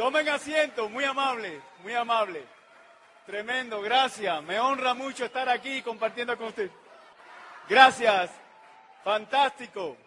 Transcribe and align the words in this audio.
Tomen 0.00 0.26
asiento, 0.30 0.88
muy 0.88 1.04
amable, 1.04 1.60
muy 1.82 1.92
amable. 1.92 2.42
Tremendo, 3.26 3.82
gracias. 3.82 4.42
Me 4.44 4.58
honra 4.58 4.94
mucho 4.94 5.26
estar 5.26 5.46
aquí 5.50 5.82
compartiendo 5.82 6.38
con 6.38 6.46
usted. 6.46 6.70
Gracias. 7.68 8.30
Fantástico. 9.04 9.98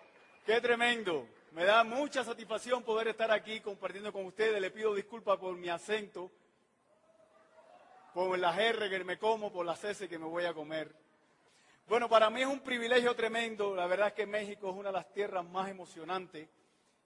Qué 0.48 0.60
tremendo. 0.60 1.28
Me 1.52 1.64
da 1.64 1.84
mucha 1.84 2.24
satisfacción 2.24 2.82
poder 2.82 3.10
estar 3.10 3.30
aquí 3.30 3.60
compartiendo 3.60 4.12
con 4.12 4.26
ustedes. 4.26 4.60
Le 4.60 4.72
pido 4.72 4.96
disculpas 4.96 5.38
por 5.38 5.56
mi 5.56 5.70
acento, 5.70 6.32
por 8.16 8.40
las 8.40 8.58
R 8.58 8.90
que 8.90 9.04
me 9.04 9.20
como, 9.20 9.54
por 9.54 9.64
las 9.64 9.84
S 9.84 10.10
que 10.10 10.18
me 10.18 10.26
voy 10.26 10.46
a 10.46 10.56
comer. 10.56 10.92
Bueno, 11.88 12.10
para 12.10 12.32
mí 12.32 12.42
es 12.42 12.48
un 12.48 12.62
privilegio 12.62 13.16
tremendo. 13.16 13.76
La 13.76 13.86
verdad 13.86 14.08
es 14.08 14.14
que 14.14 14.26
México 14.26 14.72
es 14.72 14.76
una 14.76 14.90
de 14.90 14.94
las 14.94 15.14
tierras 15.14 15.46
más 15.46 15.70
emocionantes, 15.70 16.50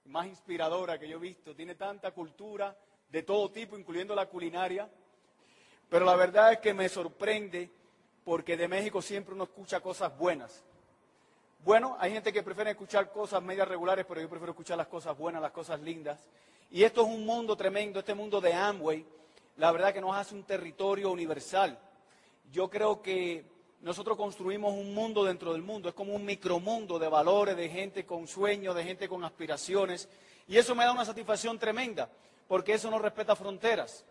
más 0.08 0.28
inspiradoras 0.28 1.00
que 1.00 1.08
yo 1.08 1.18
he 1.18 1.22
visto. 1.22 1.56
Tiene 1.56 1.76
tanta 1.76 2.12
cultura 2.12 2.76
de 3.10 3.24
todo 3.24 3.50
tipo, 3.52 3.78
incluyendo 3.78 4.16
la 4.16 4.26
culinaria. 4.26 4.90
Pero 5.90 6.06
la 6.06 6.16
verdad 6.16 6.54
es 6.54 6.60
que 6.60 6.74
me 6.74 6.90
sorprende 6.90 7.70
porque 8.24 8.58
de 8.58 8.68
México 8.68 9.02
siempre 9.02 9.34
uno 9.34 9.46
escucha 9.46 9.80
cosas 9.80 10.18
buenas. 10.18 10.64
Bueno, 11.64 11.96
hay 12.00 12.12
gente 12.12 12.32
que 12.32 12.44
prefiere 12.44 12.72
escuchar 12.72 13.12
cosas 13.12 13.42
medias 13.42 13.68
regulares, 13.68 14.06
pero 14.08 14.22
yo 14.22 14.30
prefiero 14.30 14.52
escuchar 14.52 14.78
las 14.78 14.88
cosas 14.88 15.18
buenas, 15.18 15.42
las 15.42 15.52
cosas 15.52 15.80
lindas. 15.80 16.20
Y 16.70 16.84
esto 16.84 17.02
es 17.02 17.08
un 17.08 17.26
mundo 17.26 17.56
tremendo, 17.56 18.00
este 18.00 18.14
mundo 18.14 18.42
de 18.42 18.54
Amway, 18.54 19.06
la 19.58 19.72
verdad 19.72 19.94
que 19.94 20.02
nos 20.02 20.16
hace 20.16 20.36
un 20.36 20.44
territorio 20.44 21.10
universal. 21.10 21.78
Yo 22.52 22.70
creo 22.70 23.02
que 23.02 23.46
nosotros 23.82 24.18
construimos 24.18 24.74
un 24.74 24.94
mundo 24.94 25.24
dentro 25.24 25.54
del 25.54 25.62
mundo, 25.62 25.90
es 25.90 25.96
como 25.96 26.14
un 26.14 26.26
micromundo 26.26 26.98
de 26.98 27.08
valores, 27.08 27.56
de 27.56 27.70
gente 27.70 28.06
con 28.06 28.28
sueños, 28.28 28.76
de 28.76 28.84
gente 28.84 29.08
con 29.08 29.24
aspiraciones. 29.24 30.10
Y 30.48 30.58
eso 30.58 30.76
me 30.76 30.84
da 30.84 30.92
una 30.92 31.06
satisfacción 31.06 31.60
tremenda, 31.60 32.10
porque 32.48 32.74
eso 32.74 32.90
no 32.90 33.00
respeta 33.00 33.36
fronteras. 33.36 34.04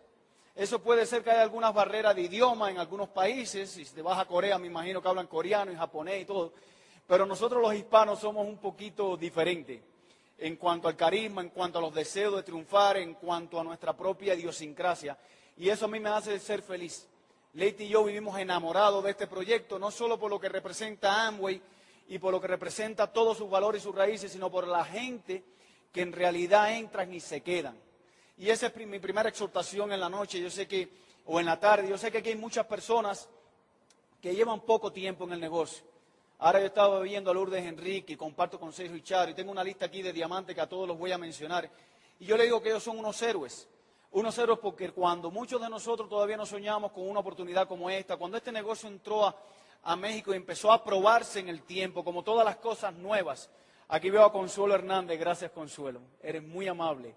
Eso 0.55 0.79
puede 0.79 1.05
ser 1.05 1.23
que 1.23 1.29
haya 1.29 1.43
algunas 1.43 1.73
barreras 1.73 2.15
de 2.15 2.23
idioma 2.23 2.71
en 2.71 2.79
algunos 2.79 3.09
países, 3.09 3.69
si 3.69 3.85
te 3.85 4.01
vas 4.01 4.17
a 4.17 4.25
Corea 4.25 4.57
me 4.57 4.67
imagino 4.67 5.01
que 5.01 5.07
hablan 5.07 5.27
coreano 5.27 5.71
y 5.71 5.75
japonés 5.75 6.23
y 6.23 6.25
todo, 6.25 6.51
pero 7.05 7.25
nosotros 7.27 7.61
los 7.61 7.75
hispanos 7.75 8.19
somos 8.19 8.47
un 8.47 8.57
poquito 8.57 9.15
diferentes 9.15 9.79
en 10.39 10.55
cuanto 10.55 10.87
al 10.87 10.95
carisma, 10.95 11.41
en 11.41 11.49
cuanto 11.49 11.79
a 11.79 11.81
los 11.81 11.93
deseos 11.93 12.35
de 12.35 12.43
triunfar, 12.43 12.97
en 12.97 13.15
cuanto 13.15 13.59
a 13.59 13.63
nuestra 13.63 13.95
propia 13.95 14.33
idiosincrasia. 14.33 15.17
Y 15.57 15.69
eso 15.69 15.85
a 15.85 15.87
mí 15.87 15.99
me 15.99 16.09
hace 16.09 16.39
ser 16.39 16.61
feliz. 16.61 17.07
Leite 17.57 17.85
y 17.85 17.89
yo 17.89 18.03
vivimos 18.03 18.37
enamorados 18.37 19.03
de 19.03 19.09
este 19.09 19.25
proyecto, 19.25 19.79
no 19.79 19.89
solo 19.89 20.19
por 20.19 20.29
lo 20.29 20.39
que 20.39 20.47
representa 20.47 21.25
Amway 21.25 21.59
y 22.07 22.19
por 22.19 22.31
lo 22.31 22.39
que 22.39 22.45
representa 22.45 23.11
todos 23.11 23.35
sus 23.35 23.49
valores 23.49 23.81
y 23.81 23.83
sus 23.83 23.95
raíces, 23.95 24.31
sino 24.31 24.51
por 24.51 24.67
la 24.67 24.85
gente 24.85 25.43
que 25.91 26.03
en 26.03 26.11
realidad 26.11 26.71
entran 26.73 27.11
y 27.11 27.19
se 27.19 27.41
quedan. 27.41 27.75
Y 28.37 28.51
esa 28.51 28.67
es 28.67 28.75
mi 28.85 28.99
primera 28.99 29.29
exhortación 29.29 29.91
en 29.91 29.99
la 29.99 30.07
noche, 30.07 30.39
yo 30.39 30.51
sé 30.51 30.67
que, 30.67 30.87
o 31.25 31.39
en 31.39 31.47
la 31.47 31.59
tarde, 31.59 31.89
yo 31.89 31.97
sé 31.97 32.11
que 32.11 32.19
aquí 32.19 32.29
hay 32.29 32.35
muchas 32.35 32.67
personas 32.67 33.27
que 34.21 34.35
llevan 34.35 34.61
poco 34.61 34.91
tiempo 34.91 35.23
en 35.23 35.33
el 35.33 35.39
negocio. 35.39 35.83
Ahora 36.37 36.59
yo 36.59 36.67
estaba 36.67 36.99
viendo 36.99 37.31
a 37.31 37.33
Lourdes 37.33 37.65
Enrique 37.65 38.15
comparto 38.15 38.59
con 38.59 38.71
Sergio 38.71 38.97
y 38.97 39.01
Charo 39.01 39.31
y 39.31 39.33
tengo 39.33 39.51
una 39.51 39.63
lista 39.63 39.85
aquí 39.85 40.03
de 40.03 40.13
diamantes 40.13 40.53
que 40.53 40.61
a 40.61 40.69
todos 40.69 40.87
los 40.87 40.95
voy 40.95 41.11
a 41.11 41.17
mencionar. 41.17 41.67
Y 42.19 42.25
yo 42.25 42.37
le 42.37 42.43
digo 42.43 42.61
que 42.61 42.69
ellos 42.69 42.83
son 42.83 42.99
unos 42.99 43.19
héroes. 43.23 43.67
Unos 44.11 44.37
héroes 44.37 44.59
porque 44.59 44.91
cuando 44.91 45.29
muchos 45.31 45.61
de 45.61 45.69
nosotros 45.69 46.09
todavía 46.09 46.37
no 46.37 46.45
soñamos 46.45 46.91
con 46.91 47.07
una 47.07 47.19
oportunidad 47.19 47.67
como 47.67 47.89
esta, 47.89 48.17
cuando 48.17 48.37
este 48.37 48.51
negocio 48.51 48.87
entró 48.87 49.25
a, 49.25 49.35
a 49.83 49.95
México 49.95 50.33
y 50.33 50.37
empezó 50.37 50.71
a 50.71 50.83
probarse 50.83 51.39
en 51.39 51.49
el 51.49 51.63
tiempo, 51.63 52.03
como 52.03 52.23
todas 52.23 52.45
las 52.45 52.57
cosas 52.57 52.93
nuevas, 52.93 53.49
aquí 53.87 54.09
veo 54.09 54.23
a 54.23 54.31
Consuelo 54.31 54.75
Hernández, 54.75 55.19
gracias 55.19 55.51
Consuelo, 55.51 56.01
eres 56.21 56.43
muy 56.43 56.67
amable. 56.67 57.15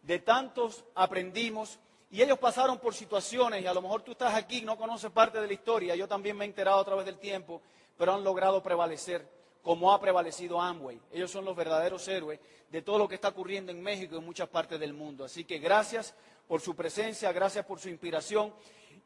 De 0.00 0.18
tantos 0.18 0.84
aprendimos 0.94 1.78
y 2.10 2.22
ellos 2.22 2.38
pasaron 2.38 2.78
por 2.78 2.94
situaciones 2.94 3.62
y 3.62 3.66
a 3.66 3.74
lo 3.74 3.82
mejor 3.82 4.02
tú 4.02 4.12
estás 4.12 4.34
aquí 4.34 4.58
y 4.58 4.62
no 4.62 4.76
conoces 4.76 5.10
parte 5.10 5.40
de 5.40 5.46
la 5.46 5.52
historia, 5.52 5.94
yo 5.94 6.08
también 6.08 6.36
me 6.36 6.44
he 6.44 6.48
enterado 6.48 6.80
a 6.80 6.84
través 6.84 7.06
del 7.06 7.18
tiempo 7.18 7.62
pero 7.96 8.14
han 8.14 8.24
logrado 8.24 8.62
prevalecer 8.62 9.28
como 9.62 9.92
ha 9.92 10.00
prevalecido 10.00 10.60
Amway. 10.60 11.00
Ellos 11.12 11.30
son 11.30 11.44
los 11.44 11.56
verdaderos 11.56 12.06
héroes 12.08 12.40
de 12.68 12.82
todo 12.82 12.98
lo 12.98 13.08
que 13.08 13.14
está 13.14 13.28
ocurriendo 13.28 13.70
en 13.70 13.82
México 13.82 14.14
y 14.14 14.18
en 14.18 14.24
muchas 14.24 14.48
partes 14.48 14.78
del 14.80 14.92
mundo. 14.92 15.24
Así 15.24 15.44
que 15.44 15.58
gracias 15.58 16.14
por 16.48 16.60
su 16.60 16.74
presencia, 16.74 17.30
gracias 17.32 17.64
por 17.64 17.78
su 17.78 17.88
inspiración. 17.88 18.52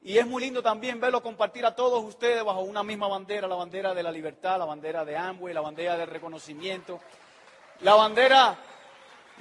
Y 0.02 0.18
es 0.18 0.26
muy 0.26 0.42
lindo 0.42 0.62
también 0.62 1.00
verlo 1.00 1.22
compartir 1.22 1.66
a 1.66 1.74
todos 1.74 2.02
ustedes 2.04 2.42
bajo 2.44 2.60
una 2.60 2.82
misma 2.82 3.08
bandera, 3.08 3.48
la 3.48 3.56
bandera 3.56 3.92
de 3.92 4.02
la 4.02 4.12
libertad, 4.12 4.58
la 4.58 4.64
bandera 4.64 5.04
de 5.04 5.16
Amway, 5.16 5.52
la 5.52 5.60
bandera 5.60 5.96
del 5.96 6.08
reconocimiento, 6.08 7.00
la 7.80 7.94
bandera 7.94 8.56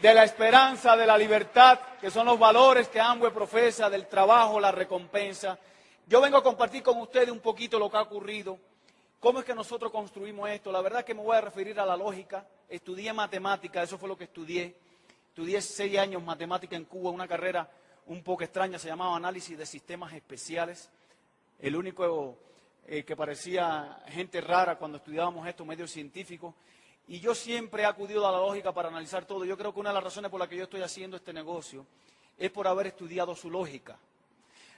de 0.02 0.14
la 0.14 0.24
esperanza, 0.24 0.97
de 0.97 1.06
la 1.06 1.18
libertad, 1.18 1.80
que 2.02 2.12
son 2.12 2.26
los 2.26 2.38
valores 2.38 2.90
que 2.90 3.00
Amway 3.00 3.32
profesa, 3.32 3.90
del 3.90 4.08
trabajo, 4.08 4.59
la 4.59 4.72
recompensa. 4.72 5.58
Yo 6.08 6.20
vengo 6.20 6.38
a 6.38 6.44
compartir 6.44 6.84
con 6.84 7.00
ustedes 7.00 7.30
un 7.30 7.40
poquito 7.40 7.80
lo 7.80 7.90
que 7.90 7.97
ha 7.97 8.02
ocurrido 8.02 8.59
¿Cómo 9.25 9.40
es 9.40 9.46
que 9.46 9.56
nosotros 9.56 9.91
construimos 9.91 10.47
esto? 10.52 10.72
La 10.72 10.84
verdad 10.84 11.00
es 11.00 11.06
que 11.08 11.16
me 11.16 11.24
voy 11.24 11.36
a 11.36 11.41
referir 11.41 11.80
a 11.80 11.86
la 11.88 11.97
lógica. 11.97 12.47
Estudié 12.69 13.12
matemática, 13.12 13.81
eso 13.81 13.97
fue 13.97 14.08
lo 14.08 14.16
que 14.16 14.25
estudié. 14.25 14.75
Estudié 15.30 15.63
seis 15.63 15.97
años 15.97 16.22
matemática 16.22 16.75
en 16.75 16.86
Cuba, 16.86 17.09
una 17.09 17.28
carrera 17.28 17.68
un 18.06 18.22
poco 18.22 18.44
extraña, 18.44 18.78
se 18.78 18.88
llamaba 18.88 19.16
análisis 19.16 19.58
de 19.58 19.66
sistemas 19.66 20.14
especiales. 20.14 20.91
El 21.58 21.75
único 21.75 22.38
eh, 22.85 23.03
que 23.03 23.16
parecía 23.16 24.00
gente 24.09 24.41
rara 24.41 24.78
cuando 24.78 25.00
estudiábamos 25.00 25.47
esto, 25.47 25.66
medios 25.66 25.90
científicos. 25.90 26.53
Y 27.08 27.19
yo 27.19 27.34
siempre 27.34 27.81
he 27.81 27.85
acudido 27.88 28.28
a 28.28 28.31
la 28.31 28.38
lógica 28.38 28.74
para 28.74 28.90
analizar 28.90 29.25
todo. 29.25 29.44
Yo 29.44 29.58
creo 29.58 29.74
que 29.74 29.80
una 29.80 29.90
de 29.90 29.96
las 29.96 30.03
razones 30.03 30.30
por 30.30 30.40
las 30.40 30.47
que 30.47 30.58
yo 30.58 30.66
estoy 30.66 30.84
haciendo 30.84 31.18
este 31.18 31.34
negocio 31.34 31.88
es 32.38 32.52
por 32.52 32.68
haber 32.68 32.85
estudiado 32.85 33.35
su 33.35 33.50
lógica. 33.50 33.97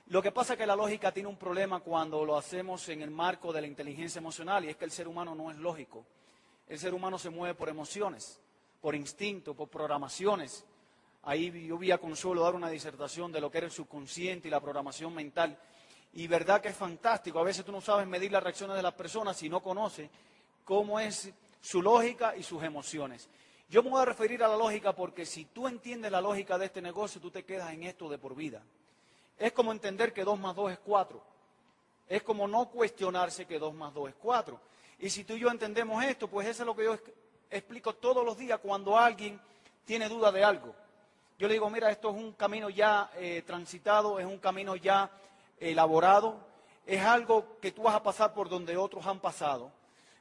Lo 0.10 0.22
que 0.22 0.32
pasa 0.32 0.54
es 0.54 0.60
que 0.60 0.66
la 0.66 0.76
lógica 0.76 1.12
tiene 1.12 1.28
un 1.28 1.36
problema 1.36 1.82
cuando 1.82 2.24
lo 2.24 2.38
hacemos 2.38 2.88
en 2.88 3.02
el 3.02 3.12
marco 3.12 3.52
de 3.52 3.60
la 3.60 3.68
inteligencia 3.68 4.20
emocional 4.20 4.64
y 4.64 4.70
es 4.70 4.78
que 4.78 4.86
el 4.86 4.92
ser 4.92 5.06
humano 5.06 5.36
no 5.36 5.52
es 5.52 5.58
lógico. 5.58 6.06
El 6.66 6.80
ser 6.80 6.94
humano 6.94 7.20
se 7.20 7.30
mueve 7.30 7.56
por 7.56 7.68
emociones, 7.68 8.40
por 8.80 8.96
instinto, 8.96 9.54
por 9.54 9.68
programaciones. 9.68 10.66
Ahí 11.24 11.68
yo 11.68 11.78
vi 11.78 11.92
a 11.92 11.98
Consuelo 11.98 12.42
dar 12.42 12.56
una 12.56 12.70
disertación 12.70 13.34
de 13.34 13.42
lo 13.42 13.52
que 13.52 13.58
era 13.58 13.68
el 13.68 13.74
subconsciente 13.74 14.48
y 14.48 14.52
la 14.52 14.62
programación 14.62 15.14
mental. 15.14 15.60
Y 16.14 16.26
verdad 16.28 16.62
que 16.62 16.70
es 16.70 16.78
fantástico. 16.78 17.40
A 17.40 17.44
veces 17.44 17.66
tú 17.66 17.74
no 17.74 17.82
sabes 17.82 18.08
medir 18.08 18.32
las 18.32 18.44
reacciones 18.44 18.78
de 18.78 18.84
las 18.84 18.94
personas 18.94 19.36
si 19.36 19.50
no 19.50 19.62
conoces 19.62 20.10
cómo 20.64 21.02
es 21.02 21.34
su 21.60 21.82
lógica 21.82 22.34
y 22.38 22.44
sus 22.44 22.64
emociones. 22.64 23.30
Yo 23.70 23.84
me 23.84 23.90
voy 23.90 24.02
a 24.02 24.06
referir 24.06 24.42
a 24.42 24.48
la 24.48 24.56
lógica 24.56 24.96
porque 24.96 25.26
si 25.26 25.44
tú 25.46 25.68
entiendes 25.68 26.14
la 26.14 26.22
lógica 26.22 26.58
de 26.58 26.68
este 26.68 26.82
negocio, 26.82 27.20
tú 27.20 27.30
te 27.30 27.44
quedas 27.44 27.74
en 27.74 27.84
esto 27.84 28.08
de 28.08 28.18
por 28.18 28.36
vida. 28.36 28.64
Es 29.38 29.52
como 29.52 29.72
entender 29.72 30.14
que 30.14 30.24
2 30.24 30.40
más 30.40 30.56
2 30.56 30.72
es 30.72 30.80
4. 30.80 31.22
Es 32.08 32.24
como 32.24 32.48
no 32.48 32.70
cuestionarse 32.70 33.46
que 33.46 33.60
2 33.60 33.74
más 33.74 33.94
2 33.94 34.10
es 34.10 34.16
4. 34.16 34.60
Y 35.00 35.10
si 35.10 35.24
tú 35.24 35.34
y 35.34 35.40
yo 35.40 35.50
entendemos 35.50 36.04
esto, 36.04 36.28
pues 36.28 36.48
eso 36.48 36.64
es 36.64 36.68
lo 36.68 36.76
que 36.76 36.86
yo 36.86 36.98
explico 37.50 37.94
todos 37.94 38.26
los 38.26 38.38
días 38.38 38.60
cuando 38.60 38.98
alguien 38.98 39.40
tiene 39.86 40.10
duda 40.10 40.32
de 40.32 40.44
algo. 40.44 40.76
Yo 41.38 41.48
le 41.48 41.54
digo, 41.54 41.70
mira, 41.70 41.92
esto 41.92 42.10
es 42.10 42.16
un 42.16 42.34
camino 42.34 42.70
ya 42.70 43.12
eh, 43.16 43.44
transitado, 43.46 44.20
es 44.20 44.26
un 44.26 44.40
camino 44.40 44.76
ya 44.76 45.10
elaborado, 45.60 46.40
es 46.86 47.02
algo 47.04 47.60
que 47.62 47.72
tú 47.72 47.84
vas 47.84 47.96
a 47.96 48.02
pasar 48.02 48.34
por 48.34 48.50
donde 48.50 48.76
otros 48.76 49.06
han 49.06 49.20
pasado, 49.20 49.72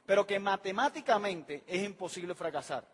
pero 0.05 0.27
que 0.27 0.39
matemáticamente 0.39 1.63
es 1.65 1.83
imposible 1.83 2.35
fracasar, 2.35 2.85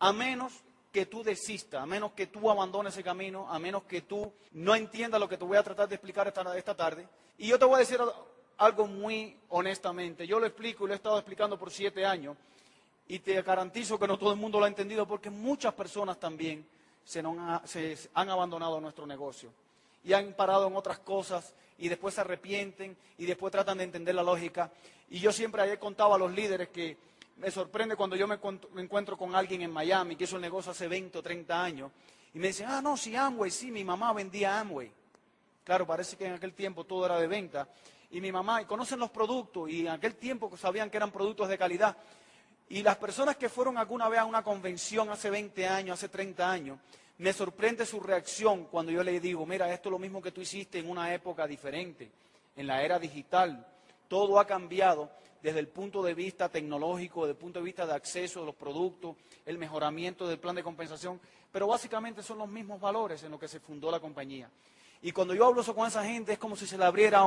a 0.00 0.12
menos 0.12 0.52
que 0.94 1.06
tú 1.06 1.24
desistas, 1.24 1.82
a 1.82 1.86
menos 1.86 2.12
que 2.12 2.28
tú 2.28 2.48
abandones 2.48 2.94
ese 2.94 3.02
camino, 3.02 3.52
a 3.52 3.58
menos 3.58 3.82
que 3.82 4.02
tú 4.02 4.32
no 4.52 4.76
entiendas 4.76 5.18
lo 5.18 5.28
que 5.28 5.36
te 5.36 5.44
voy 5.44 5.56
a 5.56 5.62
tratar 5.64 5.88
de 5.88 5.96
explicar 5.96 6.28
esta, 6.28 6.56
esta 6.56 6.76
tarde. 6.76 7.08
Y 7.36 7.48
yo 7.48 7.58
te 7.58 7.64
voy 7.64 7.74
a 7.74 7.78
decir 7.78 7.98
algo 8.58 8.86
muy 8.86 9.36
honestamente. 9.48 10.24
Yo 10.24 10.38
lo 10.38 10.46
explico 10.46 10.84
y 10.84 10.86
lo 10.86 10.92
he 10.92 10.96
estado 10.96 11.18
explicando 11.18 11.58
por 11.58 11.72
siete 11.72 12.06
años 12.06 12.36
y 13.08 13.18
te 13.18 13.42
garantizo 13.42 13.98
que 13.98 14.06
no 14.06 14.16
todo 14.16 14.30
el 14.30 14.38
mundo 14.38 14.60
lo 14.60 14.66
ha 14.66 14.68
entendido 14.68 15.04
porque 15.04 15.30
muchas 15.30 15.74
personas 15.74 16.20
también 16.20 16.64
se, 17.04 17.18
han 18.14 18.30
abandonado 18.30 18.80
nuestro 18.80 19.04
negocio 19.04 19.50
y 20.04 20.12
han 20.12 20.32
parado 20.34 20.68
en 20.68 20.76
otras 20.76 21.00
cosas 21.00 21.54
y 21.76 21.88
después 21.88 22.14
se 22.14 22.20
arrepienten 22.20 22.96
y 23.18 23.26
después 23.26 23.50
tratan 23.50 23.78
de 23.78 23.84
entender 23.84 24.14
la 24.14 24.22
lógica. 24.22 24.70
Y 25.10 25.18
yo 25.18 25.32
siempre 25.32 25.72
he 25.72 25.76
contado 25.76 26.14
a 26.14 26.18
los 26.18 26.32
líderes 26.32 26.68
que 26.68 26.96
me 27.36 27.50
sorprende 27.50 27.96
cuando 27.96 28.16
yo 28.16 28.26
me 28.26 28.38
encuentro 28.82 29.16
con 29.16 29.34
alguien 29.34 29.62
en 29.62 29.70
Miami 29.70 30.16
que 30.16 30.24
hizo 30.24 30.36
el 30.36 30.42
negocio 30.42 30.72
hace 30.72 30.88
20 30.88 31.18
o 31.18 31.22
30 31.22 31.64
años 31.64 31.90
y 32.34 32.38
me 32.38 32.48
dicen, 32.48 32.66
ah, 32.68 32.80
no, 32.82 32.96
sí, 32.96 33.14
Amway, 33.14 33.50
sí, 33.50 33.70
mi 33.70 33.84
mamá 33.84 34.12
vendía 34.12 34.58
Amway. 34.58 34.90
Claro, 35.62 35.86
parece 35.86 36.16
que 36.16 36.26
en 36.26 36.34
aquel 36.34 36.52
tiempo 36.52 36.84
todo 36.84 37.06
era 37.06 37.18
de 37.18 37.28
venta. 37.28 37.68
Y 38.10 38.20
mi 38.20 38.32
mamá, 38.32 38.60
y 38.60 38.64
conocen 38.64 38.98
los 38.98 39.10
productos, 39.10 39.70
y 39.70 39.82
en 39.82 39.88
aquel 39.88 40.16
tiempo 40.16 40.54
sabían 40.56 40.90
que 40.90 40.96
eran 40.96 41.12
productos 41.12 41.48
de 41.48 41.56
calidad. 41.56 41.96
Y 42.68 42.82
las 42.82 42.96
personas 42.96 43.36
que 43.36 43.48
fueron 43.48 43.78
alguna 43.78 44.08
vez 44.08 44.18
a 44.18 44.24
una 44.24 44.42
convención 44.42 45.10
hace 45.10 45.30
20 45.30 45.66
años, 45.68 45.94
hace 45.94 46.08
30 46.08 46.50
años, 46.50 46.78
me 47.18 47.32
sorprende 47.32 47.86
su 47.86 48.00
reacción 48.00 48.64
cuando 48.64 48.90
yo 48.90 49.04
le 49.04 49.20
digo, 49.20 49.46
mira, 49.46 49.72
esto 49.72 49.88
es 49.88 49.92
lo 49.92 49.98
mismo 50.00 50.20
que 50.20 50.32
tú 50.32 50.40
hiciste 50.40 50.80
en 50.80 50.90
una 50.90 51.14
época 51.14 51.46
diferente, 51.46 52.10
en 52.56 52.66
la 52.66 52.82
era 52.82 52.98
digital. 52.98 53.64
Todo 54.08 54.40
ha 54.40 54.46
cambiado 54.46 55.10
desde 55.44 55.58
el 55.58 55.68
punto 55.68 56.02
de 56.02 56.14
vista 56.14 56.48
tecnológico, 56.48 57.26
desde 57.26 57.32
el 57.32 57.36
punto 57.36 57.58
de 57.58 57.66
vista 57.66 57.84
de 57.84 57.92
acceso 57.92 58.42
a 58.42 58.46
los 58.46 58.54
productos, 58.54 59.14
el 59.44 59.58
mejoramiento 59.58 60.26
del 60.26 60.38
plan 60.38 60.54
de 60.54 60.62
compensación, 60.62 61.20
pero 61.52 61.66
básicamente 61.66 62.22
son 62.22 62.38
los 62.38 62.48
mismos 62.48 62.80
valores 62.80 63.22
en 63.24 63.30
los 63.30 63.38
que 63.38 63.46
se 63.46 63.60
fundó 63.60 63.90
la 63.90 64.00
compañía. 64.00 64.48
Y 65.02 65.12
cuando 65.12 65.34
yo 65.34 65.44
hablo 65.44 65.60
eso 65.60 65.74
con 65.74 65.86
esa 65.86 66.02
gente 66.02 66.32
es 66.32 66.38
como 66.38 66.56
si 66.56 66.66
se 66.66 66.78
le 66.78 66.84
abriera 66.86 67.24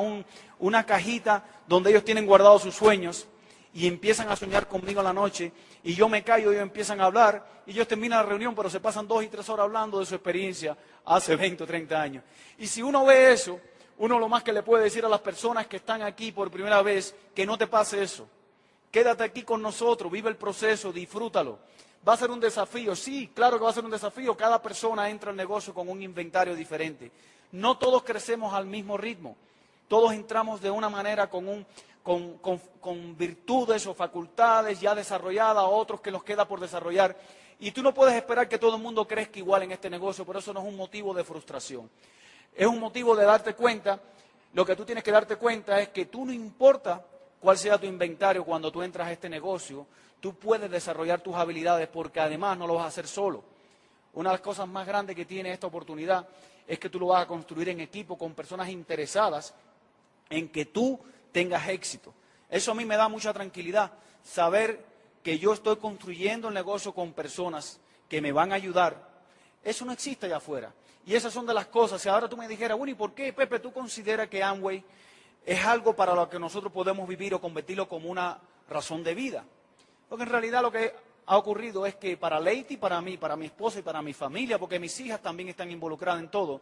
una 0.57 0.83
cajita 0.83 1.45
donde 1.67 1.91
ellos 1.91 2.03
tienen 2.03 2.25
guardados 2.25 2.63
sus 2.63 2.73
sueños 2.73 3.27
y 3.71 3.85
empiezan 3.85 4.27
a 4.29 4.35
soñar 4.35 4.67
conmigo 4.67 5.01
en 5.01 5.05
la 5.05 5.13
noche 5.13 5.51
y 5.83 5.93
yo 5.93 6.09
me 6.09 6.23
callo 6.23 6.51
y 6.51 6.55
ellos 6.55 6.63
empiezan 6.63 6.99
a 7.01 7.05
hablar 7.05 7.63
y 7.67 7.71
ellos 7.73 7.87
terminan 7.87 8.23
la 8.23 8.29
reunión 8.29 8.55
pero 8.55 8.67
se 8.71 8.79
pasan 8.79 9.07
dos 9.07 9.23
y 9.23 9.27
tres 9.27 9.47
horas 9.47 9.65
hablando 9.65 9.99
de 9.99 10.07
su 10.07 10.15
experiencia 10.15 10.75
hace 11.05 11.35
20 11.35 11.65
o 11.65 11.67
30 11.67 12.01
años. 12.01 12.23
Y 12.57 12.65
si 12.65 12.81
uno 12.81 13.05
ve 13.05 13.33
eso, 13.33 13.59
uno 13.99 14.19
lo 14.19 14.29
más 14.29 14.43
que 14.43 14.53
le 14.53 14.63
puede 14.63 14.83
decir 14.83 15.05
a 15.05 15.09
las 15.09 15.21
personas 15.21 15.67
que 15.67 15.77
están 15.77 16.01
aquí 16.01 16.31
por 16.31 16.51
primera 16.51 16.81
vez, 16.81 17.15
que 17.33 17.45
no 17.45 17.57
te 17.57 17.67
pase 17.67 18.03
eso. 18.03 18.27
Quédate 18.91 19.23
aquí 19.23 19.43
con 19.43 19.61
nosotros, 19.61 20.11
vive 20.11 20.29
el 20.29 20.37
proceso, 20.37 20.91
disfrútalo. 20.91 21.59
Va 22.07 22.13
a 22.13 22.17
ser 22.17 22.31
un 22.31 22.39
desafío, 22.39 22.95
sí, 22.95 23.31
claro 23.33 23.57
que 23.57 23.63
va 23.63 23.71
a 23.71 23.73
ser 23.73 23.83
un 23.83 23.91
desafío. 23.91 24.37
Cada 24.37 24.61
persona 24.61 25.09
entra 25.09 25.31
al 25.31 25.35
negocio 25.35 25.73
con 25.73 25.89
un 25.89 26.01
inventario 26.01 26.55
diferente. 26.55 27.11
No 27.51 27.77
todos 27.77 28.03
crecemos 28.03 28.53
al 28.53 28.65
mismo 28.65 28.97
ritmo. 28.97 29.35
Todos 29.87 30.13
entramos 30.13 30.61
de 30.61 30.69
una 30.69 30.89
manera 30.89 31.29
con, 31.29 31.65
con, 32.03 32.37
con, 32.37 33.17
virtudes 33.17 33.85
o 33.87 33.93
facultades 33.93 34.79
ya 34.79 34.93
desarrolladas, 34.93 35.63
otros 35.67 36.01
que 36.01 36.11
nos 36.11 36.23
queda 36.23 36.47
por 36.47 36.59
desarrollar. 36.59 37.17
Y 37.59 37.71
tú 37.71 37.81
no 37.81 37.93
puedes 37.93 38.15
esperar 38.15 38.47
que 38.47 38.59
todo 38.59 38.75
el 38.75 38.81
mundo 38.81 39.07
crezca 39.07 39.39
igual 39.39 39.63
en 39.63 39.71
este 39.71 39.89
negocio, 39.89 40.25
por 40.25 40.37
eso 40.37 40.53
no 40.53 40.61
es 40.61 40.65
un 40.65 40.77
motivo 40.77 41.13
de 41.13 41.23
frustración. 41.23 41.89
Es 42.57 42.65
un 42.65 42.79
motivo 42.79 43.15
de 43.15 43.23
darte 43.23 43.53
cuenta, 43.53 43.99
lo 44.53 44.65
que 44.65 44.75
tú 44.75 44.83
tienes 44.83 45.03
que 45.03 45.11
darte 45.11 45.35
cuenta 45.35 45.79
es 45.79 45.89
que 45.89 46.07
tú 46.07 46.25
no 46.25 46.33
importa 46.33 47.05
cuál 47.39 47.55
sea 47.55 47.77
tu 47.77 47.85
inventario 47.85 48.43
cuando 48.43 48.71
tú 48.71 48.81
entras 48.81 49.07
a 49.07 49.11
este 49.11 49.29
negocio, 49.29 49.85
tú 50.19 50.33
puedes 50.33 50.71
desarrollar 50.71 51.21
tus 51.21 51.35
habilidades 51.35 51.87
porque 51.87 52.19
además 52.19 52.57
no 52.57 52.65
lo 52.65 52.73
vas 52.73 52.85
a 52.85 52.87
hacer 52.87 53.05
solo. 53.05 53.43
Una 54.15 54.31
de 54.31 54.37
las 54.37 54.41
cosas 54.41 54.67
más 54.67 54.87
grandes 54.87 55.15
que 55.15 55.25
tiene 55.25 55.51
esta 55.51 55.67
oportunidad 55.67 56.27
es 56.65 56.79
que 56.79 56.89
tú 56.89 56.99
lo 56.99 57.05
vas 57.05 57.21
a 57.21 57.27
construir 57.27 57.69
en 57.69 57.79
equipo 57.79 58.17
con 58.17 58.33
personas 58.33 58.69
interesadas 58.69 59.53
en 60.27 60.49
que 60.49 60.65
tú 60.65 60.99
tengas 61.31 61.69
éxito. 61.69 62.11
Eso 62.49 62.71
a 62.71 62.73
mí 62.73 62.85
me 62.85 62.97
da 62.97 63.07
mucha 63.07 63.31
tranquilidad, 63.33 63.91
saber 64.23 64.83
que 65.21 65.37
yo 65.37 65.53
estoy 65.53 65.75
construyendo 65.75 66.47
el 66.47 66.55
negocio 66.55 66.91
con 66.91 67.13
personas 67.13 67.79
que 68.09 68.19
me 68.19 68.31
van 68.31 68.51
a 68.51 68.55
ayudar. 68.55 69.07
Eso 69.63 69.85
no 69.85 69.91
existe 69.91 70.25
allá 70.25 70.37
afuera. 70.37 70.73
Y 71.07 71.15
esas 71.15 71.31
son 71.31 71.45
de 71.45 71.53
las 71.53 71.67
cosas. 71.67 72.01
Si 72.01 72.09
ahora 72.09 72.27
tú 72.27 72.35
me 72.35 72.49
dijeras, 72.49 72.77
bueno, 72.77 72.91
¿y 72.91 72.95
por 72.95 73.13
qué, 73.13 73.31
Pepe, 73.31 73.59
tú 73.59 73.71
consideras 73.71 74.27
que 74.27 74.43
Amway 74.43 74.83
es 75.45 75.65
algo 75.65 75.95
para 75.95 76.13
lo 76.13 76.29
que 76.29 76.37
nosotros 76.37 76.71
podemos 76.71 77.07
vivir 77.07 77.33
o 77.33 77.39
convertirlo 77.39 77.87
como 77.87 78.09
una 78.09 78.37
razón 78.69 79.05
de 79.05 79.15
vida? 79.15 79.45
Porque 80.09 80.25
en 80.25 80.29
realidad 80.29 80.61
lo 80.61 80.69
que 80.69 80.93
ha 81.25 81.37
ocurrido 81.37 81.85
es 81.85 81.95
que 81.95 82.17
para 82.17 82.41
Leite, 82.41 82.77
para 82.77 82.99
mí, 82.99 83.15
para 83.15 83.37
mi 83.37 83.45
esposa 83.45 83.79
y 83.79 83.83
para 83.83 84.01
mi 84.01 84.11
familia, 84.11 84.59
porque 84.59 84.79
mis 84.79 84.99
hijas 84.99 85.21
también 85.21 85.47
están 85.47 85.71
involucradas 85.71 86.21
en 86.21 86.27
todo, 86.27 86.59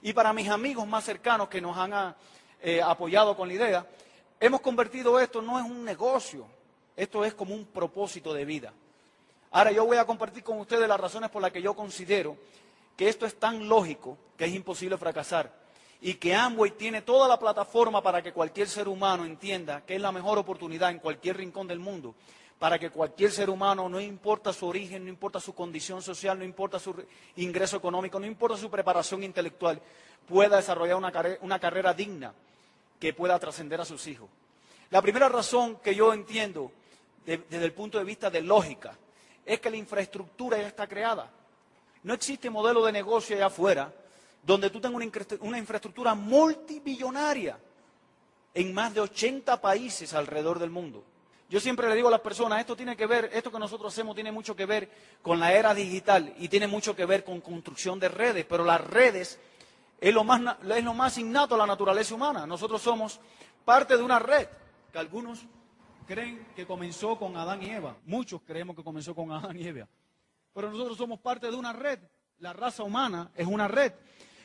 y 0.00 0.12
para 0.12 0.32
mis 0.32 0.48
amigos 0.48 0.86
más 0.86 1.02
cercanos 1.02 1.48
que 1.48 1.60
nos 1.60 1.76
han 1.76 2.14
eh, 2.62 2.80
apoyado 2.80 3.36
con 3.36 3.48
la 3.48 3.54
idea, 3.54 3.86
hemos 4.38 4.60
convertido 4.60 5.18
esto 5.18 5.42
no 5.42 5.58
es 5.58 5.64
un 5.64 5.84
negocio, 5.84 6.46
esto 6.96 7.24
es 7.24 7.34
como 7.34 7.52
un 7.52 7.64
propósito 7.64 8.32
de 8.32 8.44
vida. 8.44 8.72
Ahora 9.50 9.72
yo 9.72 9.84
voy 9.84 9.96
a 9.96 10.04
compartir 10.04 10.44
con 10.44 10.60
ustedes 10.60 10.88
las 10.88 11.00
razones 11.00 11.30
por 11.30 11.42
las 11.42 11.50
que 11.50 11.60
yo 11.60 11.74
considero 11.74 12.36
que 12.98 13.08
esto 13.08 13.26
es 13.26 13.38
tan 13.38 13.68
lógico 13.68 14.18
que 14.36 14.46
es 14.46 14.54
imposible 14.54 14.98
fracasar 14.98 15.56
y 16.00 16.14
que 16.14 16.34
Amway 16.34 16.72
tiene 16.72 17.02
toda 17.02 17.28
la 17.28 17.38
plataforma 17.38 18.02
para 18.02 18.22
que 18.22 18.32
cualquier 18.32 18.68
ser 18.68 18.88
humano 18.88 19.24
entienda 19.24 19.82
que 19.86 19.94
es 19.94 20.00
la 20.02 20.10
mejor 20.10 20.36
oportunidad 20.36 20.90
en 20.90 20.98
cualquier 20.98 21.36
rincón 21.36 21.68
del 21.68 21.78
mundo 21.78 22.16
para 22.58 22.76
que 22.76 22.90
cualquier 22.90 23.30
ser 23.30 23.50
humano, 23.50 23.88
no 23.88 24.00
importa 24.00 24.52
su 24.52 24.66
origen, 24.66 25.04
no 25.04 25.10
importa 25.10 25.38
su 25.38 25.54
condición 25.54 26.02
social, 26.02 26.36
no 26.36 26.44
importa 26.44 26.80
su 26.80 26.92
ingreso 27.36 27.76
económico, 27.76 28.18
no 28.18 28.26
importa 28.26 28.56
su 28.56 28.68
preparación 28.68 29.22
intelectual, 29.22 29.80
pueda 30.26 30.56
desarrollar 30.56 30.96
una, 30.96 31.60
carrera 31.60 31.94
digna 31.94 32.34
que 32.98 33.14
pueda 33.14 33.38
trascender 33.38 33.80
a 33.80 33.84
sus 33.84 34.08
hijos. 34.08 34.28
La 34.90 35.00
primera 35.00 35.28
razón 35.28 35.76
que 35.76 35.94
yo 35.94 36.12
entiendo 36.12 36.72
desde 37.24 37.64
el 37.64 37.72
punto 37.72 37.98
de 37.98 38.04
vista 38.04 38.28
de 38.28 38.42
lógica 38.42 38.98
es 39.46 39.60
que 39.60 39.70
la 39.70 39.76
infraestructura 39.76 40.58
ya 40.58 40.66
está 40.66 40.88
creada. 40.88 41.30
No 42.02 42.14
existe 42.14 42.50
modelo 42.50 42.84
de 42.84 42.92
negocio 42.92 43.36
allá 43.36 43.46
afuera 43.46 43.92
donde 44.42 44.70
tú 44.70 44.80
tengas 44.80 45.02
una 45.40 45.58
infraestructura 45.58 46.14
multibillonaria 46.14 47.58
en 48.54 48.72
más 48.72 48.94
de 48.94 49.00
80 49.00 49.60
países 49.60 50.14
alrededor 50.14 50.58
del 50.58 50.70
mundo. 50.70 51.04
Yo 51.50 51.60
siempre 51.60 51.88
le 51.88 51.94
digo 51.94 52.08
a 52.08 52.10
las 52.10 52.20
personas, 52.20 52.60
esto 52.60 52.76
tiene 52.76 52.96
que 52.96 53.06
ver, 53.06 53.30
esto 53.32 53.50
que 53.50 53.58
nosotros 53.58 53.92
hacemos 53.92 54.14
tiene 54.14 54.30
mucho 54.30 54.54
que 54.54 54.66
ver 54.66 54.90
con 55.22 55.40
la 55.40 55.52
era 55.52 55.74
digital 55.74 56.34
y 56.38 56.48
tiene 56.48 56.66
mucho 56.66 56.94
que 56.94 57.06
ver 57.06 57.24
con 57.24 57.40
construcción 57.40 57.98
de 57.98 58.08
redes, 58.08 58.44
pero 58.46 58.64
las 58.64 58.80
redes 58.80 59.38
es 60.00 60.14
lo 60.14 60.24
más, 60.24 60.56
es 60.68 60.84
lo 60.84 60.94
más 60.94 61.16
innato 61.18 61.54
a 61.54 61.58
la 61.58 61.66
naturaleza 61.66 62.14
humana. 62.14 62.46
Nosotros 62.46 62.82
somos 62.82 63.18
parte 63.64 63.96
de 63.96 64.02
una 64.02 64.18
red 64.18 64.46
que 64.92 64.98
algunos 64.98 65.46
creen 66.06 66.46
que 66.54 66.66
comenzó 66.66 67.18
con 67.18 67.36
Adán 67.36 67.62
y 67.62 67.70
Eva. 67.70 67.96
Muchos 68.04 68.42
creemos 68.46 68.76
que 68.76 68.84
comenzó 68.84 69.14
con 69.14 69.32
Adán 69.32 69.58
y 69.58 69.66
Eva. 69.66 69.88
Pero 70.58 70.72
nosotros 70.72 70.98
somos 70.98 71.20
parte 71.20 71.48
de 71.48 71.54
una 71.54 71.72
red. 71.72 72.00
La 72.40 72.52
raza 72.52 72.82
humana 72.82 73.30
es 73.36 73.46
una 73.46 73.68
red. 73.68 73.92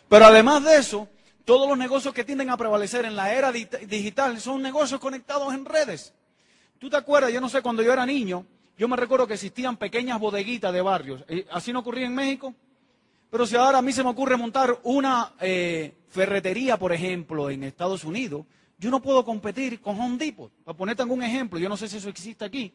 Pero 0.08 0.26
además 0.26 0.64
de 0.64 0.78
eso, 0.78 1.08
todos 1.44 1.68
los 1.68 1.76
negocios 1.76 2.14
que 2.14 2.24
tienden 2.24 2.52
a 2.52 2.56
prevalecer 2.56 3.04
en 3.06 3.16
la 3.16 3.34
era 3.34 3.52
digital 3.52 4.40
son 4.40 4.62
negocios 4.62 5.00
conectados 5.00 5.52
en 5.56 5.66
redes. 5.66 6.14
¿Tú 6.78 6.88
te 6.88 6.98
acuerdas? 6.98 7.34
Yo 7.34 7.42
no 7.42 7.50
sé, 7.50 7.64
cuando 7.64 7.82
yo 7.82 7.92
era 7.92 8.06
niño, 8.06 8.46
yo 8.78 8.88
me 8.88 8.96
recuerdo 8.96 9.26
que 9.26 9.34
existían 9.34 9.76
pequeñas 9.76 10.20
bodeguitas 10.20 10.72
de 10.72 10.84
barrios. 10.84 11.26
Eh, 11.28 11.48
¿Así 11.50 11.74
no 11.74 11.80
ocurría 11.80 12.06
en 12.06 12.14
México? 12.14 12.54
Pero 13.32 13.48
si 13.48 13.56
ahora 13.56 13.80
a 13.80 13.82
mí 13.82 13.92
se 13.92 14.04
me 14.04 14.12
ocurre 14.12 14.38
montar 14.38 14.82
una 14.84 15.34
eh, 15.40 15.96
ferretería, 16.10 16.78
por 16.78 16.94
ejemplo, 16.94 17.50
en 17.50 17.64
Estados 17.64 18.04
Unidos, 18.04 18.46
yo 18.78 18.92
no 18.92 19.02
puedo 19.02 19.26
competir 19.26 19.82
con 19.82 20.00
Home 20.00 20.18
Depot. 20.20 20.52
Para 20.64 20.78
ponerte 20.78 21.02
algún 21.02 21.24
ejemplo, 21.24 21.58
yo 21.58 21.70
no 21.70 21.76
sé 21.76 21.88
si 21.88 21.98
eso 21.98 22.10
existe 22.10 22.46
aquí. 22.46 22.72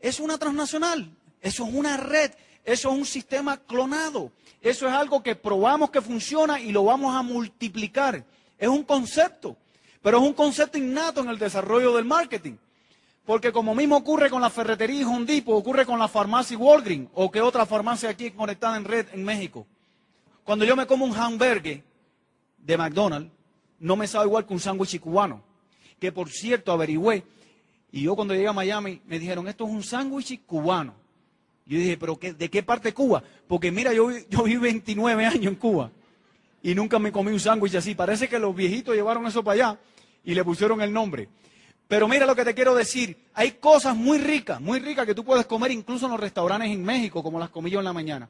Es 0.00 0.20
una 0.20 0.38
transnacional, 0.38 1.14
eso 1.42 1.66
es 1.66 1.74
una 1.74 1.96
red, 1.96 2.30
eso 2.64 2.90
es 2.90 2.98
un 2.98 3.04
sistema 3.04 3.56
clonado, 3.56 4.30
eso 4.60 4.86
es 4.86 4.92
algo 4.92 5.22
que 5.22 5.34
probamos 5.34 5.90
que 5.90 6.00
funciona 6.00 6.60
y 6.60 6.70
lo 6.70 6.84
vamos 6.84 7.14
a 7.14 7.22
multiplicar. 7.22 8.24
Es 8.58 8.68
un 8.68 8.84
concepto, 8.84 9.56
pero 10.00 10.18
es 10.18 10.22
un 10.24 10.34
concepto 10.34 10.78
innato 10.78 11.20
en 11.20 11.28
el 11.28 11.38
desarrollo 11.38 11.94
del 11.94 12.04
marketing. 12.04 12.56
Porque 13.24 13.52
como 13.52 13.74
mismo 13.74 13.96
ocurre 13.96 14.30
con 14.30 14.40
la 14.40 14.50
ferretería 14.50 15.00
y 15.00 15.04
Hondipo, 15.04 15.54
ocurre 15.54 15.86
con 15.86 15.98
la 15.98 16.08
farmacia 16.08 16.58
Walgreens 16.58 17.08
o 17.14 17.30
que 17.30 17.40
otra 17.40 17.66
farmacia 17.66 18.10
aquí 18.10 18.30
conectada 18.32 18.76
en 18.76 18.84
red 18.84 19.06
en 19.12 19.24
México. 19.24 19.66
Cuando 20.44 20.64
yo 20.64 20.74
me 20.74 20.86
como 20.86 21.04
un 21.04 21.14
hamburger 21.14 21.82
de 22.58 22.76
McDonald's, 22.76 23.30
no 23.78 23.96
me 23.96 24.06
sabe 24.06 24.26
igual 24.26 24.46
que 24.46 24.52
un 24.52 24.60
sándwich 24.60 25.00
cubano. 25.00 25.42
Que 26.00 26.10
por 26.10 26.30
cierto 26.30 26.72
averigüé, 26.72 27.24
y 27.92 28.02
yo 28.02 28.16
cuando 28.16 28.34
llegué 28.34 28.48
a 28.48 28.52
Miami 28.52 29.00
me 29.06 29.18
dijeron, 29.18 29.46
esto 29.46 29.66
es 29.66 29.70
un 29.70 29.84
sándwich 29.84 30.40
cubano. 30.44 30.94
Yo 31.66 31.78
dije, 31.78 31.96
pero 31.96 32.18
¿de 32.20 32.50
qué 32.50 32.62
parte 32.62 32.92
Cuba? 32.92 33.22
Porque 33.46 33.70
mira, 33.70 33.92
yo, 33.92 34.10
yo 34.28 34.42
viví 34.42 34.56
29 34.56 35.24
años 35.24 35.46
en 35.46 35.54
Cuba 35.54 35.90
y 36.62 36.74
nunca 36.74 36.98
me 36.98 37.12
comí 37.12 37.32
un 37.32 37.40
sándwich 37.40 37.74
así. 37.74 37.94
Parece 37.94 38.28
que 38.28 38.38
los 38.38 38.54
viejitos 38.54 38.94
llevaron 38.94 39.26
eso 39.26 39.42
para 39.42 39.54
allá 39.54 39.80
y 40.24 40.34
le 40.34 40.44
pusieron 40.44 40.80
el 40.80 40.92
nombre. 40.92 41.28
Pero 41.88 42.08
mira 42.08 42.26
lo 42.26 42.34
que 42.34 42.44
te 42.44 42.54
quiero 42.54 42.74
decir. 42.74 43.16
Hay 43.34 43.52
cosas 43.52 43.96
muy 43.96 44.18
ricas, 44.18 44.60
muy 44.60 44.78
ricas 44.80 45.06
que 45.06 45.14
tú 45.14 45.24
puedes 45.24 45.46
comer 45.46 45.70
incluso 45.72 46.06
en 46.06 46.12
los 46.12 46.20
restaurantes 46.20 46.70
en 46.70 46.84
México, 46.84 47.22
como 47.22 47.38
las 47.38 47.50
comí 47.50 47.70
yo 47.70 47.80
en 47.80 47.84
la 47.84 47.92
mañana. 47.92 48.28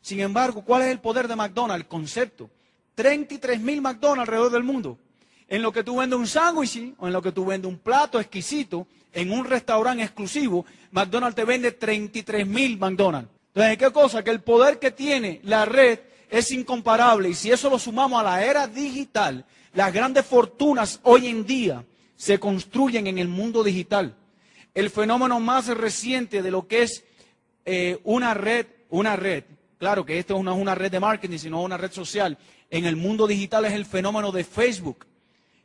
Sin 0.00 0.20
embargo, 0.20 0.62
¿cuál 0.64 0.82
es 0.82 0.88
el 0.88 0.98
poder 0.98 1.28
de 1.28 1.36
McDonald's? 1.36 1.84
El 1.84 1.88
concepto. 1.88 2.50
33 2.94 3.60
mil 3.60 3.80
McDonald's 3.80 4.28
alrededor 4.28 4.50
del 4.50 4.64
mundo. 4.64 4.98
En 5.52 5.60
lo 5.60 5.70
que 5.70 5.84
tú 5.84 5.98
vendes 5.98 6.18
un 6.18 6.26
sándwich 6.26 6.94
o 6.96 7.06
en 7.06 7.12
lo 7.12 7.20
que 7.20 7.30
tú 7.30 7.44
vendes 7.44 7.70
un 7.70 7.76
plato 7.76 8.18
exquisito 8.18 8.86
en 9.12 9.30
un 9.30 9.44
restaurante 9.44 10.02
exclusivo, 10.02 10.64
McDonald's 10.92 11.36
te 11.36 11.44
vende 11.44 11.72
33 11.72 12.46
mil 12.46 12.78
McDonald's. 12.78 13.28
Entonces, 13.48 13.76
¿qué 13.76 13.90
cosa? 13.90 14.24
Que 14.24 14.30
el 14.30 14.40
poder 14.40 14.78
que 14.78 14.92
tiene 14.92 15.40
la 15.42 15.66
red 15.66 15.98
es 16.30 16.50
incomparable. 16.52 17.28
Y 17.28 17.34
si 17.34 17.50
eso 17.50 17.68
lo 17.68 17.78
sumamos 17.78 18.18
a 18.18 18.22
la 18.22 18.42
era 18.42 18.66
digital, 18.66 19.44
las 19.74 19.92
grandes 19.92 20.24
fortunas 20.24 21.00
hoy 21.02 21.26
en 21.26 21.44
día 21.44 21.84
se 22.16 22.40
construyen 22.40 23.06
en 23.06 23.18
el 23.18 23.28
mundo 23.28 23.62
digital. 23.62 24.16
El 24.72 24.88
fenómeno 24.88 25.38
más 25.38 25.66
reciente 25.66 26.40
de 26.40 26.50
lo 26.50 26.66
que 26.66 26.84
es 26.84 27.04
eh, 27.66 28.00
una 28.04 28.32
red, 28.32 28.68
una 28.88 29.16
red, 29.16 29.44
claro 29.76 30.06
que 30.06 30.18
esto 30.18 30.42
no 30.42 30.54
es 30.54 30.58
una 30.58 30.74
red 30.74 30.90
de 30.90 30.98
marketing, 30.98 31.36
sino 31.36 31.60
una 31.60 31.76
red 31.76 31.92
social, 31.92 32.38
en 32.70 32.86
el 32.86 32.96
mundo 32.96 33.26
digital 33.26 33.66
es 33.66 33.74
el 33.74 33.84
fenómeno 33.84 34.32
de 34.32 34.44
Facebook. 34.44 35.11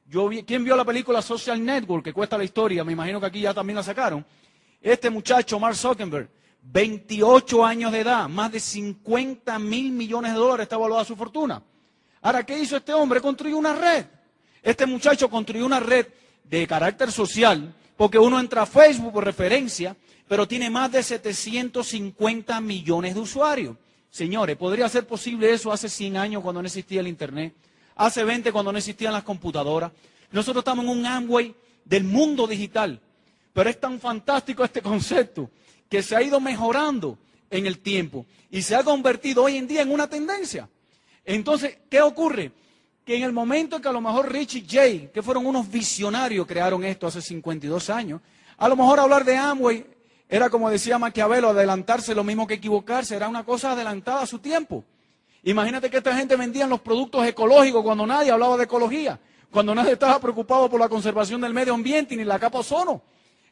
¿Quién 0.10 0.64
vio 0.64 0.76
la 0.76 0.86
película 0.86 1.22
Social 1.22 1.64
Network 1.64 2.04
que 2.06 2.14
cuesta 2.14 2.38
la 2.38 2.44
historia? 2.44 2.84
Me 2.84 2.94
imagino 2.94 3.20
que 3.20 3.26
aquí 3.26 3.42
ya 3.42 3.54
también 3.54 3.76
la 3.76 3.84
sacaron. 3.84 4.26
Este 4.82 5.10
muchacho, 5.10 5.60
Mark 5.60 5.76
Zuckerberg, 5.76 6.30
28 6.62 7.66
años 7.66 7.92
de 7.92 8.02
edad, 8.02 8.30
más 8.30 8.52
de 8.52 8.60
50 8.60 9.60
mil 9.60 9.92
millones 9.92 10.34
de 10.34 10.38
dólares 10.40 10.64
está 10.64 10.76
evaluada 10.76 11.04
su 11.04 11.16
fortuna. 11.16 11.62
Ahora, 12.22 12.46
¿qué 12.46 12.58
hizo 12.58 12.78
este 12.78 12.94
hombre? 12.94 13.22
Construyó 13.22 13.58
una 13.58 13.74
red. 13.74 14.06
Este 14.64 14.86
muchacho 14.86 15.30
construyó 15.30 15.66
una 15.66 15.80
red 15.80 16.08
de 16.44 16.68
carácter 16.68 17.12
social 17.12 17.74
porque 17.98 18.20
uno 18.20 18.40
entra 18.40 18.62
a 18.62 18.66
Facebook 18.66 19.14
por 19.14 19.26
referencia, 19.26 19.96
pero 20.28 20.48
tiene 20.48 20.70
más 20.70 20.92
de 20.92 21.04
750 21.04 22.62
millones 22.62 23.16
de 23.16 23.20
usuarios. 23.20 23.76
Señores, 24.10 24.56
¿podría 24.56 24.88
ser 24.88 25.06
posible 25.06 25.52
eso 25.52 25.72
hace 25.72 25.90
100 25.90 26.18
años 26.18 26.44
cuando 26.44 26.62
no 26.62 26.68
existía 26.68 27.02
el 27.02 27.08
Internet? 27.08 27.54
Hace 27.98 28.24
20 28.24 28.52
cuando 28.52 28.72
no 28.72 28.78
existían 28.78 29.14
las 29.14 29.24
computadoras. 29.24 29.92
Nosotros 30.32 30.62
estamos 30.62 30.86
en 30.86 30.92
un 30.92 31.06
Amway 31.06 31.54
del 31.84 32.04
mundo 32.04 32.48
digital, 32.48 33.02
pero 33.54 33.70
es 33.70 33.80
tan 33.80 34.00
fantástico 34.00 34.64
este 34.64 34.82
concepto 34.84 35.50
que 35.90 36.04
se 36.04 36.16
ha 36.16 36.22
ido 36.22 36.40
mejorando 36.40 37.18
en 37.50 37.66
el 37.66 37.80
tiempo 37.80 38.26
y 38.52 38.62
se 38.62 38.76
ha 38.76 38.84
convertido 38.84 39.44
hoy 39.44 39.58
en 39.58 39.68
día 39.68 39.82
en 39.82 39.92
una 39.92 40.08
tendencia. 40.08 40.70
Entonces, 41.26 41.78
¿qué 41.90 42.02
ocurre? 42.02 42.52
Que 43.06 43.16
en 43.16 43.24
el 43.24 43.34
momento 43.34 43.82
que 43.82 43.88
a 43.88 43.94
lo 43.94 44.02
mejor 44.02 44.32
Rich 44.32 44.56
y 44.56 44.66
Jay, 44.68 45.10
que 45.14 45.24
fueron 45.24 45.46
unos 45.46 45.70
visionarios, 45.70 46.46
crearon 46.46 46.84
esto 46.84 47.08
hace 47.08 47.22
52 47.22 47.90
años, 47.90 48.22
a 48.58 48.68
lo 48.68 48.76
mejor 48.76 49.00
hablar 49.00 49.24
de 49.24 49.36
Amway 49.36 49.86
era 50.30 50.50
como 50.50 50.70
decía 50.70 51.00
Maquiavelo, 51.00 51.50
adelantarse 51.50 52.14
lo 52.14 52.24
mismo 52.24 52.48
que 52.48 52.56
equivocarse, 52.56 53.16
era 53.16 53.30
una 53.30 53.46
cosa 53.46 53.72
adelantada 53.72 54.22
a 54.22 54.28
su 54.28 54.40
tiempo. 54.40 54.84
Imagínate 55.48 55.90
que 55.90 55.98
esta 55.98 56.14
gente 56.14 56.36
vendía 56.36 56.68
los 56.68 56.82
productos 56.82 57.26
ecológicos 57.26 57.82
cuando 57.82 58.06
nadie 58.06 58.32
hablaba 58.32 58.58
de 58.58 58.66
ecología, 58.66 59.18
cuando 59.50 59.74
nadie 59.74 59.94
estaba 59.94 60.20
preocupado 60.20 60.70
por 60.70 60.78
la 60.78 60.90
conservación 60.90 61.40
del 61.40 61.54
medio 61.54 61.74
ambiente 61.74 62.18
ni 62.18 62.26
la 62.26 62.38
capa 62.38 62.60
ozono. 62.60 63.02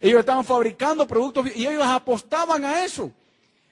Ellos 0.02 0.20
estaban 0.20 0.44
fabricando 0.44 1.08
productos 1.08 1.56
y 1.56 1.66
ellos 1.66 1.86
apostaban 1.86 2.66
a 2.66 2.84
eso. 2.84 3.12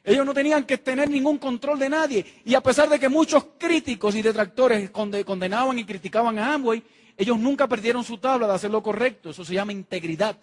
Ellos 0.06 0.26
no 0.26 0.34
tenían 0.34 0.64
que 0.64 0.78
tener 0.78 1.10
ningún 1.10 1.38
control 1.38 1.78
de 1.78 1.90
nadie. 1.90 2.26
Y 2.46 2.56
a 2.56 2.62
pesar 2.62 2.88
de 2.88 2.98
que 2.98 3.10
muchos 3.10 3.46
críticos 3.58 4.16
y 4.16 4.22
detractores 4.22 4.90
condenaban 4.90 5.78
y 5.78 5.84
criticaban 5.84 6.40
a 6.40 6.54
Amway, 6.54 6.82
ellos 7.18 7.38
nunca 7.38 7.68
perdieron 7.68 8.06
su 8.06 8.20
tabla 8.20 8.48
de 8.48 8.54
hacer 8.54 8.72
lo 8.72 8.82
correcto. 8.82 9.32
Eso 9.32 9.44
se 9.44 9.54
llama 9.54 9.74
integridad. 9.74 10.38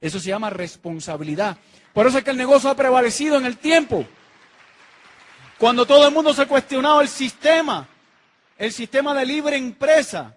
Eso 0.00 0.18
se 0.18 0.30
llama 0.30 0.48
responsabilidad. 0.48 1.58
Por 1.92 2.06
eso 2.06 2.16
es 2.16 2.24
que 2.24 2.30
el 2.30 2.38
negocio 2.38 2.70
ha 2.70 2.74
prevalecido 2.74 3.36
en 3.36 3.44
el 3.44 3.58
tiempo. 3.58 4.06
Cuando 5.58 5.84
todo 5.84 6.06
el 6.06 6.14
mundo 6.14 6.32
se 6.32 6.46
cuestionaba 6.46 7.02
el 7.02 7.08
sistema, 7.08 7.88
el 8.56 8.72
sistema 8.72 9.12
de 9.12 9.26
libre 9.26 9.56
empresa, 9.56 10.36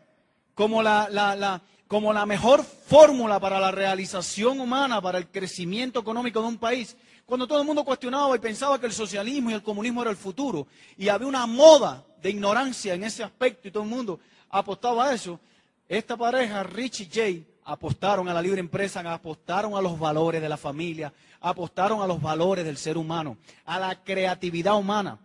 como 0.56 0.82
la, 0.82 1.62
como 1.88 2.12
la 2.12 2.26
mejor 2.26 2.64
fórmula 2.64 3.40
para 3.40 3.60
la 3.60 3.70
realización 3.70 4.60
humana, 4.60 5.00
para 5.00 5.20
el 5.20 5.28
crecimiento 5.28 6.00
económico 6.00 6.42
de 6.42 6.48
un 6.48 6.58
país, 6.58 6.98
cuando 7.24 7.48
todo 7.48 7.62
el 7.62 7.68
mundo 7.68 7.86
cuestionaba 7.86 8.36
y 8.36 8.40
pensaba 8.40 8.80
que 8.80 8.88
el 8.88 8.94
socialismo 8.94 9.52
y 9.52 9.54
el 9.54 9.62
comunismo 9.62 10.02
era 10.02 10.10
el 10.10 10.18
futuro, 10.18 10.66
y 10.98 11.08
había 11.08 11.28
una 11.28 11.46
moda 11.46 12.04
de 12.20 12.32
ignorancia 12.32 12.96
en 12.96 13.04
ese 13.04 13.24
aspecto 13.24 13.68
y 13.68 13.72
todo 13.72 13.84
el 13.84 13.90
mundo 13.90 14.20
apostaba 14.50 15.06
a 15.06 15.14
eso, 15.14 15.40
esta 15.88 16.18
pareja, 16.18 16.64
Rich 16.64 17.02
y 17.02 17.10
Jay, 17.14 17.48
apostaron 17.64 18.28
a 18.28 18.34
la 18.34 18.42
libre 18.42 18.60
empresa, 18.60 19.00
apostaron 19.12 19.76
a 19.76 19.82
los 19.82 20.00
valores 20.00 20.42
de 20.42 20.50
la 20.50 20.58
familia, 20.58 21.14
apostaron 21.40 22.02
a 22.02 22.08
los 22.08 22.22
valores 22.22 22.66
del 22.66 22.78
ser 22.78 22.98
humano, 22.98 23.38
a 23.66 23.80
la 23.80 24.04
creatividad 24.04 24.78
humana, 24.78 25.20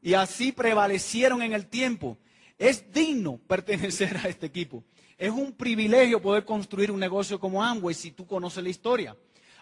y 0.00 0.14
así 0.14 0.52
prevalecieron 0.52 1.42
en 1.42 1.52
el 1.52 1.66
tiempo. 1.66 2.18
Es 2.58 2.92
digno 2.92 3.38
pertenecer 3.46 4.16
a 4.16 4.28
este 4.28 4.46
equipo. 4.46 4.84
Es 5.16 5.30
un 5.30 5.52
privilegio 5.52 6.20
poder 6.20 6.44
construir 6.44 6.90
un 6.90 6.98
negocio 6.98 7.38
como 7.38 7.62
Amway 7.62 7.94
si 7.94 8.10
tú 8.10 8.26
conoces 8.26 8.62
la 8.62 8.70
historia. 8.70 9.16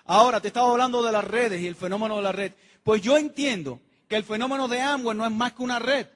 Ahora, 0.06 0.40
te 0.40 0.48
estaba 0.48 0.70
hablando 0.70 1.02
de 1.02 1.12
las 1.12 1.24
redes 1.24 1.60
y 1.60 1.66
el 1.66 1.74
fenómeno 1.74 2.16
de 2.16 2.22
la 2.22 2.32
red. 2.32 2.52
Pues 2.82 3.02
yo 3.02 3.18
entiendo 3.18 3.80
que 4.08 4.16
el 4.16 4.24
fenómeno 4.24 4.68
de 4.68 4.80
Amway 4.80 5.16
no 5.16 5.26
es 5.26 5.32
más 5.32 5.52
que 5.52 5.62
una 5.62 5.78
red. 5.78 6.06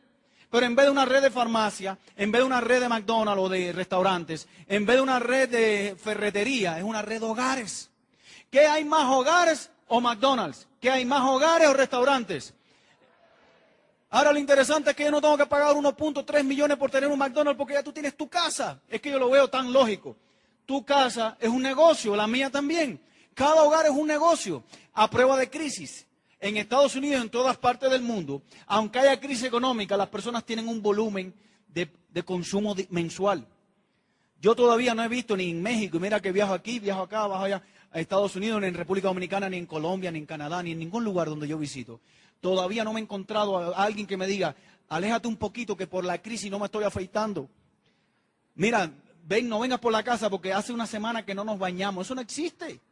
Pero 0.55 0.67
en 0.67 0.77
vez 0.77 0.87
de 0.87 0.93
una 0.93 1.05
red 1.05 1.21
de 1.21 1.33
farmacia, 1.33 1.99
en 2.15 2.31
vez 2.31 2.41
de 2.41 2.47
una 2.47 2.61
red 2.61 2.81
de 2.81 2.89
McDonald's 2.89 3.43
o 3.43 3.49
de 3.49 3.73
restaurantes, 3.73 4.47
en 4.69 4.87
vez 4.87 4.95
de 4.95 5.03
una 5.03 5.19
red 5.19 5.49
de 5.49 5.97
ferretería, 6.01 6.79
es 6.79 6.85
una 6.85 7.03
red 7.03 7.19
de 7.19 7.27
hogares. 7.27 7.91
¿Qué 8.53 8.61
hay 8.61 8.85
más 8.85 9.11
hogares 9.11 9.69
o 9.89 10.01
McDonald's? 10.01 10.69
¿Qué 10.81 10.93
hay 10.93 11.05
más 11.05 11.29
hogares 11.29 11.67
o 11.67 11.73
restaurantes? 11.73 12.55
Ahora 14.11 14.31
lo 14.31 14.39
interesante 14.39 14.91
es 14.91 14.97
que 14.97 15.03
yo 15.03 15.11
no 15.11 15.21
tengo 15.21 15.37
que 15.37 15.47
pagar 15.47 15.75
1.3 15.75 16.45
millones 16.45 16.77
por 16.77 16.89
tener 16.89 17.11
un 17.11 17.19
McDonald's 17.19 17.59
porque 17.59 17.75
ya 17.75 17.83
tú 17.83 17.93
tienes 17.93 18.17
tu 18.17 18.29
casa. 18.29 18.81
Es 18.89 19.01
que 19.01 19.11
yo 19.11 19.19
lo 19.19 19.31
veo 19.31 19.51
tan 19.51 19.73
lógico. 19.73 20.17
Tu 20.67 20.85
casa 20.85 21.37
es 21.41 21.49
un 21.49 21.63
negocio, 21.63 22.15
la 22.15 22.29
mía 22.29 22.49
también. 22.49 23.03
Cada 23.35 23.65
hogar 23.65 23.87
es 23.87 23.91
un 23.91 24.07
negocio 24.07 24.63
a 24.93 25.11
prueba 25.11 25.37
de 25.37 25.51
crisis. 25.51 26.07
En 26.45 26.59
Estados 26.59 26.95
Unidos, 26.95 27.23
en 27.23 27.31
todas 27.31 27.57
partes 27.57 27.91
del 27.91 28.03
mundo, 28.03 28.43
aunque 28.67 28.99
haya 28.99 29.19
crisis 29.19 29.45
económica, 29.45 29.97
las 29.97 30.09
personas 30.09 30.45
tienen 30.45 30.69
un 30.69 30.83
volumen 30.83 31.33
de, 31.69 31.89
consumo 32.23 32.77
mensual. 32.91 33.47
Yo 34.43 34.55
todavía 34.55 34.95
no 34.95 35.03
he 35.03 35.09
visto 35.09 35.39
ni 35.39 35.49
en 35.49 35.63
México, 35.63 35.97
y 35.97 36.01
mira 36.01 36.21
que 36.21 36.33
viajo 36.33 36.53
aquí, 36.53 36.81
viajo 36.81 37.01
acá, 37.01 37.27
bajo 37.27 37.45
allá, 37.45 37.63
a 37.91 37.99
Estados 37.99 38.37
Unidos, 38.37 38.61
ni 38.61 38.67
en 38.67 38.75
República 38.75 39.09
Dominicana, 39.09 39.49
ni 39.49 39.57
en 39.57 39.65
Colombia, 39.65 40.11
ni 40.11 40.19
en 40.19 40.27
Canadá, 40.27 40.63
ni 40.63 40.73
en 40.73 40.81
ningún 40.81 41.03
lugar 41.03 41.31
donde 41.31 41.49
yo 41.49 41.57
visito. 41.57 42.03
Todavía 42.43 42.85
no 42.85 42.93
me 42.93 43.01
he 43.01 43.05
encontrado 43.05 43.57
a 43.75 43.83
alguien 43.83 44.07
que 44.07 44.19
me 44.19 44.27
diga, 44.27 44.55
aléjate 44.91 45.27
un 45.29 45.37
poquito 45.37 45.79
que 45.79 45.87
por 45.87 46.05
la 46.05 46.21
crisis 46.21 46.51
no 46.51 46.59
me 46.59 46.67
estoy 46.67 46.85
afeitando. 46.85 47.49
Mira, 48.55 48.91
ven, 49.27 49.49
no 49.49 49.61
vengas 49.61 49.81
por 49.81 49.93
la 49.93 50.03
casa 50.03 50.29
porque 50.29 50.53
hace 50.53 50.75
una 50.75 50.87
semana 50.87 51.25
que 51.25 51.35
no 51.35 51.43
nos 51.43 51.59
bañamos. 51.59 52.07
Eso 52.07 52.15
no 52.15 52.21
existe. 52.21 52.83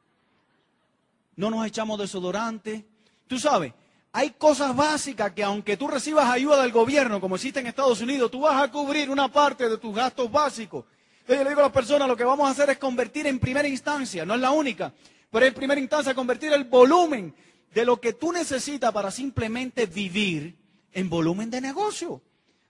No 1.37 1.51
nos 1.51 1.67
echamos 1.67 1.99
desodorante. 1.99 2.87
Tú 3.33 3.39
sabes, 3.39 3.73
hay 4.13 4.33
cosas 4.33 4.77
básicas 4.77 5.33
que 5.33 5.43
aunque 5.43 5.79
tú 5.79 5.89
recibas 5.89 6.29
ayuda 6.29 6.61
del 6.61 6.71
gobierno, 6.71 7.19
como 7.19 7.37
existe 7.37 7.61
en 7.61 7.67
Estados 7.67 8.03
Unidos, 8.03 8.31
tú 8.31 8.41
vas 8.41 8.63
a 8.63 8.71
cubrir 8.71 9.09
una 9.09 9.33
parte 9.33 9.71
de 9.71 9.79
tus 9.79 9.95
gastos 9.95 10.31
básicos. 10.31 10.85
Entonces 11.21 11.39
yo 11.39 11.45
le 11.45 11.49
digo 11.49 11.63
a 11.63 11.65
las 11.65 11.73
personas, 11.73 12.07
lo 12.09 12.15
que 12.15 12.25
vamos 12.25 12.47
a 12.47 12.51
hacer 12.51 12.69
es 12.69 12.77
convertir 12.77 13.27
en 13.27 13.39
primera 13.39 13.67
instancia, 13.67 14.27
no 14.27 14.35
es 14.35 14.41
la 14.43 14.51
única, 14.51 14.93
pero 15.31 15.47
en 15.47 15.55
primera 15.55 15.81
instancia 15.81 16.15
convertir 16.15 16.53
el 16.53 16.65
volumen 16.65 17.35
de 17.73 17.87
lo 17.87 17.99
que 17.99 18.13
tú 18.13 18.33
necesitas 18.33 18.93
para 18.93 19.11
simplemente 19.11 19.87
vivir 19.87 20.55
en 20.93 21.09
volumen 21.09 21.49
de 21.49 21.63
negocio. 21.63 22.21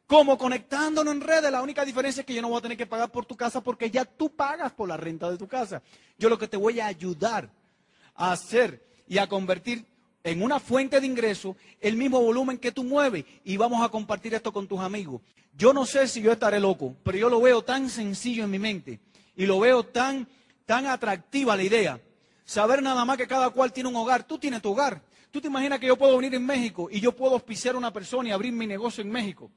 Como 0.07 0.39
conectándonos 0.39 1.13
en 1.13 1.23
redes, 1.23 1.51
la 1.51 1.61
única 1.61 1.85
diferencia 1.85 2.21
es 2.21 2.27
que 2.27 2.35
yo 2.35 2.43
no 2.43 2.51
voy 2.51 2.59
a 2.59 2.63
tener 2.63 2.79
que 2.79 2.87
pagar 2.87 3.11
por 3.11 3.27
tu 3.27 3.37
casa 3.37 3.61
porque 3.63 3.91
ya 3.91 4.05
tú 4.05 4.31
pagas 4.31 4.71
por 4.71 4.89
la 4.89 4.97
renta 4.97 5.29
de 5.29 5.39
tu 5.39 5.49
casa. 5.49 5.83
Yo 6.21 6.29
lo 6.29 6.39
que 6.39 6.47
te 6.47 6.57
voy 6.57 6.79
a 6.79 6.87
ayudar 6.87 7.51
a 8.15 8.31
hacer 8.31 8.87
y 9.09 9.19
a 9.19 9.27
convertir 9.27 9.91
en 10.25 10.43
una 10.43 10.61
fuente 10.61 11.01
de 11.01 11.07
ingreso 11.07 11.57
el 11.81 11.97
mismo 11.97 12.21
volumen 12.21 12.59
que 12.59 12.73
tú 12.73 12.85
mueves 12.85 13.25
y 13.45 13.57
vamos 13.57 13.85
a 13.85 13.89
compartir 13.89 14.35
esto 14.35 14.53
con 14.53 14.67
tus 14.67 14.81
amigos. 14.81 15.21
Yo 15.57 15.73
no 15.73 15.85
sé 15.87 16.09
si 16.09 16.23
yo 16.23 16.33
estaré 16.33 16.61
loco, 16.61 16.97
pero 17.03 17.19
yo 17.19 17.29
lo 17.29 17.41
veo 17.41 17.63
tan 17.63 17.91
sencillo 17.91 18.45
en 18.45 18.51
mi 18.51 18.59
mente 18.59 19.01
y 19.37 19.47
lo 19.47 19.61
veo 19.61 19.85
tan, 19.85 20.27
tan 20.67 20.87
atractiva 20.87 21.57
la 21.57 21.63
idea 21.63 22.01
Saber 22.45 22.83
nada 22.83 23.05
más 23.05 23.17
que 23.17 23.27
cada 23.27 23.51
cual 23.51 23.73
tiene 23.73 23.89
un 23.89 23.97
hogar. 23.97 24.25
Tú 24.25 24.39
tienes 24.39 24.63
tu 24.63 24.73
hogar. 24.73 25.03
Tú 25.31 25.41
te 25.41 25.49
imaginas 25.49 25.79
que 25.79 25.87
yo 25.87 25.97
puedo 25.97 26.17
venir 26.17 26.35
en 26.35 26.45
México 26.45 26.89
y 26.91 27.01
yo 27.01 27.13
puedo 27.13 27.35
auspiciar 27.35 27.75
a 27.75 27.79
una 27.79 27.93
persona 27.93 28.29
y 28.29 28.33
abrir 28.33 28.53
mi 28.53 28.67
negocio 28.67 29.03
en 29.03 29.11
México. 29.11 29.51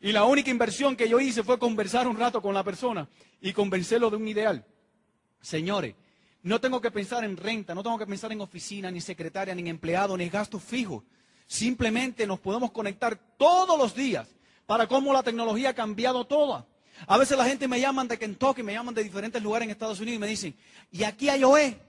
Y 0.00 0.12
la 0.12 0.24
única 0.24 0.50
inversión 0.50 0.96
que 0.96 1.08
yo 1.08 1.20
hice 1.20 1.42
fue 1.42 1.58
conversar 1.58 2.08
un 2.08 2.18
rato 2.18 2.42
con 2.42 2.54
la 2.54 2.64
persona 2.64 3.08
y 3.40 3.52
convencerlo 3.52 4.10
de 4.10 4.16
un 4.16 4.26
ideal. 4.26 4.66
Señores, 5.40 5.94
no 6.46 6.60
tengo 6.60 6.80
que 6.80 6.92
pensar 6.92 7.24
en 7.24 7.36
renta, 7.36 7.74
no 7.74 7.82
tengo 7.82 7.98
que 7.98 8.06
pensar 8.06 8.30
en 8.30 8.40
oficina, 8.40 8.88
ni 8.88 9.00
secretaria, 9.00 9.52
ni 9.52 9.68
empleado, 9.68 10.16
ni 10.16 10.28
gastos 10.28 10.62
fijos. 10.62 11.02
Simplemente 11.44 12.24
nos 12.24 12.38
podemos 12.38 12.70
conectar 12.70 13.18
todos 13.36 13.76
los 13.76 13.96
días 13.96 14.28
para 14.64 14.86
cómo 14.86 15.12
la 15.12 15.24
tecnología 15.24 15.70
ha 15.70 15.74
cambiado 15.74 16.24
toda. 16.24 16.64
A 17.08 17.18
veces 17.18 17.36
la 17.36 17.46
gente 17.46 17.66
me 17.66 17.80
llaman 17.80 18.06
de 18.06 18.16
Kentucky, 18.16 18.62
me 18.62 18.74
llaman 18.74 18.94
de 18.94 19.02
diferentes 19.02 19.42
lugares 19.42 19.66
en 19.66 19.72
Estados 19.72 19.98
Unidos 19.98 20.18
y 20.18 20.20
me 20.20 20.28
dicen, 20.28 20.54
¿y 20.92 21.02
aquí 21.02 21.28
hay 21.28 21.42
OE? 21.42 21.80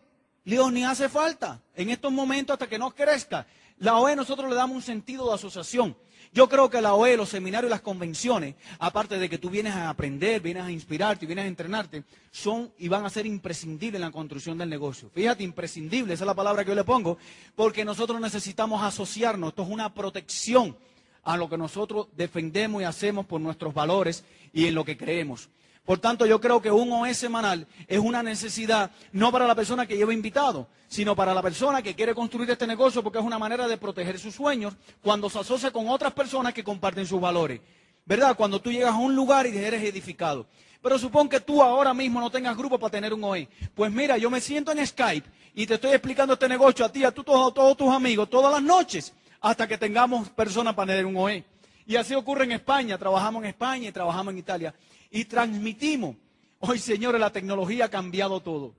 Dios 0.44 0.74
ni 0.74 0.84
hace 0.84 1.08
falta. 1.08 1.62
En 1.76 1.92
estos 1.92 2.12
momentos, 2.12 2.56
hasta 2.56 2.66
que 2.66 2.80
no 2.80 2.96
crezca, 2.96 3.46
la 3.78 4.00
OE 4.00 4.16
nosotros 4.16 4.50
le 4.50 4.56
damos 4.56 4.76
un 4.76 4.82
sentido 4.82 5.28
de 5.28 5.36
asociación. 5.36 5.96
Yo 6.38 6.48
creo 6.48 6.70
que 6.70 6.82
la 6.82 6.94
OE, 6.94 7.18
los 7.18 7.30
seminarios 7.30 7.68
y 7.68 7.72
las 7.72 7.82
convenciones, 7.82 8.54
aparte 8.78 9.18
de 9.18 9.28
que 9.28 9.40
tú 9.40 9.50
vienes 9.50 9.74
a 9.74 9.90
aprender, 9.90 10.40
vienes 10.40 10.66
a 10.66 10.72
inspirarte 10.72 11.26
vienes 11.26 11.46
a 11.46 11.48
entrenarte, 11.48 12.04
son 12.30 12.72
y 12.78 12.88
van 12.88 13.04
a 13.04 13.10
ser 13.10 13.26
imprescindibles 13.26 13.96
en 13.96 14.06
la 14.06 14.12
construcción 14.12 14.56
del 14.56 14.70
negocio. 14.70 15.10
Fíjate, 15.16 15.44
imprescindible, 15.44 16.14
esa 16.14 16.26
es 16.26 16.28
la 16.28 16.36
palabra 16.36 16.64
que 16.64 16.70
yo 16.70 16.76
le 16.76 16.84
pongo, 16.84 17.18
porque 17.56 17.84
nosotros 17.84 18.22
necesitamos 18.22 18.84
asociarnos. 18.84 19.50
Esto 19.50 19.64
es 19.64 19.70
una 19.70 19.92
protección 19.96 20.78
a 21.24 21.38
lo 21.38 21.50
que 21.50 21.58
nosotros 21.58 22.06
defendemos 22.16 22.84
y 22.84 22.86
hacemos 22.86 23.26
por 23.26 23.42
nuestros 23.42 23.74
valores 23.74 24.24
y 24.54 24.68
en 24.68 24.76
lo 24.76 24.86
que 24.86 24.96
creemos. 24.96 25.50
Por 25.88 26.00
tanto, 26.00 26.26
yo 26.26 26.42
creo 26.42 26.62
que 26.62 26.70
un 26.70 26.92
OE 26.92 27.14
semanal 27.14 27.66
es 27.88 28.00
una 28.00 28.22
necesidad 28.22 28.92
no 29.14 29.32
para 29.32 29.48
la 29.48 29.56
persona 29.56 29.86
que 29.86 29.96
lleva 29.96 30.14
invitado, 30.14 30.68
sino 30.90 31.16
para 31.16 31.34
la 31.34 31.42
persona 31.42 31.82
que 31.82 31.96
quiere 31.96 32.14
construir 32.14 32.50
este 32.52 32.68
negocio 32.68 33.02
porque 33.02 33.20
es 33.20 33.24
una 33.24 33.40
manera 33.40 33.70
de 33.70 33.78
proteger 33.78 34.20
sus 34.20 34.36
sueños 34.36 34.74
cuando 35.02 35.30
se 35.30 35.40
asocia 35.40 35.72
con 35.72 35.88
otras 35.88 36.12
personas 36.12 36.54
que 36.54 36.62
comparten 36.62 37.06
sus 37.06 37.22
valores. 37.22 37.62
¿Verdad? 38.06 38.36
Cuando 38.36 38.60
tú 38.60 38.70
llegas 38.70 38.96
a 38.96 38.98
un 38.98 39.16
lugar 39.16 39.48
y 39.48 39.58
eres 39.58 39.82
edificado. 39.82 40.46
Pero 40.82 41.00
supón 41.00 41.30
que 41.30 41.40
tú 41.40 41.64
ahora 41.64 41.94
mismo 41.94 42.20
no 42.20 42.30
tengas 42.30 42.58
grupo 42.58 42.78
para 42.78 42.92
tener 42.92 43.14
un 43.14 43.24
OE. 43.24 43.48
Pues 43.74 43.90
mira, 43.90 44.18
yo 44.18 44.30
me 44.30 44.42
siento 44.42 44.74
en 44.74 44.86
Skype 44.86 45.30
y 45.56 45.66
te 45.66 45.76
estoy 45.76 45.92
explicando 45.92 46.34
este 46.34 46.50
negocio 46.50 46.84
a 46.84 46.92
ti, 46.92 47.06
a, 47.06 47.08
a 47.08 47.12
todos 47.14 47.78
tus 47.78 47.94
amigos, 47.94 48.30
todas 48.30 48.52
las 48.52 48.62
noches, 48.62 49.14
hasta 49.40 49.66
que 49.66 49.78
tengamos 49.78 50.28
personas 50.32 50.74
para 50.74 50.88
tener 50.88 51.06
un 51.06 51.16
OE. 51.16 51.46
Y 51.86 51.96
así 51.96 52.14
ocurre 52.14 52.44
en 52.44 52.52
España, 52.52 52.98
trabajamos 52.98 53.42
en 53.44 53.52
España 53.52 53.88
y 53.88 53.92
trabajamos 53.94 54.34
en 54.34 54.40
Italia 54.40 54.74
y 55.12 55.26
transmitimos. 55.26 56.16
Hoy, 56.60 56.80
señores, 56.80 57.22
la 57.22 57.32
tecnología 57.32 57.86
ha 57.86 57.90
cambiado 57.90 58.40
todo. 58.40 58.74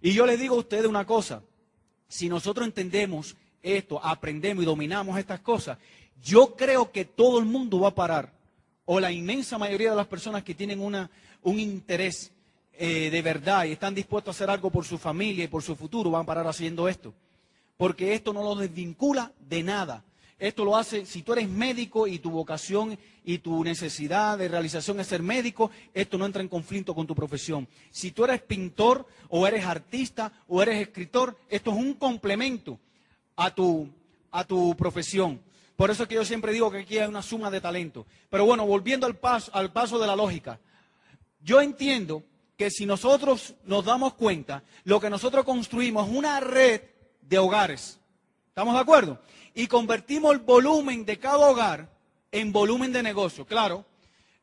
Y 0.00 0.12
yo 0.12 0.26
les 0.26 0.40
digo 0.40 0.56
a 0.56 0.60
ustedes 0.60 0.86
una 0.86 1.06
cosa, 1.06 1.42
si 2.08 2.28
nosotros 2.28 2.66
entendemos 2.66 3.36
esto, 3.62 4.02
aprendemos 4.02 4.62
y 4.62 4.66
dominamos 4.66 5.18
estas 5.18 5.40
cosas, 5.40 5.78
yo 6.22 6.56
creo 6.56 6.90
que 6.90 7.04
todo 7.04 7.38
el 7.38 7.44
mundo 7.44 7.80
va 7.80 7.88
a 7.88 7.94
parar, 7.94 8.32
o 8.84 8.98
la 8.98 9.12
inmensa 9.12 9.58
mayoría 9.58 9.90
de 9.90 9.96
las 9.96 10.06
personas 10.06 10.42
que 10.42 10.54
tienen 10.54 10.80
una, 10.80 11.10
un 11.42 11.60
interés 11.60 12.32
eh, 12.82 13.10
de 13.10 13.22
verdad 13.22 13.66
y 13.66 13.72
están 13.72 13.94
dispuestos 13.94 14.34
a 14.34 14.36
hacer 14.36 14.50
algo 14.50 14.70
por 14.70 14.86
su 14.86 14.96
familia 14.96 15.44
y 15.44 15.48
por 15.48 15.62
su 15.62 15.76
futuro, 15.76 16.10
van 16.10 16.22
a 16.22 16.26
parar 16.26 16.46
haciendo 16.46 16.88
esto. 16.88 17.12
Porque 17.76 18.14
esto 18.14 18.32
no 18.32 18.42
los 18.42 18.58
desvincula 18.58 19.32
de 19.38 19.62
nada. 19.62 20.02
Esto 20.40 20.64
lo 20.64 20.74
hace, 20.74 21.04
si 21.04 21.22
tú 21.22 21.34
eres 21.34 21.50
médico 21.50 22.06
y 22.06 22.18
tu 22.18 22.30
vocación 22.30 22.98
y 23.24 23.38
tu 23.38 23.62
necesidad 23.62 24.38
de 24.38 24.48
realización 24.48 24.98
es 24.98 25.06
ser 25.06 25.22
médico, 25.22 25.70
esto 25.92 26.16
no 26.16 26.24
entra 26.24 26.40
en 26.40 26.48
conflicto 26.48 26.94
con 26.94 27.06
tu 27.06 27.14
profesión. 27.14 27.68
Si 27.90 28.10
tú 28.10 28.24
eres 28.24 28.40
pintor 28.40 29.06
o 29.28 29.46
eres 29.46 29.66
artista 29.66 30.32
o 30.48 30.62
eres 30.62 30.80
escritor, 30.80 31.36
esto 31.50 31.72
es 31.72 31.76
un 31.76 31.92
complemento 31.92 32.80
a 33.36 33.54
tu, 33.54 33.86
a 34.30 34.42
tu 34.44 34.74
profesión. 34.76 35.42
Por 35.76 35.90
eso 35.90 36.04
es 36.04 36.08
que 36.08 36.14
yo 36.14 36.24
siempre 36.24 36.54
digo 36.54 36.70
que 36.70 36.78
aquí 36.78 36.96
hay 36.96 37.06
una 37.06 37.20
suma 37.20 37.50
de 37.50 37.60
talento. 37.60 38.06
Pero 38.30 38.46
bueno, 38.46 38.64
volviendo 38.64 39.06
al 39.06 39.16
paso, 39.16 39.50
al 39.54 39.72
paso 39.72 39.98
de 39.98 40.06
la 40.06 40.16
lógica, 40.16 40.58
yo 41.42 41.60
entiendo 41.60 42.24
que 42.56 42.70
si 42.70 42.86
nosotros 42.86 43.56
nos 43.64 43.84
damos 43.84 44.14
cuenta, 44.14 44.62
lo 44.84 45.00
que 45.00 45.10
nosotros 45.10 45.44
construimos 45.44 46.08
es 46.08 46.16
una 46.16 46.40
red 46.40 46.80
de 47.20 47.38
hogares. 47.38 48.00
¿Estamos 48.48 48.74
de 48.74 48.80
acuerdo? 48.80 49.18
Y 49.60 49.66
convertimos 49.66 50.32
el 50.32 50.38
volumen 50.38 51.04
de 51.04 51.18
cada 51.18 51.50
hogar 51.50 51.86
en 52.32 52.50
volumen 52.50 52.94
de 52.94 53.02
negocio. 53.02 53.44
Claro, 53.44 53.84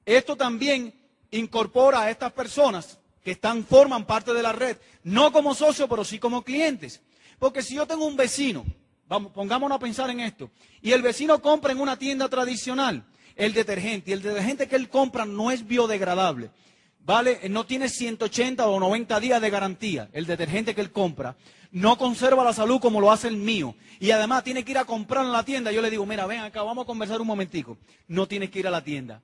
esto 0.05 0.35
también 0.35 0.93
incorpora 1.31 2.03
a 2.03 2.11
estas 2.11 2.31
personas 2.33 2.99
que 3.23 3.31
están, 3.31 3.65
forman 3.65 4.05
parte 4.05 4.31
de 4.31 4.43
la 4.43 4.51
red, 4.51 4.77
no 5.01 5.31
como 5.31 5.55
socios, 5.55 5.89
pero 5.89 6.03
sí 6.03 6.19
como 6.19 6.43
clientes. 6.43 7.01
Porque 7.39 7.63
si 7.63 7.73
yo 7.73 7.87
tengo 7.87 8.05
un 8.05 8.15
vecino, 8.15 8.63
vamos, 9.07 9.31
pongámonos 9.31 9.77
a 9.77 9.79
pensar 9.79 10.07
en 10.11 10.19
esto, 10.19 10.51
y 10.83 10.91
el 10.91 11.01
vecino 11.01 11.41
compra 11.41 11.71
en 11.71 11.79
una 11.79 11.97
tienda 11.97 12.29
tradicional 12.29 13.03
el 13.35 13.53
detergente, 13.53 14.11
y 14.11 14.13
el 14.13 14.21
detergente 14.21 14.67
que 14.67 14.75
él 14.75 14.87
compra 14.87 15.25
no 15.25 15.49
es 15.49 15.65
biodegradable, 15.65 16.51
¿vale? 16.99 17.39
No 17.49 17.65
tiene 17.65 17.89
180 17.89 18.67
o 18.67 18.79
90 18.79 19.19
días 19.19 19.41
de 19.41 19.49
garantía, 19.49 20.09
el 20.13 20.27
detergente 20.27 20.75
que 20.75 20.81
él 20.81 20.91
compra. 20.91 21.35
No 21.71 21.97
conserva 21.97 22.43
la 22.43 22.53
salud 22.53 22.79
como 22.79 23.01
lo 23.01 23.11
hace 23.11 23.27
el 23.27 23.37
mío. 23.37 23.75
Y 23.99 24.11
además 24.11 24.43
tiene 24.43 24.63
que 24.63 24.71
ir 24.71 24.77
a 24.77 24.85
comprar 24.85 25.25
en 25.25 25.31
la 25.31 25.43
tienda. 25.43 25.71
Yo 25.71 25.81
le 25.81 25.89
digo, 25.89 26.05
mira, 26.05 26.25
ven 26.25 26.39
acá, 26.39 26.63
vamos 26.63 26.83
a 26.83 26.87
conversar 26.87 27.21
un 27.21 27.27
momentico. 27.27 27.77
No 28.07 28.27
tienes 28.27 28.49
que 28.49 28.59
ir 28.59 28.67
a 28.67 28.71
la 28.71 28.83
tienda. 28.83 29.21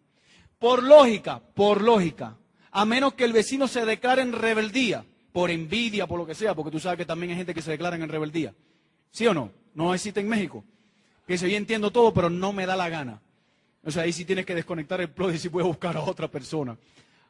Por 0.59 0.83
lógica, 0.83 1.41
por 1.53 1.81
lógica, 1.81 2.37
a 2.71 2.85
menos 2.85 3.13
que 3.13 3.25
el 3.25 3.33
vecino 3.33 3.67
se 3.67 3.85
declare 3.85 4.21
en 4.21 4.33
rebeldía, 4.33 5.05
por 5.31 5.51
envidia, 5.51 6.07
por 6.07 6.19
lo 6.19 6.25
que 6.25 6.35
sea, 6.35 6.55
porque 6.55 6.71
tú 6.71 6.79
sabes 6.79 6.97
que 6.97 7.05
también 7.05 7.31
hay 7.31 7.37
gente 7.37 7.53
que 7.53 7.61
se 7.61 7.71
declara 7.71 7.95
en 7.95 8.07
rebeldía. 8.07 8.53
¿Sí 9.11 9.27
o 9.27 9.33
no? 9.33 9.51
No 9.73 9.93
existe 9.93 10.19
en 10.19 10.29
México. 10.29 10.63
Que 11.27 11.37
se 11.37 11.49
yo 11.49 11.57
entiendo 11.57 11.91
todo, 11.91 12.13
pero 12.13 12.29
no 12.29 12.51
me 12.53 12.65
da 12.65 12.75
la 12.75 12.89
gana. 12.89 13.21
O 13.83 13.91
sea, 13.91 14.03
ahí 14.03 14.13
sí 14.13 14.25
tienes 14.25 14.45
que 14.45 14.55
desconectar 14.55 15.01
el 15.01 15.09
plug 15.09 15.33
y 15.33 15.37
si 15.37 15.49
puedes 15.49 15.67
buscar 15.67 15.97
a 15.97 16.01
otra 16.01 16.27
persona. 16.29 16.77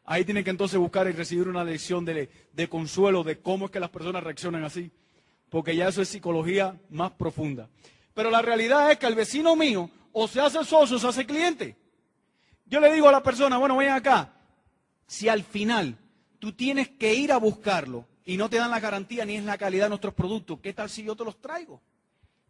Ahí 0.06 0.26
tienen 0.26 0.44
que 0.44 0.50
entonces 0.50 0.78
buscar 0.78 1.08
y 1.08 1.12
recibir 1.12 1.48
una 1.48 1.64
lección 1.64 2.06
de, 2.06 2.30
consuelo 2.70 3.24
de 3.24 3.40
cómo 3.40 3.66
es 3.66 3.72
que 3.72 3.80
las 3.80 3.90
personas 3.90 4.24
reaccionan 4.24 4.64
así. 4.64 4.92
Porque 5.54 5.76
ya 5.76 5.88
eso 5.88 6.02
es 6.02 6.10
psicología 6.10 6.76
más 6.90 7.12
profunda. 7.12 7.70
Pero 8.16 8.32
la 8.32 8.42
realidad 8.42 8.90
es 8.92 8.98
que 8.98 9.06
el 9.06 9.14
vecino 9.14 9.56
mío 9.56 9.88
o 10.12 10.28
se 10.28 10.42
hace 10.42 10.66
socio 10.66 10.98
o 10.98 11.00
se 11.00 11.08
hace 11.08 11.28
cliente. 11.28 11.78
Yo 12.66 12.80
le 12.80 12.92
digo 12.92 13.08
a 13.08 13.12
la 13.12 13.22
persona, 13.22 13.60
bueno, 13.60 13.78
ven 13.78 13.92
acá. 13.92 14.34
Si 15.06 15.30
al 15.30 15.44
final 15.44 15.96
tú 16.40 16.54
tienes 16.54 16.90
que 16.90 17.14
ir 17.14 17.32
a 17.32 17.38
buscarlo 17.38 18.08
y 18.26 18.36
no 18.36 18.50
te 18.50 18.58
dan 18.58 18.72
la 18.72 18.80
garantía 18.80 19.26
ni 19.26 19.36
es 19.36 19.44
la 19.44 19.60
calidad 19.60 19.86
de 19.86 19.90
nuestros 19.90 20.16
productos, 20.16 20.60
¿qué 20.60 20.74
tal 20.74 20.90
si 20.90 21.04
yo 21.04 21.16
te 21.16 21.24
los 21.24 21.40
traigo? 21.40 21.80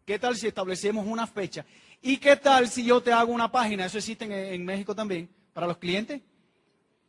¿Qué 0.06 0.18
tal 0.18 0.34
si 0.34 0.46
establecemos 0.46 1.06
una 1.06 1.26
fecha? 1.26 1.66
¿Y 2.00 2.16
qué 2.16 2.36
tal 2.36 2.68
si 2.68 2.86
yo 2.86 3.02
te 3.02 3.12
hago 3.12 3.34
una 3.34 3.52
página? 3.52 3.84
Eso 3.84 3.98
existe 3.98 4.54
en 4.54 4.64
México 4.64 4.94
también 4.94 5.28
para 5.52 5.66
los 5.66 5.76
clientes 5.76 6.22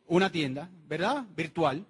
una 0.08 0.30
tienda, 0.30 0.70
¿verdad? 0.90 1.24
Virtual, 1.34 1.86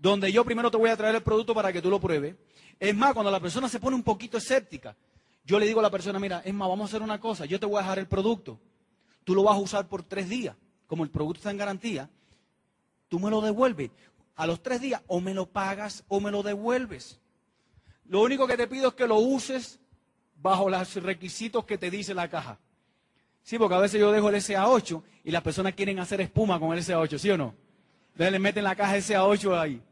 donde 0.00 0.32
yo 0.32 0.44
primero 0.44 0.70
te 0.70 0.78
voy 0.78 0.90
a 0.90 0.96
traer 0.96 1.14
el 1.14 1.22
producto 1.22 1.54
para 1.54 1.72
que 1.72 1.82
tú 1.82 1.90
lo 1.90 2.00
pruebes. 2.00 2.34
Es 2.78 2.96
más, 2.96 3.12
cuando 3.12 3.30
la 3.30 3.38
persona 3.38 3.68
se 3.68 3.78
pone 3.78 3.94
un 3.94 4.02
poquito 4.02 4.38
escéptica, 4.38 4.96
yo 5.44 5.58
le 5.58 5.66
digo 5.66 5.80
a 5.80 5.82
la 5.82 5.90
persona, 5.90 6.18
mira, 6.18 6.40
es 6.44 6.54
más, 6.54 6.68
vamos 6.68 6.88
a 6.88 6.90
hacer 6.90 7.02
una 7.02 7.20
cosa, 7.20 7.44
yo 7.44 7.60
te 7.60 7.66
voy 7.66 7.76
a 7.76 7.82
dejar 7.82 7.98
el 7.98 8.08
producto, 8.08 8.58
tú 9.24 9.34
lo 9.34 9.42
vas 9.42 9.56
a 9.56 9.60
usar 9.60 9.88
por 9.88 10.02
tres 10.02 10.28
días, 10.28 10.56
como 10.86 11.04
el 11.04 11.10
producto 11.10 11.38
está 11.38 11.50
en 11.50 11.58
garantía, 11.58 12.08
tú 13.08 13.20
me 13.20 13.30
lo 13.30 13.42
devuelves. 13.42 13.90
A 14.36 14.46
los 14.46 14.62
tres 14.62 14.80
días 14.80 15.02
o 15.06 15.20
me 15.20 15.34
lo 15.34 15.44
pagas 15.44 16.02
o 16.08 16.18
me 16.18 16.30
lo 16.30 16.42
devuelves. 16.42 17.20
Lo 18.06 18.22
único 18.22 18.46
que 18.46 18.56
te 18.56 18.66
pido 18.66 18.88
es 18.88 18.94
que 18.94 19.06
lo 19.06 19.16
uses 19.16 19.78
bajo 20.36 20.70
los 20.70 20.94
requisitos 21.02 21.66
que 21.66 21.76
te 21.76 21.90
dice 21.90 22.14
la 22.14 22.30
caja. 22.30 22.58
Sí, 23.42 23.58
porque 23.58 23.74
a 23.74 23.80
veces 23.80 24.00
yo 24.00 24.10
dejo 24.12 24.30
el 24.30 24.36
SA8 24.36 25.02
y 25.24 25.30
las 25.30 25.42
personas 25.42 25.74
quieren 25.74 25.98
hacer 25.98 26.22
espuma 26.22 26.58
con 26.58 26.72
el 26.72 26.82
SA8, 26.82 27.18
¿sí 27.18 27.30
o 27.30 27.36
no? 27.36 27.54
Entonces 28.12 28.32
le 28.32 28.38
meten 28.38 28.64
la 28.64 28.74
caja 28.74 28.96
SA8 28.96 29.58
ahí. 29.58 29.82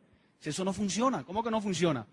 Si 0.40 0.50
eso 0.50 0.64
no 0.64 0.72
funciona, 0.72 1.24
¿cómo 1.24 1.42
que 1.42 1.50
no 1.50 1.60
funciona? 1.60 2.06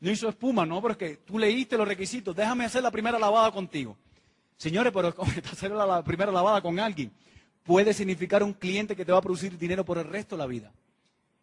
No 0.00 0.10
hizo 0.10 0.28
espuma, 0.28 0.66
no, 0.66 0.80
pero 0.82 0.92
es 0.92 0.98
que 0.98 1.16
tú 1.18 1.38
leíste 1.38 1.76
los 1.76 1.88
requisitos, 1.88 2.34
déjame 2.36 2.64
hacer 2.64 2.82
la 2.82 2.90
primera 2.90 3.18
lavada 3.18 3.50
contigo. 3.50 3.96
Señores, 4.56 4.92
pero 4.92 5.14
hacer 5.52 5.70
la 5.70 6.02
primera 6.04 6.30
lavada 6.30 6.60
con 6.60 6.78
alguien 6.78 7.12
puede 7.64 7.94
significar 7.94 8.42
un 8.42 8.52
cliente 8.52 8.94
que 8.94 9.04
te 9.04 9.12
va 9.12 9.18
a 9.18 9.22
producir 9.22 9.58
dinero 9.58 9.84
por 9.84 9.98
el 9.98 10.04
resto 10.04 10.36
de 10.36 10.40
la 10.40 10.46
vida. 10.46 10.72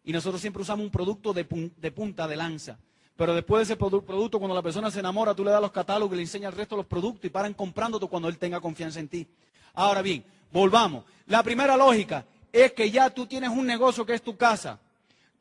Y 0.04 0.12
nosotros 0.12 0.40
siempre 0.40 0.62
usamos 0.62 0.84
un 0.84 0.90
producto 0.90 1.32
de, 1.32 1.44
punta, 1.44 2.26
de 2.26 2.36
lanza. 2.36 2.78
Pero 3.16 3.34
después 3.34 3.60
de 3.60 3.74
ese 3.74 3.76
producto, 3.76 4.38
cuando 4.38 4.54
la 4.54 4.62
persona 4.62 4.90
se 4.90 5.00
enamora, 5.00 5.34
tú 5.34 5.44
le 5.44 5.50
das 5.50 5.60
los 5.60 5.70
catálogos 5.70 6.14
y 6.14 6.16
le 6.16 6.22
enseñas 6.22 6.52
el 6.52 6.58
resto 6.58 6.76
de 6.76 6.82
los 6.82 6.86
productos 6.86 7.24
y 7.24 7.30
paran 7.30 7.54
comprándote 7.54 8.06
cuando 8.06 8.28
él 8.28 8.38
tenga 8.38 8.60
confianza 8.60 8.98
en 9.00 9.08
ti. 9.08 9.28
Ahora 9.74 10.02
bien, 10.02 10.24
volvamos. 10.50 11.04
La 11.26 11.42
primera 11.42 11.76
lógica 11.76 12.24
es 12.52 12.72
que 12.72 12.90
ya 12.90 13.10
tú 13.10 13.26
tienes 13.26 13.50
un 13.50 13.66
negocio 13.66 14.04
que 14.04 14.14
es 14.14 14.22
tu 14.22 14.36
casa. 14.36 14.80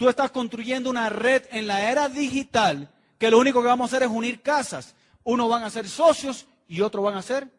Tú 0.02 0.10
estás 0.10 0.32
construyendo 0.32 0.90
una 0.90 1.10
red 1.10 1.44
en 1.52 1.68
la 1.68 1.92
era 1.92 2.10
digital 2.10 2.90
que 3.20 3.30
lo 3.30 3.38
único 3.38 3.62
que 3.62 3.68
vamos 3.68 3.86
a 3.86 3.96
hacer 3.96 4.08
es 4.08 4.12
unir 4.12 4.42
casas. 4.42 4.96
Uno 5.24 5.48
van 5.48 5.62
a 5.62 5.70
ser 5.70 5.88
socios 5.88 6.48
y 6.68 6.82
otro 6.82 7.04
van 7.04 7.14
a 7.14 7.22
ser 7.22 7.52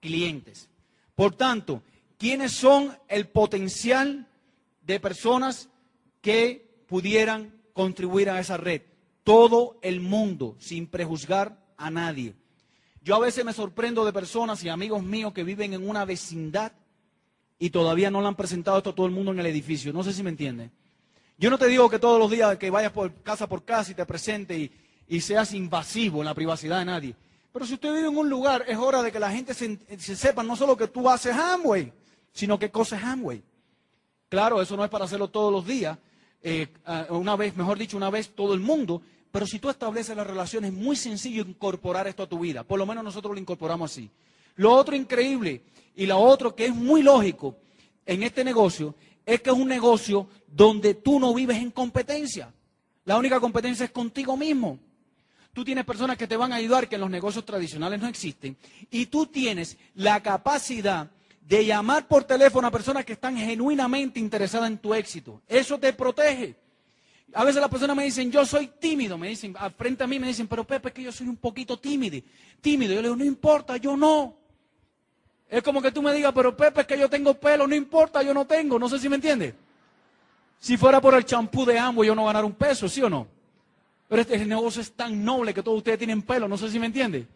clientes. 0.00 0.68
Por 1.14 1.36
tanto, 1.36 1.84
¿quiénes 2.18 2.50
son 2.50 2.98
el 3.06 3.28
potencial 3.28 4.26
de 4.82 4.98
personas 4.98 5.68
que 6.20 6.82
pudieran 6.88 7.54
contribuir 7.72 8.28
a 8.28 8.40
esa 8.40 8.56
red? 8.56 8.82
todo 9.22 9.78
el 9.80 10.00
mundo, 10.00 10.56
sin 10.58 10.88
prejuzgar 10.88 11.64
a 11.76 11.92
nadie. 11.92 12.34
Yo 13.04 13.14
a 13.14 13.20
veces 13.20 13.44
me 13.44 13.52
sorprendo 13.52 14.04
de 14.04 14.12
personas 14.12 14.64
y 14.64 14.68
amigos 14.68 15.04
míos 15.04 15.32
que 15.32 15.44
viven 15.44 15.74
en 15.74 15.88
una 15.88 16.04
vecindad 16.04 16.72
y 17.56 17.70
todavía 17.70 18.10
no 18.10 18.20
le 18.20 18.26
han 18.26 18.34
presentado 18.34 18.78
esto 18.78 18.90
a 18.90 18.94
todo 18.96 19.06
el 19.06 19.12
mundo 19.12 19.30
en 19.30 19.38
el 19.38 19.46
edificio. 19.46 19.92
No 19.92 20.02
sé 20.02 20.12
si 20.12 20.24
me 20.24 20.30
entienden. 20.30 20.72
Yo 21.36 21.50
no 21.50 21.58
te 21.58 21.66
digo 21.66 21.90
que 21.90 21.98
todos 21.98 22.18
los 22.18 22.30
días 22.30 22.56
que 22.58 22.70
vayas 22.70 22.92
por 22.92 23.12
casa 23.22 23.48
por 23.48 23.64
casa 23.64 23.90
y 23.90 23.94
te 23.94 24.06
presente 24.06 24.58
y, 24.58 24.70
y 25.08 25.20
seas 25.20 25.52
invasivo 25.52 26.20
en 26.20 26.26
la 26.26 26.34
privacidad 26.34 26.78
de 26.78 26.84
nadie. 26.84 27.16
Pero 27.52 27.66
si 27.66 27.74
usted 27.74 27.92
vive 27.92 28.08
en 28.08 28.16
un 28.16 28.28
lugar, 28.28 28.64
es 28.66 28.76
hora 28.76 29.00
de 29.00 29.12
que 29.12 29.20
la 29.20 29.30
gente 29.30 29.54
se, 29.54 29.78
sepa 30.16 30.42
no 30.42 30.56
solo 30.56 30.76
que 30.76 30.88
tú 30.88 31.08
haces 31.08 31.36
Amway, 31.36 31.92
sino 32.32 32.58
que 32.58 32.70
coses 32.70 33.00
Amway. 33.02 33.42
Claro, 34.28 34.60
eso 34.60 34.76
no 34.76 34.84
es 34.84 34.90
para 34.90 35.04
hacerlo 35.04 35.28
todos 35.28 35.52
los 35.52 35.64
días, 35.64 35.96
eh, 36.42 36.66
una 37.10 37.36
vez, 37.36 37.56
mejor 37.56 37.78
dicho, 37.78 37.96
una 37.96 38.10
vez 38.10 38.30
todo 38.34 38.54
el 38.54 38.60
mundo, 38.60 39.02
pero 39.30 39.46
si 39.46 39.60
tú 39.60 39.70
estableces 39.70 40.16
las 40.16 40.26
relaciones, 40.26 40.72
es 40.72 40.76
muy 40.76 40.96
sencillo 40.96 41.42
incorporar 41.42 42.08
esto 42.08 42.24
a 42.24 42.28
tu 42.28 42.40
vida. 42.40 42.64
Por 42.64 42.78
lo 42.78 42.86
menos 42.86 43.04
nosotros 43.04 43.34
lo 43.34 43.40
incorporamos 43.40 43.92
así. 43.92 44.10
Lo 44.56 44.72
otro 44.72 44.96
increíble 44.96 45.62
y 45.94 46.06
lo 46.06 46.18
otro 46.18 46.56
que 46.56 46.66
es 46.66 46.74
muy 46.74 47.02
lógico 47.02 47.56
en 48.04 48.24
este 48.24 48.42
negocio 48.42 48.96
es 49.26 49.40
que 49.40 49.50
es 49.50 49.56
un 49.56 49.68
negocio 49.68 50.28
donde 50.46 50.94
tú 50.94 51.18
no 51.18 51.32
vives 51.34 51.58
en 51.58 51.70
competencia. 51.70 52.52
La 53.04 53.18
única 53.18 53.40
competencia 53.40 53.84
es 53.84 53.90
contigo 53.90 54.36
mismo. 54.36 54.78
Tú 55.52 55.64
tienes 55.64 55.84
personas 55.84 56.16
que 56.16 56.26
te 56.26 56.36
van 56.36 56.52
a 56.52 56.56
ayudar 56.56 56.88
que 56.88 56.96
en 56.96 57.00
los 57.00 57.10
negocios 57.10 57.44
tradicionales 57.44 58.00
no 58.00 58.08
existen. 58.08 58.56
Y 58.90 59.06
tú 59.06 59.26
tienes 59.26 59.76
la 59.94 60.22
capacidad 60.22 61.10
de 61.40 61.64
llamar 61.64 62.08
por 62.08 62.24
teléfono 62.24 62.66
a 62.66 62.70
personas 62.70 63.04
que 63.04 63.12
están 63.12 63.36
genuinamente 63.36 64.18
interesadas 64.18 64.70
en 64.70 64.78
tu 64.78 64.94
éxito. 64.94 65.42
Eso 65.46 65.78
te 65.78 65.92
protege. 65.92 66.56
A 67.34 67.44
veces 67.44 67.60
las 67.60 67.70
personas 67.70 67.96
me 67.96 68.04
dicen, 68.04 68.30
yo 68.30 68.44
soy 68.46 68.68
tímido, 68.80 69.18
me 69.18 69.28
dicen, 69.28 69.54
frente 69.76 70.04
a 70.04 70.06
mí 70.06 70.18
me 70.18 70.28
dicen, 70.28 70.48
pero 70.48 70.64
Pepe, 70.64 70.88
es 70.88 70.94
que 70.94 71.02
yo 71.02 71.12
soy 71.12 71.28
un 71.28 71.36
poquito 71.36 71.78
tímido. 71.78 72.20
Tímido. 72.60 72.94
Yo 72.94 73.02
le 73.02 73.08
digo, 73.08 73.16
no 73.16 73.24
importa, 73.24 73.76
yo 73.76 73.96
no. 73.96 74.36
Es 75.48 75.62
como 75.62 75.80
que 75.80 75.92
tú 75.92 76.02
me 76.02 76.12
digas, 76.12 76.32
pero 76.34 76.56
Pepe, 76.56 76.82
es 76.82 76.86
que 76.86 76.98
yo 76.98 77.08
tengo 77.08 77.34
pelo, 77.34 77.66
no 77.66 77.74
importa, 77.74 78.22
yo 78.22 78.34
no 78.34 78.46
tengo. 78.46 78.78
No 78.78 78.88
sé 78.88 78.98
si 78.98 79.08
me 79.08 79.16
entiende. 79.16 79.54
Si 80.58 80.76
fuera 80.76 81.00
por 81.00 81.14
el 81.14 81.24
champú 81.24 81.64
de 81.64 81.78
ambos, 81.78 82.06
yo 82.06 82.14
no 82.14 82.24
ganara 82.24 82.46
un 82.46 82.54
peso, 82.54 82.88
¿sí 82.88 83.02
o 83.02 83.10
no? 83.10 83.26
Pero 84.08 84.22
este 84.22 84.44
negocio 84.44 84.80
es 84.82 84.92
tan 84.92 85.24
noble 85.24 85.52
que 85.52 85.62
todos 85.62 85.78
ustedes 85.78 85.98
tienen 85.98 86.22
pelo, 86.22 86.48
no 86.48 86.56
sé 86.56 86.70
si 86.70 86.78
me 86.78 86.86
entiende. 86.86 87.26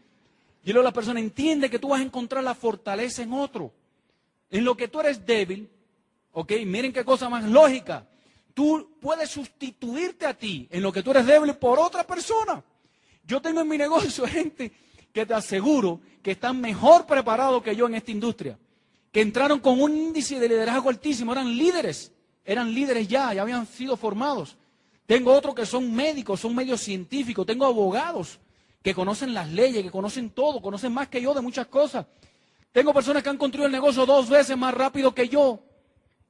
Y 0.64 0.72
luego 0.72 0.84
la 0.84 0.92
persona 0.92 1.20
entiende 1.20 1.70
que 1.70 1.78
tú 1.78 1.88
vas 1.88 2.00
a 2.00 2.04
encontrar 2.04 2.42
la 2.42 2.54
fortaleza 2.54 3.22
en 3.22 3.32
otro. 3.32 3.72
En 4.50 4.64
lo 4.64 4.76
que 4.76 4.88
tú 4.88 5.00
eres 5.00 5.24
débil, 5.24 5.68
¿ok? 6.32 6.52
Miren 6.64 6.92
qué 6.92 7.04
cosa 7.04 7.28
más 7.28 7.44
lógica 7.44 8.06
tú 8.58 8.90
puedes 9.00 9.30
sustituirte 9.30 10.26
a 10.26 10.34
ti 10.34 10.66
en 10.72 10.82
lo 10.82 10.90
que 10.90 11.00
tú 11.00 11.12
eres 11.12 11.24
débil 11.24 11.54
por 11.54 11.78
otra 11.78 12.04
persona. 12.04 12.60
Yo 13.22 13.40
tengo 13.40 13.60
en 13.60 13.68
mi 13.68 13.78
negocio 13.78 14.26
gente 14.26 14.72
que 15.18 15.26
te 15.26 15.34
aseguro 15.34 16.00
que 16.22 16.32
están 16.32 16.60
mejor 16.60 17.04
preparados 17.04 17.62
que 17.62 17.74
yo 17.74 17.86
en 17.86 17.94
esta 17.94 18.10
industria, 18.10 18.58
que 19.10 19.20
entraron 19.20 19.58
con 19.58 19.80
un 19.80 19.96
índice 19.96 20.38
de 20.38 20.48
liderazgo 20.48 20.90
altísimo, 20.90 21.32
eran 21.32 21.56
líderes, 21.56 22.12
eran 22.44 22.72
líderes 22.72 23.08
ya, 23.08 23.34
ya 23.34 23.42
habían 23.42 23.66
sido 23.66 23.96
formados. 23.96 24.56
Tengo 25.06 25.32
otros 25.32 25.54
que 25.54 25.66
son 25.66 25.92
médicos, 25.92 26.38
son 26.38 26.54
medios 26.54 26.80
científicos, 26.80 27.44
tengo 27.46 27.66
abogados 27.66 28.38
que 28.82 28.94
conocen 28.94 29.34
las 29.34 29.48
leyes, 29.50 29.82
que 29.82 29.90
conocen 29.90 30.30
todo, 30.30 30.62
conocen 30.62 30.92
más 30.92 31.08
que 31.08 31.20
yo 31.20 31.34
de 31.34 31.40
muchas 31.40 31.66
cosas. 31.66 32.06
Tengo 32.70 32.94
personas 32.94 33.22
que 33.22 33.30
han 33.30 33.38
construido 33.38 33.66
el 33.66 33.72
negocio 33.72 34.06
dos 34.06 34.28
veces 34.28 34.56
más 34.56 34.72
rápido 34.72 35.12
que 35.12 35.28
yo. 35.28 35.60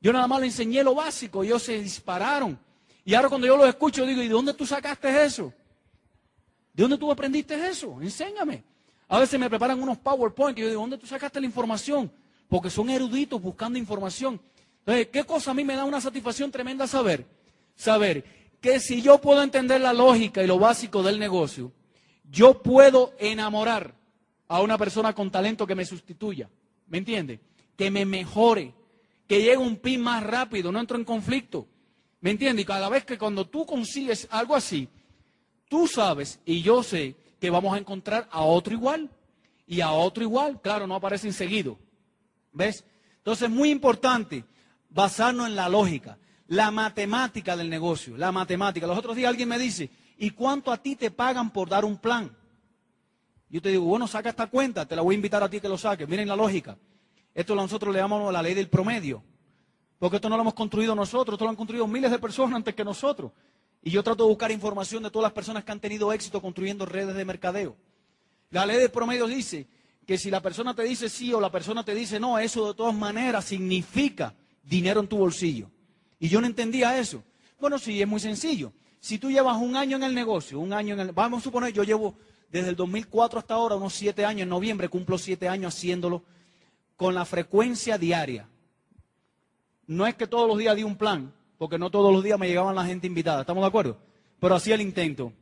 Yo 0.01 0.13
nada 0.13 0.27
más 0.27 0.41
le 0.41 0.47
enseñé 0.47 0.83
lo 0.83 0.95
básico, 0.95 1.43
ellos 1.43 1.63
se 1.63 1.83
dispararon. 1.83 2.59
Y 3.05 3.15
ahora 3.15 3.29
cuando 3.29 3.47
yo 3.47 3.57
los 3.57 3.69
escucho, 3.69 4.07
digo, 4.07 4.23
¿y 4.23 4.29
de 4.29 4.35
dónde 4.35 4.55
tú 4.55 4.65
sacaste 4.65 5.25
eso? 5.25 5.53
¿De 6.73 6.83
dónde 6.83 6.97
tú 6.97 7.11
aprendiste 7.11 7.55
eso? 7.69 8.01
Enséñame. 8.01 8.63
A 9.09 9.19
veces 9.19 9.41
me 9.41 9.49
preparan 9.49 9.83
unos 9.83 9.99
PowerPoint 9.99 10.59
y 10.59 10.63
yo 10.63 10.69
digo, 10.69 10.81
¿dónde 10.83 10.99
tú 10.99 11.07
sacaste 11.07 11.41
la 11.41 11.47
información? 11.47 12.13
Porque 12.47 12.69
son 12.69 12.91
eruditos 12.91 13.41
buscando 13.41 13.79
información. 13.79 14.41
Entonces, 14.81 15.09
¿qué 15.09 15.25
cosa 15.25 15.51
a 15.51 15.55
mí 15.55 15.65
me 15.65 15.77
da 15.77 15.85
una 15.85 16.01
satisfacción 16.01 16.51
tremenda 16.51 16.87
saber? 16.87 17.27
Saber 17.75 18.25
que 18.61 18.81
si 18.81 19.01
yo 19.01 19.21
puedo 19.21 19.43
entender 19.43 19.81
la 19.81 19.93
lógica 19.93 20.43
y 20.43 20.47
lo 20.47 20.59
básico 20.59 21.03
del 21.03 21.19
negocio, 21.19 21.73
yo 22.31 22.63
puedo 22.63 23.15
enamorar 23.19 23.95
a 24.47 24.61
una 24.61 24.77
persona 24.77 25.15
con 25.15 25.31
talento 25.31 25.67
que 25.67 25.75
me 25.75 25.85
sustituya. 25.85 26.49
¿Me 26.89 26.99
entiende? 26.99 27.41
Que 27.77 27.91
me 27.91 28.05
mejore, 28.05 28.75
que 29.27 29.41
llegue 29.41 29.57
un 29.57 29.77
PIB 29.77 30.01
más 30.01 30.23
rápido, 30.23 30.73
no 30.73 30.81
entro 30.81 30.99
en 30.99 31.05
conflicto. 31.05 31.67
¿Me 32.21 32.31
entiende? 32.31 32.63
Y 32.63 32.65
cada 32.65 32.89
vez 32.89 33.05
que 33.05 33.17
cuando 33.17 33.47
tú 33.47 33.65
consigues 33.65 34.27
algo 34.31 34.57
así, 34.57 34.89
tú 35.69 35.87
sabes 35.87 36.41
y 36.45 36.63
yo 36.63 36.83
sé 36.83 37.15
que 37.41 37.51
vamos 37.51 37.75
a 37.75 37.79
encontrar 37.79 38.29
a 38.31 38.43
otro 38.43 38.75
igual 38.75 39.11
y 39.67 39.81
a 39.81 39.93
otro 39.93 40.23
igual. 40.23 40.61
Claro, 40.61 40.87
no 40.87 40.95
aparecen 40.95 41.33
seguido. 41.33 41.79
¿Ves? 42.53 42.85
Entonces 43.19 43.49
es 43.49 43.55
muy 43.55 43.71
importante 43.71 44.45
basarnos 44.89 45.49
en 45.49 45.57
la 45.57 45.69
lógica, 45.69 46.19
la 46.47 46.71
matemática 46.71 47.57
del 47.57 47.69
negocio, 47.69 48.17
la 48.17 48.33
matemática. 48.33 48.87
Los 48.87 48.99
otros 48.99 49.17
días 49.17 49.29
alguien 49.29 49.49
me 49.49 49.59
dice, 49.59 49.91
¿y 50.17 50.31
cuánto 50.31 50.73
a 50.73 50.79
ti 50.79 50.97
te 50.97 51.11
pagan 51.11 51.51
por 51.51 51.69
dar 51.69 51.85
un 51.85 51.99
plan? 51.99 52.35
Yo 53.51 53.63
te 53.63 53.71
digo, 53.71 53.85
bueno, 53.85 54.07
saca 54.07 54.29
esta 54.29 54.47
cuenta, 54.47 54.87
te 54.87 54.95
la 54.95 55.03
voy 55.03 55.15
a 55.15 55.17
invitar 55.17 55.43
a 55.43 55.49
ti 55.49 55.61
que 55.61 55.69
lo 55.69 55.79
saques. 55.79 56.09
Miren 56.09 56.29
la 56.29 56.37
lógica. 56.37 56.77
Esto 57.35 57.55
nosotros 57.55 57.95
le 57.95 58.01
llamamos 58.01 58.33
la 58.33 58.43
ley 58.43 58.55
del 58.55 58.69
promedio. 58.69 59.23
Porque 59.99 60.17
esto 60.17 60.29
no 60.29 60.37
lo 60.37 60.43
hemos 60.43 60.55
construido 60.55 60.95
nosotros, 60.95 61.35
esto 61.35 61.45
lo 61.45 61.51
han 61.51 61.57
construido 61.57 61.87
miles 61.87 62.11
de 62.11 62.19
personas 62.19 62.57
antes 62.57 62.75
que 62.75 62.85
nosotros. 62.85 63.33
Y 63.83 63.91
yo 63.91 64.03
trato 64.03 64.25
de 64.25 64.29
buscar 64.29 64.51
información 64.51 65.03
de 65.03 65.11
todas 65.11 65.25
las 65.25 65.33
personas 65.33 65.65
que 65.65 65.73
han 65.73 65.81
tenido 65.81 66.13
éxito 66.13 66.43
construyendo 66.43 66.85
redes 66.85 67.15
de 67.15 67.25
mercadeo. 67.25 67.77
La 68.51 68.67
ley 68.67 68.79
del 68.79 68.91
promedio 68.91 69.27
dice 69.27 69.67
que 70.07 70.19
si 70.19 70.31
la 70.31 70.41
persona 70.41 70.75
te 70.75 70.83
dice 70.83 71.09
sí 71.09 71.33
o 71.33 71.41
la 71.41 71.51
persona 71.51 71.85
te 71.85 71.95
dice 71.95 72.19
no, 72.19 72.39
eso 72.39 72.69
de 72.69 72.75
todas 72.75 72.95
maneras 72.95 73.45
significa 73.45 74.35
dinero 74.63 75.01
en 75.01 75.09
tu 75.09 75.19
bolsillo. 75.19 75.71
Y 76.19 76.29
yo 76.29 76.41
no 76.41 76.47
entendía 76.47 76.99
eso. 76.99 77.23
Bueno, 77.61 77.79
sí, 77.79 78.01
es 78.01 78.09
muy 78.09 78.21
sencillo. 78.21 78.73
Si 79.01 79.19
tú 79.19 79.31
llevas 79.31 79.57
un 79.59 79.77
año 79.77 79.97
en 79.97 80.03
el 80.03 80.15
negocio, 80.15 80.59
un 80.59 80.73
año 80.73 80.95
en 80.95 81.01
el... 81.01 81.13
Vamos 81.13 81.41
a 81.41 81.45
suponer, 81.45 81.73
yo 81.73 81.85
llevo 81.85 82.17
desde 82.51 82.71
el 82.71 82.77
2004 82.77 83.39
hasta 83.39 83.55
ahora, 83.55 83.77
unos 83.77 83.95
siete 83.95 84.25
años, 84.25 84.43
en 84.43 84.49
noviembre 84.49 84.89
cumplo 84.89 85.19
siete 85.19 85.49
años 85.49 85.75
haciéndolo 85.75 86.23
con 86.97 87.15
la 87.15 87.25
frecuencia 87.25 87.99
diaria. 87.99 88.49
No 89.87 90.07
es 90.07 90.15
que 90.17 90.27
todos 90.27 90.49
los 90.49 90.59
días 90.59 90.75
di 90.75 90.83
un 90.83 90.97
plan, 90.97 91.33
porque 91.59 91.79
no 91.79 91.91
todos 91.91 92.13
los 92.13 92.23
días 92.23 92.39
me 92.39 92.49
llegaban 92.49 92.75
la 92.75 92.87
gente 92.87 93.07
invitada, 93.07 93.41
¿estamos 93.41 93.63
de 93.63 93.69
acuerdo? 93.69 93.99
Pero 94.41 94.55
hacía 94.55 94.77
el 94.77 94.81
intento. 94.81 95.33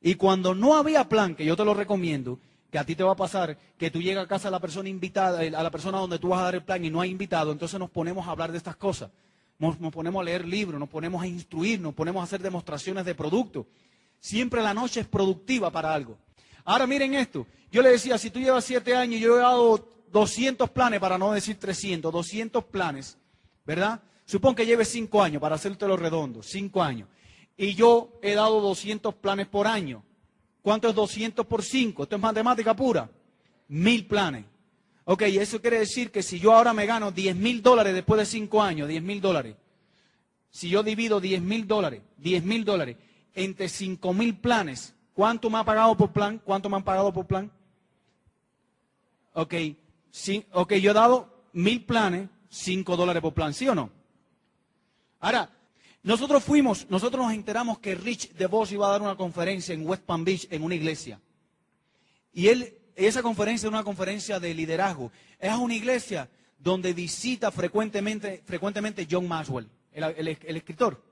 Y 0.00 0.16
cuando 0.16 0.54
no 0.54 0.76
había 0.76 1.08
plan, 1.08 1.34
que 1.34 1.44
yo 1.44 1.56
te 1.56 1.64
lo 1.64 1.72
recomiendo, 1.72 2.38
que 2.70 2.78
a 2.78 2.84
ti 2.84 2.94
te 2.94 3.04
va 3.04 3.12
a 3.12 3.16
pasar, 3.16 3.56
que 3.78 3.90
tú 3.90 4.02
llegas 4.02 4.24
a 4.24 4.28
casa 4.28 4.48
a 4.48 4.50
la 4.50 4.60
persona 4.60 4.88
invitada, 4.88 5.40
a 5.40 5.62
la 5.62 5.70
persona 5.70 5.98
donde 5.98 6.18
tú 6.18 6.28
vas 6.28 6.40
a 6.40 6.44
dar 6.44 6.56
el 6.56 6.64
plan 6.64 6.84
y 6.84 6.90
no 6.90 7.00
hay 7.00 7.10
invitado, 7.10 7.52
entonces 7.52 7.78
nos 7.78 7.90
ponemos 7.90 8.26
a 8.26 8.32
hablar 8.32 8.50
de 8.50 8.58
estas 8.58 8.76
cosas. 8.76 9.10
Nos, 9.58 9.76
ponemos 9.76 10.20
a 10.20 10.24
leer 10.24 10.46
libros, 10.46 10.78
nos 10.78 10.88
ponemos 10.88 11.22
a 11.22 11.26
instruir, 11.26 11.80
nos 11.80 11.94
ponemos 11.94 12.20
a 12.20 12.24
hacer 12.24 12.42
demostraciones 12.42 13.04
de 13.06 13.14
producto. 13.14 13.66
Siempre 14.20 14.62
la 14.62 14.74
noche 14.74 15.00
es 15.00 15.06
productiva 15.06 15.70
para 15.70 15.94
algo. 15.94 16.18
Ahora 16.64 16.86
miren 16.86 17.14
esto. 17.14 17.46
Yo 17.70 17.80
le 17.80 17.90
decía, 17.90 18.18
si 18.18 18.30
tú 18.30 18.38
llevas 18.38 18.64
siete 18.64 18.94
años, 18.94 19.20
yo 19.20 19.36
he 19.36 19.40
dado 19.40 19.88
200 20.10 20.68
planes, 20.70 21.00
para 21.00 21.16
no 21.16 21.32
decir 21.32 21.58
300, 21.58 22.12
200 22.12 22.64
planes, 22.64 23.16
¿verdad? 23.64 24.02
Supón 24.26 24.54
que 24.54 24.66
lleves 24.66 24.88
cinco 24.88 25.22
años, 25.22 25.40
para 25.40 25.54
hacértelo 25.54 25.96
redondo, 25.96 26.42
cinco 26.42 26.82
años. 26.82 27.08
Y 27.56 27.74
yo 27.74 28.18
he 28.20 28.34
dado 28.34 28.60
200 28.60 29.14
planes 29.14 29.46
por 29.46 29.66
año. 29.66 30.04
¿Cuánto 30.60 30.88
es 30.88 30.94
200 30.94 31.46
por 31.46 31.62
5? 31.62 32.02
Esto 32.02 32.16
es 32.16 32.22
matemática 32.22 32.76
pura. 32.76 33.08
Mil 33.68 34.06
planes. 34.06 34.44
Ok, 35.04 35.22
eso 35.22 35.62
quiere 35.62 35.78
decir 35.78 36.10
que 36.10 36.22
si 36.22 36.38
yo 36.38 36.52
ahora 36.52 36.74
me 36.74 36.84
gano 36.84 37.10
10 37.10 37.36
mil 37.36 37.62
dólares 37.62 37.94
después 37.94 38.18
de 38.18 38.26
cinco 38.26 38.60
años, 38.60 38.88
10 38.88 39.02
mil 39.02 39.20
dólares, 39.22 39.56
si 40.50 40.68
yo 40.68 40.82
divido 40.82 41.20
10 41.20 41.40
mil 41.40 41.66
dólares, 41.66 42.02
10 42.18 42.44
mil 42.44 42.64
dólares 42.64 42.96
entre 43.32 43.68
5 43.68 44.12
mil 44.12 44.36
planes, 44.36 44.96
¿Cuánto 45.16 45.48
me 45.48 45.56
ha 45.56 45.64
pagado 45.64 45.96
por 45.96 46.12
plan? 46.12 46.38
¿Cuánto 46.44 46.68
me 46.68 46.76
han 46.76 46.84
pagado 46.84 47.10
por 47.10 47.26
plan? 47.26 47.50
Ok, 49.32 49.54
sí, 50.10 50.44
ok, 50.52 50.74
yo 50.74 50.90
he 50.90 50.94
dado 50.94 51.46
mil 51.54 51.86
planes, 51.86 52.28
cinco 52.50 52.98
dólares 52.98 53.22
por 53.22 53.32
plan, 53.32 53.54
¿sí 53.54 53.66
o 53.66 53.74
no? 53.74 53.90
Ahora, 55.20 55.50
nosotros 56.02 56.44
fuimos, 56.44 56.88
nosotros 56.88 57.24
nos 57.26 57.34
enteramos 57.34 57.80
que 57.80 57.94
Rich 57.96 58.32
DeVos 58.34 58.70
iba 58.70 58.86
a 58.86 58.92
dar 58.92 59.02
una 59.02 59.16
conferencia 59.16 59.74
en 59.74 59.86
West 59.86 60.04
Palm 60.04 60.24
Beach 60.24 60.46
en 60.50 60.62
una 60.62 60.76
iglesia. 60.76 61.20
Y 62.32 62.46
él, 62.46 62.78
esa 62.94 63.22
conferencia 63.22 63.66
es 63.66 63.72
una 63.72 63.82
conferencia 63.82 64.38
de 64.38 64.54
liderazgo. 64.54 65.10
Es 65.40 65.52
una 65.54 65.74
iglesia 65.74 66.28
donde 66.58 66.92
visita 66.92 67.50
frecuentemente, 67.50 68.42
frecuentemente 68.44 69.06
John 69.10 69.26
Maxwell, 69.26 69.68
el, 69.92 70.28
escritor 70.28 71.02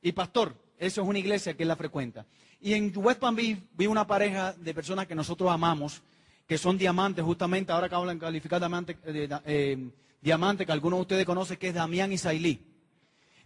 y 0.00 0.12
pastor. 0.12 0.54
Eso 0.78 1.02
es 1.02 1.08
una 1.08 1.18
iglesia 1.18 1.54
que 1.54 1.64
él 1.64 1.68
la 1.68 1.76
frecuenta. 1.76 2.24
Y 2.60 2.72
en 2.72 2.92
West 2.96 3.20
Palm 3.20 3.36
Beach 3.36 3.58
vi 3.76 3.86
una 3.86 4.06
pareja 4.06 4.54
de 4.54 4.72
personas 4.72 5.06
que 5.06 5.14
nosotros 5.14 5.50
amamos, 5.50 6.02
que 6.46 6.56
son 6.56 6.78
diamantes, 6.78 7.24
justamente 7.24 7.70
ahora 7.72 7.88
acaban 7.88 8.08
de 8.08 8.18
calificar 8.18 8.60
diamante, 8.60 8.96
eh, 9.04 9.28
eh, 9.44 9.90
diamante, 10.22 10.64
que 10.64 10.72
algunos 10.72 10.98
de 10.98 11.02
ustedes 11.02 11.26
conocen, 11.26 11.56
que 11.58 11.68
es 11.68 11.74
Damián 11.74 12.12
y. 12.12 12.60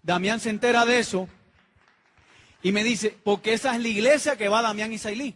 Damián 0.02 0.40
se 0.40 0.50
entera 0.50 0.84
de 0.84 0.98
eso 0.98 1.28
y 2.62 2.72
me 2.72 2.84
dice, 2.84 3.16
porque 3.24 3.52
esa 3.52 3.74
es 3.74 3.82
la 3.82 3.88
iglesia 3.88 4.36
que 4.36 4.48
va 4.48 4.62
Damián 4.62 4.92
y 4.92 4.98
Sailí. 4.98 5.34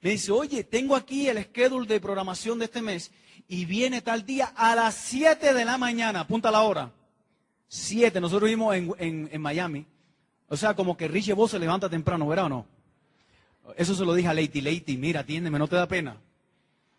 Me 0.00 0.10
dice, 0.10 0.32
oye, 0.32 0.64
tengo 0.64 0.94
aquí 0.94 1.28
el 1.28 1.42
schedule 1.44 1.86
de 1.86 2.00
programación 2.00 2.58
de 2.58 2.66
este 2.66 2.82
mes 2.82 3.10
y 3.48 3.64
viene 3.64 4.02
tal 4.02 4.24
día 4.24 4.52
a 4.54 4.74
las 4.74 4.94
7 4.94 5.54
de 5.54 5.64
la 5.64 5.78
mañana, 5.78 6.20
apunta 6.20 6.50
la 6.50 6.62
hora. 6.62 6.92
7, 7.68 8.20
nosotros 8.20 8.48
vimos 8.48 8.74
en, 8.74 9.28
en, 9.32 9.40
Miami. 9.40 9.86
O 10.48 10.56
sea, 10.56 10.74
como 10.74 10.96
que 10.96 11.08
Richie 11.08 11.34
Vos 11.34 11.50
se 11.50 11.58
levanta 11.58 11.88
temprano, 11.88 12.26
¿verdad 12.26 12.46
o 12.46 12.48
no? 12.48 12.66
Eso 13.76 13.94
se 13.94 14.04
lo 14.04 14.14
dije 14.14 14.28
a 14.28 14.34
Leiti. 14.34 14.96
Mira, 14.96 15.20
atiéndeme, 15.20 15.58
no 15.58 15.68
te 15.68 15.76
da 15.76 15.86
pena. 15.86 16.16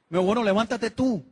Me 0.09 0.19
bueno, 0.19 0.43
levántate 0.43 0.91
tú. 0.91 1.23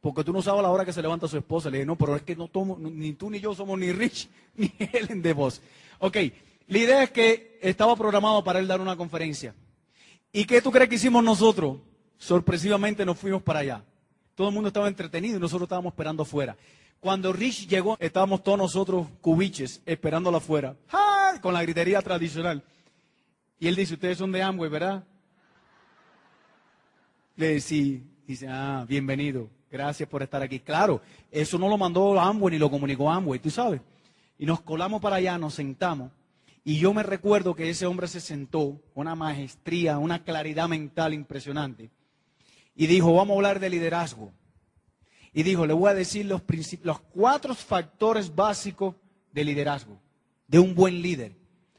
Porque 0.00 0.22
tú 0.22 0.32
no 0.32 0.42
sabes 0.42 0.62
la 0.62 0.70
hora 0.70 0.84
que 0.84 0.92
se 0.92 1.02
levanta 1.02 1.26
su 1.26 1.36
esposa. 1.36 1.70
Le 1.70 1.78
dije, 1.78 1.86
no, 1.86 1.96
pero 1.96 2.14
es 2.16 2.22
que 2.22 2.36
no 2.36 2.48
tomo, 2.48 2.78
ni 2.78 3.12
tú 3.14 3.30
ni 3.30 3.40
yo 3.40 3.54
somos 3.54 3.78
ni 3.78 3.92
Rich 3.92 4.28
ni 4.56 4.72
Helen 4.78 5.22
de 5.22 5.32
voz. 5.32 5.60
Ok, 5.98 6.16
la 6.68 6.78
idea 6.78 7.02
es 7.02 7.10
que 7.10 7.58
estaba 7.62 7.96
programado 7.96 8.44
para 8.44 8.58
él 8.58 8.68
dar 8.68 8.80
una 8.80 8.96
conferencia. 8.96 9.54
¿Y 10.32 10.44
qué 10.44 10.62
tú 10.62 10.70
crees 10.70 10.88
que 10.88 10.96
hicimos 10.96 11.24
nosotros? 11.24 11.78
Sorpresivamente 12.18 13.04
nos 13.04 13.18
fuimos 13.18 13.42
para 13.42 13.60
allá. 13.60 13.84
Todo 14.34 14.48
el 14.48 14.54
mundo 14.54 14.68
estaba 14.68 14.86
entretenido 14.86 15.36
y 15.36 15.40
nosotros 15.40 15.66
estábamos 15.66 15.92
esperando 15.92 16.22
afuera. 16.22 16.56
Cuando 17.00 17.32
Rich 17.32 17.68
llegó, 17.68 17.96
estábamos 17.98 18.42
todos 18.42 18.58
nosotros 18.58 19.06
cubiches 19.20 19.82
esperándolo 19.86 20.36
afuera. 20.36 20.76
Con 21.40 21.54
la 21.54 21.62
gritería 21.62 22.00
tradicional. 22.02 22.62
Y 23.60 23.66
él 23.68 23.74
dice, 23.74 23.94
ustedes 23.94 24.18
son 24.18 24.30
de 24.32 24.42
Amway, 24.42 24.70
¿verdad? 24.70 25.04
Le 27.36 27.54
dice, 27.54 28.02
dice, 28.26 28.46
ah, 28.48 28.84
bienvenido, 28.88 29.48
gracias 29.70 30.08
por 30.08 30.22
estar 30.22 30.42
aquí. 30.42 30.60
Claro, 30.60 31.00
eso 31.30 31.58
no 31.58 31.68
lo 31.68 31.78
mandó 31.78 32.18
Amway 32.20 32.52
ni 32.52 32.58
lo 32.58 32.70
comunicó 32.70 33.10
Amway, 33.10 33.40
tú 33.40 33.50
sabes. 33.50 33.80
Y 34.38 34.46
nos 34.46 34.60
colamos 34.60 35.00
para 35.00 35.16
allá, 35.16 35.36
nos 35.38 35.54
sentamos. 35.54 36.10
Y 36.64 36.78
yo 36.78 36.92
me 36.92 37.02
recuerdo 37.02 37.54
que 37.54 37.70
ese 37.70 37.86
hombre 37.86 38.08
se 38.08 38.20
sentó 38.20 38.80
con 38.94 39.02
una 39.06 39.14
maestría, 39.14 39.98
una 39.98 40.22
claridad 40.22 40.68
mental 40.68 41.14
impresionante. 41.14 41.90
Y 42.74 42.86
dijo, 42.86 43.14
vamos 43.14 43.34
a 43.34 43.36
hablar 43.36 43.60
de 43.60 43.70
liderazgo. 43.70 44.32
Y 45.32 45.42
dijo, 45.42 45.66
le 45.66 45.72
voy 45.72 45.90
a 45.90 45.94
decir 45.94 46.26
los, 46.26 46.42
los 46.82 47.00
cuatro 47.00 47.54
factores 47.54 48.34
básicos 48.34 48.94
de 49.32 49.44
liderazgo, 49.44 49.98
de 50.46 50.58
un 50.58 50.74
buen 50.74 51.00
líder 51.02 51.36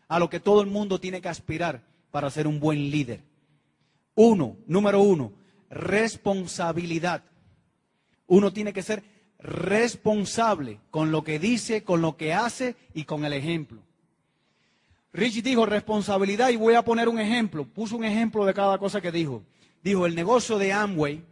a 0.07 0.19
lo 0.19 0.29
que 0.29 0.39
todo 0.39 0.61
el 0.61 0.67
mundo 0.67 0.99
tiene 0.99 1.21
que 1.21 1.29
aspirar 1.29 1.83
para 2.11 2.29
ser 2.29 2.47
un 2.47 2.59
buen 2.59 2.89
líder. 2.89 3.23
Uno, 4.15 4.57
número 4.65 5.01
uno, 5.01 5.31
responsabilidad. 5.69 7.23
Uno 8.29 8.53
tiene 8.53 8.71
que 8.71 8.83
ser 8.83 9.03
responsable 9.39 10.79
con 10.91 11.11
lo 11.11 11.23
que 11.23 11.39
dice, 11.39 11.83
con 11.83 12.01
lo 12.01 12.15
que 12.15 12.33
hace 12.33 12.75
y 12.93 13.03
con 13.03 13.25
el 13.25 13.33
ejemplo. 13.33 13.81
Rich 15.11 15.41
dijo 15.41 15.65
responsabilidad 15.65 16.49
y 16.49 16.55
voy 16.55 16.75
a 16.75 16.83
poner 16.83 17.09
un 17.09 17.19
ejemplo. 17.19 17.65
Puso 17.65 17.97
un 17.97 18.03
ejemplo 18.03 18.45
de 18.45 18.53
cada 18.53 18.77
cosa 18.77 19.01
que 19.01 19.11
dijo. 19.11 19.43
Dijo, 19.81 20.05
el 20.05 20.13
negocio 20.13 20.59
de 20.59 20.71
Amway, 20.71 21.23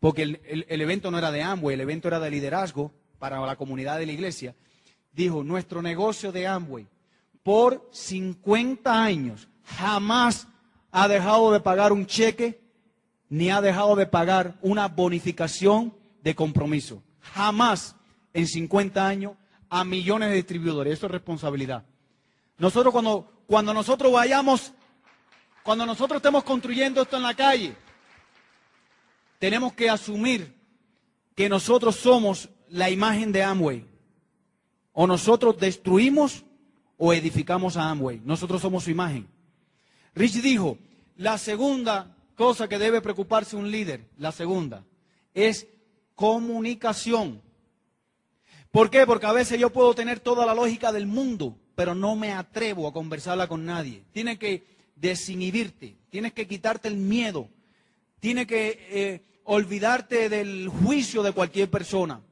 porque 0.00 0.22
el, 0.22 0.66
el 0.68 0.80
evento 0.80 1.10
no 1.10 1.16
era 1.16 1.30
de 1.30 1.42
Amway, 1.42 1.74
el 1.74 1.80
evento 1.80 2.08
era 2.08 2.20
de 2.20 2.30
liderazgo 2.30 2.92
para 3.18 3.40
la 3.40 3.56
comunidad 3.56 3.98
de 3.98 4.06
la 4.06 4.12
iglesia. 4.12 4.54
Dijo, 5.12 5.42
nuestro 5.42 5.80
negocio 5.80 6.30
de 6.30 6.46
Amway 6.46 6.86
por 7.42 7.88
50 7.90 9.02
años 9.02 9.48
jamás 9.64 10.46
ha 10.90 11.08
dejado 11.08 11.52
de 11.52 11.60
pagar 11.60 11.92
un 11.92 12.04
cheque 12.04 12.60
ni 13.30 13.48
ha 13.48 13.62
dejado 13.62 13.96
de 13.96 14.06
pagar 14.06 14.58
una 14.60 14.88
bonificación 14.88 15.94
de 16.22 16.34
compromiso. 16.34 17.02
Jamás 17.20 17.96
en 18.34 18.46
50 18.46 19.06
años 19.06 19.32
a 19.70 19.84
millones 19.84 20.30
de 20.30 20.36
distribuidores. 20.36 20.94
Eso 20.94 21.06
es 21.06 21.12
responsabilidad. 21.12 21.84
Nosotros 22.58 22.92
cuando, 22.92 23.44
cuando 23.46 23.72
nosotros 23.72 24.12
vayamos, 24.12 24.72
cuando 25.62 25.86
nosotros 25.86 26.16
estemos 26.16 26.44
construyendo 26.44 27.00
esto 27.00 27.16
en 27.16 27.22
la 27.22 27.34
calle, 27.34 27.74
tenemos 29.38 29.72
que 29.72 29.88
asumir 29.88 30.54
que 31.34 31.48
nosotros 31.48 31.96
somos 31.96 32.50
la 32.68 32.90
imagen 32.90 33.32
de 33.32 33.44
Amway. 33.44 33.86
O 34.92 35.06
nosotros 35.06 35.56
destruimos 35.56 36.44
o 36.98 37.12
edificamos 37.12 37.76
a 37.76 37.88
Amway. 37.88 38.20
Nosotros 38.24 38.60
somos 38.60 38.84
su 38.84 38.90
imagen. 38.90 39.28
Rich 40.14 40.42
dijo, 40.42 40.76
la 41.16 41.38
segunda 41.38 42.16
cosa 42.40 42.68
que 42.68 42.78
debe 42.78 43.02
preocuparse 43.02 43.54
un 43.54 43.70
líder, 43.70 44.06
la 44.16 44.32
segunda, 44.32 44.82
es 45.34 45.66
comunicación. 46.14 47.42
¿Por 48.70 48.88
qué? 48.88 49.04
Porque 49.04 49.26
a 49.26 49.32
veces 49.32 49.60
yo 49.60 49.68
puedo 49.68 49.94
tener 49.94 50.20
toda 50.20 50.46
la 50.46 50.54
lógica 50.54 50.90
del 50.90 51.06
mundo, 51.06 51.58
pero 51.74 51.94
no 51.94 52.16
me 52.16 52.32
atrevo 52.32 52.88
a 52.88 52.94
conversarla 52.94 53.46
con 53.46 53.66
nadie. 53.66 54.04
Tienes 54.12 54.38
que 54.38 54.64
desinhibirte, 54.96 55.98
tienes 56.08 56.32
que 56.32 56.46
quitarte 56.46 56.88
el 56.88 56.96
miedo, 56.96 57.50
tienes 58.20 58.46
que 58.46 58.86
eh, 58.88 59.22
olvidarte 59.44 60.30
del 60.30 60.66
juicio 60.70 61.22
de 61.22 61.32
cualquier 61.32 61.68
persona. 61.68 62.22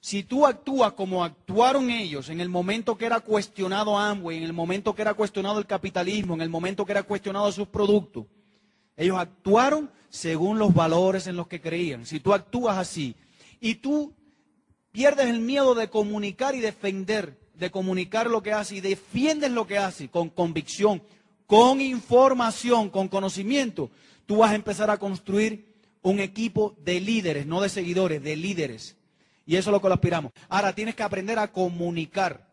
Si 0.00 0.24
tú 0.24 0.46
actúas 0.46 0.94
como 0.94 1.22
actuaron 1.22 1.90
ellos 1.90 2.28
en 2.28 2.40
el 2.40 2.48
momento 2.48 2.98
que 2.98 3.06
era 3.06 3.20
cuestionado 3.20 3.96
Amway, 3.96 4.38
en 4.38 4.42
el 4.42 4.52
momento 4.52 4.96
que 4.96 5.02
era 5.02 5.14
cuestionado 5.14 5.60
el 5.60 5.66
capitalismo, 5.66 6.34
en 6.34 6.40
el 6.40 6.50
momento 6.50 6.84
que 6.84 6.90
era 6.90 7.04
cuestionado 7.04 7.52
sus 7.52 7.68
productos, 7.68 8.26
ellos 8.96 9.18
actuaron 9.18 9.90
según 10.10 10.58
los 10.58 10.72
valores 10.72 11.26
en 11.26 11.36
los 11.36 11.48
que 11.48 11.60
creían. 11.60 12.06
Si 12.06 12.20
tú 12.20 12.32
actúas 12.32 12.78
así 12.78 13.16
y 13.60 13.76
tú 13.76 14.14
pierdes 14.92 15.26
el 15.26 15.40
miedo 15.40 15.74
de 15.74 15.88
comunicar 15.88 16.54
y 16.54 16.60
defender, 16.60 17.38
de 17.54 17.70
comunicar 17.70 18.28
lo 18.28 18.42
que 18.42 18.52
haces 18.52 18.78
y 18.78 18.80
defiendes 18.80 19.50
lo 19.50 19.66
que 19.66 19.78
haces 19.78 20.08
con 20.10 20.30
convicción, 20.30 21.02
con 21.46 21.80
información, 21.80 22.90
con 22.90 23.08
conocimiento, 23.08 23.90
tú 24.26 24.38
vas 24.38 24.52
a 24.52 24.56
empezar 24.56 24.90
a 24.90 24.98
construir 24.98 25.74
un 26.02 26.20
equipo 26.20 26.76
de 26.78 27.00
líderes, 27.00 27.46
no 27.46 27.60
de 27.60 27.68
seguidores, 27.68 28.22
de 28.22 28.36
líderes 28.36 28.96
y 29.46 29.56
eso 29.56 29.70
es 29.70 29.72
lo 29.72 29.80
que 29.80 29.88
lo 29.88 29.94
aspiramos. 29.94 30.32
Ahora 30.48 30.74
tienes 30.74 30.94
que 30.94 31.02
aprender 31.02 31.38
a 31.38 31.52
comunicar. 31.52 32.48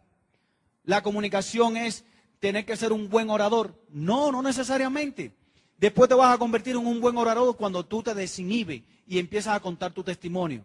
La 0.84 1.02
comunicación 1.02 1.78
es 1.78 2.04
tener 2.40 2.66
que 2.66 2.76
ser 2.76 2.92
un 2.92 3.10
buen 3.10 3.30
orador. 3.30 3.80
No, 3.90 4.32
no 4.32 4.42
necesariamente. 4.42 5.34
Después 5.82 6.08
te 6.08 6.14
vas 6.14 6.36
a 6.36 6.38
convertir 6.38 6.76
en 6.76 6.86
un 6.86 7.02
buen 7.02 7.18
orador 7.18 7.58
cuando 7.58 7.84
tú 7.84 8.04
te 8.04 8.14
desinhibes 8.14 8.84
y 9.08 9.18
empiezas 9.18 9.56
a 9.56 9.60
contar 9.60 9.92
tu 9.92 10.04
testimonio. 10.04 10.64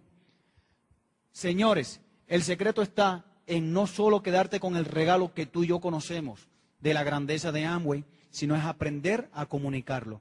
Señores, 1.33 2.03
el 2.27 2.43
secreto 2.43 2.83
está 2.83 3.25
en 3.47 3.73
no 3.73 3.87
solo 3.87 4.23
quedarte 4.23 4.61
con 4.61 4.77
el 4.77 4.85
regalo 4.85 5.33
que 5.33 5.47
tú 5.47 5.65
y 5.65 5.69
yo 5.69 5.81
conocemos 5.81 6.49
de 6.81 6.93
la 6.93 7.03
grandeza 7.03 7.51
de 7.51 7.65
Amway, 7.65 8.05
sino 8.29 8.55
es 8.57 8.65
aprender 8.65 9.31
a 9.33 9.47
comunicarlo. 9.47 10.21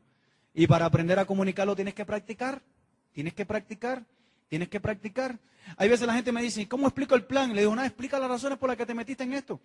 Y 0.53 0.65
para 0.65 0.85
aprender 0.85 1.19
a 1.19 1.25
comunicarlo 1.25 1.75
tienes 1.75 1.93
que 1.93 2.05
practicar, 2.05 2.61
tienes 3.11 3.33
que 3.33 3.45
practicar, 3.45 4.05
tienes 4.47 4.69
que 4.69 4.79
practicar. 4.79 5.37
Hay 5.75 5.89
veces 5.89 6.07
la 6.07 6.13
gente 6.13 6.31
me 6.31 6.41
dice, 6.41 6.69
¿cómo 6.69 6.87
explico 6.87 7.15
el 7.15 7.25
plan? 7.25 7.53
Le 7.53 7.63
digo, 7.63 7.75
no, 7.75 7.83
explica 7.83 8.17
las 8.17 8.29
razones 8.29 8.57
por 8.57 8.69
las 8.69 8.77
que 8.77 8.85
te 8.85 8.93
metiste 8.93 9.25
en 9.25 9.33
esto. 9.33 9.59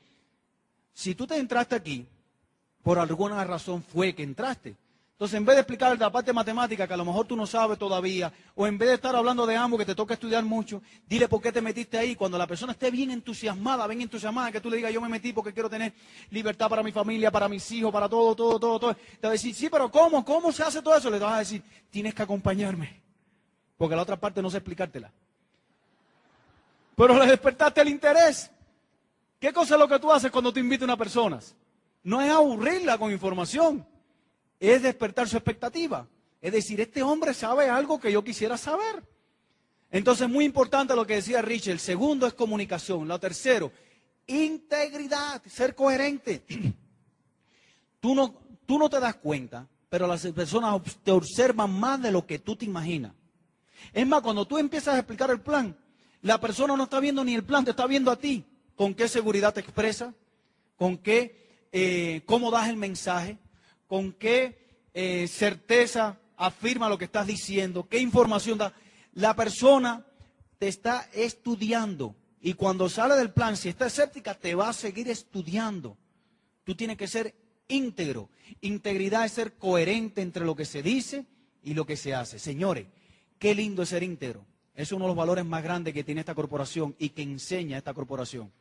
Si 0.93 1.15
tú 1.15 1.25
te 1.25 1.37
entraste 1.37 1.77
aquí, 1.77 2.05
por 2.83 2.99
alguna 2.99 3.45
razón 3.45 3.81
fue 3.81 4.13
que 4.13 4.25
entraste. 4.25 4.75
Entonces, 5.21 5.37
en 5.37 5.45
vez 5.45 5.57
de 5.57 5.61
explicar 5.61 5.99
la 5.99 6.11
parte 6.11 6.33
matemática 6.33 6.89
que 6.89 6.95
a 6.95 6.97
lo 6.97 7.05
mejor 7.05 7.27
tú 7.27 7.37
no 7.37 7.47
sabes 7.47 7.79
todavía, 7.79 8.33
o 8.55 8.67
en 8.67 8.79
vez 8.79 8.89
de 8.89 8.95
estar 8.95 9.15
hablando 9.15 9.45
de 9.45 9.55
ambos 9.55 9.79
que 9.79 9.85
te 9.85 9.95
toca 9.95 10.15
estudiar 10.15 10.43
mucho, 10.43 10.81
dile 11.07 11.29
por 11.29 11.43
qué 11.43 11.53
te 11.53 11.61
metiste 11.61 11.99
ahí. 11.99 12.17
Cuando 12.17 12.39
la 12.39 12.47
persona 12.47 12.73
esté 12.73 12.91
bien 12.91 13.11
entusiasmada, 13.11 13.87
bien 13.87 14.01
entusiasmada, 14.01 14.51
que 14.51 14.63
tú 14.63 14.71
le 14.71 14.79
digas, 14.79 14.95
yo 14.95 15.01
me 15.03 15.11
metí 15.11 15.35
porque 15.35 15.53
quiero 15.53 15.69
tener 15.69 15.93
libertad 16.31 16.71
para 16.71 16.83
mi 16.83 16.91
familia, 16.91 17.31
para 17.31 17.51
mis 17.51 17.71
hijos, 17.71 17.93
para 17.93 18.09
todo, 18.09 18.35
todo, 18.35 18.59
todo, 18.59 18.81
todo. 18.81 18.95
Te 18.95 19.27
va 19.27 19.29
a 19.29 19.33
decir, 19.33 19.55
sí, 19.55 19.69
pero 19.69 19.91
¿cómo? 19.91 20.25
¿Cómo 20.25 20.53
se 20.53 20.63
hace 20.63 20.81
todo 20.81 20.97
eso? 20.97 21.11
Le 21.11 21.19
vas 21.19 21.35
a 21.35 21.39
decir, 21.41 21.63
tienes 21.91 22.15
que 22.15 22.23
acompañarme. 22.23 23.03
Porque 23.77 23.95
la 23.95 24.01
otra 24.01 24.17
parte 24.17 24.41
no 24.41 24.49
sé 24.49 24.57
explicártela 24.57 25.13
pero 26.97 27.19
le 27.19 27.27
despertaste 27.27 27.81
el 27.81 27.89
interés. 27.89 28.51
¿Qué 29.39 29.55
cosa 29.55 29.75
es 29.75 29.81
lo 29.81 29.89
que 29.89 29.99
tú 29.99 30.13
haces 30.13 30.31
cuando 30.31 30.53
te 30.53 30.61
invita 30.61 30.85
a 30.85 30.87
una 30.87 30.99
persona? 30.99 31.41
No 32.03 32.21
es 32.21 32.31
aburrirla 32.31 32.99
con 32.99 33.11
información, 33.11 33.87
es 34.61 34.83
despertar 34.83 35.27
su 35.29 35.37
expectativa. 35.37 36.07
Es 36.43 36.53
decir, 36.53 36.81
este 36.81 37.03
hombre 37.03 37.35
sabe 37.35 37.69
algo 37.69 37.99
que 37.99 38.13
yo 38.13 38.23
quisiera 38.23 38.59
saber. 38.59 39.03
Entonces, 39.91 40.29
muy 40.29 40.45
importante 40.45 40.95
lo 40.95 41.07
que 41.07 41.17
decía 41.17 41.43
Rich. 41.43 41.69
El 41.69 41.81
segundo 41.81 42.27
es 42.27 42.35
comunicación. 42.35 43.09
Lo 43.09 43.19
tercero, 43.19 43.73
integridad, 44.27 45.43
ser 45.47 45.75
coherente. 45.75 46.43
Tú 48.01 48.15
no, 48.15 48.35
tú 48.65 48.79
no 48.79 48.89
te 48.89 48.99
das 48.99 49.17
cuenta, 49.17 49.67
pero 49.91 50.07
las 50.07 50.27
personas 50.29 50.81
te 51.05 51.11
observan 51.11 51.71
más 51.79 52.01
de 52.01 52.11
lo 52.11 52.25
que 52.25 52.39
tú 52.39 52.57
te 52.57 52.65
imaginas. 52.65 53.13
Es 53.93 54.07
más, 54.07 54.23
cuando 54.23 54.47
tú 54.47 54.57
empiezas 54.57 54.95
a 54.95 54.99
explicar 55.01 55.29
el 55.31 55.43
plan, 55.43 55.77
la 56.23 56.41
persona 56.41 56.75
no 56.79 56.85
está 56.85 56.99
viendo 56.99 57.23
ni 57.23 57.35
el 57.35 57.45
plan, 57.45 57.63
te 57.63 57.73
está 57.73 57.87
viendo 57.87 58.11
a 58.11 58.17
ti. 58.17 58.43
¿Con 58.75 58.95
qué 58.95 59.07
seguridad 59.07 59.53
te 59.53 59.61
expresa? 59.61 60.15
¿Con 60.77 60.97
qué, 60.97 61.67
eh, 61.73 62.23
cómo 62.25 62.51
das 62.51 62.71
el 62.71 62.77
mensaje? 62.77 63.37
¿Con 63.91 64.13
qué 64.13 64.87
eh, 64.95 65.27
certeza 65.27 66.17
afirma 66.37 66.89
lo 66.89 66.97
que 66.97 67.07
estás 67.07 67.27
diciendo? 67.27 67.89
¿Qué 67.89 67.99
información 67.99 68.57
da? 68.57 68.73
La 69.15 69.35
persona 69.35 70.07
te 70.61 70.69
está 70.69 71.11
estudiando. 71.13 72.15
Y 72.41 72.55
cuando 72.55 72.89
sale 72.89 73.17
del 73.17 73.33
plan, 73.33 73.57
si 73.57 73.69
está 73.69 73.89
escéptica, 73.89 74.35
te 74.35 74.55
va 74.55 74.69
a 74.69 74.73
seguir 74.73 75.09
estudiando. 75.09 75.99
Tú 76.63 76.77
tienes 76.77 76.97
que 76.97 77.09
ser 77.09 77.35
íntegro. 77.67 78.31
Integridad 78.61 79.25
es 79.25 79.33
ser 79.33 79.55
coherente 79.55 80.23
entre 80.23 80.45
lo 80.45 80.55
que 80.55 80.67
se 80.67 80.85
dice 80.85 81.27
y 81.65 81.75
lo 81.75 81.85
que 81.85 81.97
se 81.97 82.15
hace. 82.15 82.39
Señores, 82.39 82.87
qué 83.41 83.57
lindo 83.57 83.83
es 83.83 83.89
ser 83.89 84.05
íntegro. 84.05 84.47
Es 84.77 84.93
uno 84.93 85.07
de 85.07 85.09
los 85.09 85.17
valores 85.17 85.45
más 85.45 85.65
grandes 85.65 85.95
que 85.95 86.05
tiene 86.05 86.21
esta 86.21 86.37
corporación 86.37 86.95
y 86.97 87.09
que 87.09 87.23
enseña 87.23 87.77
esta 87.77 87.93
corporación. 87.93 88.53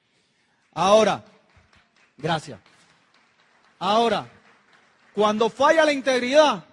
Ahora, 0.71 1.23
gracias. 2.17 2.59
Ahora, 3.77 4.27
cuando 5.19 5.49
falla 5.49 5.83
la 5.83 5.91
integridad, 5.91 6.63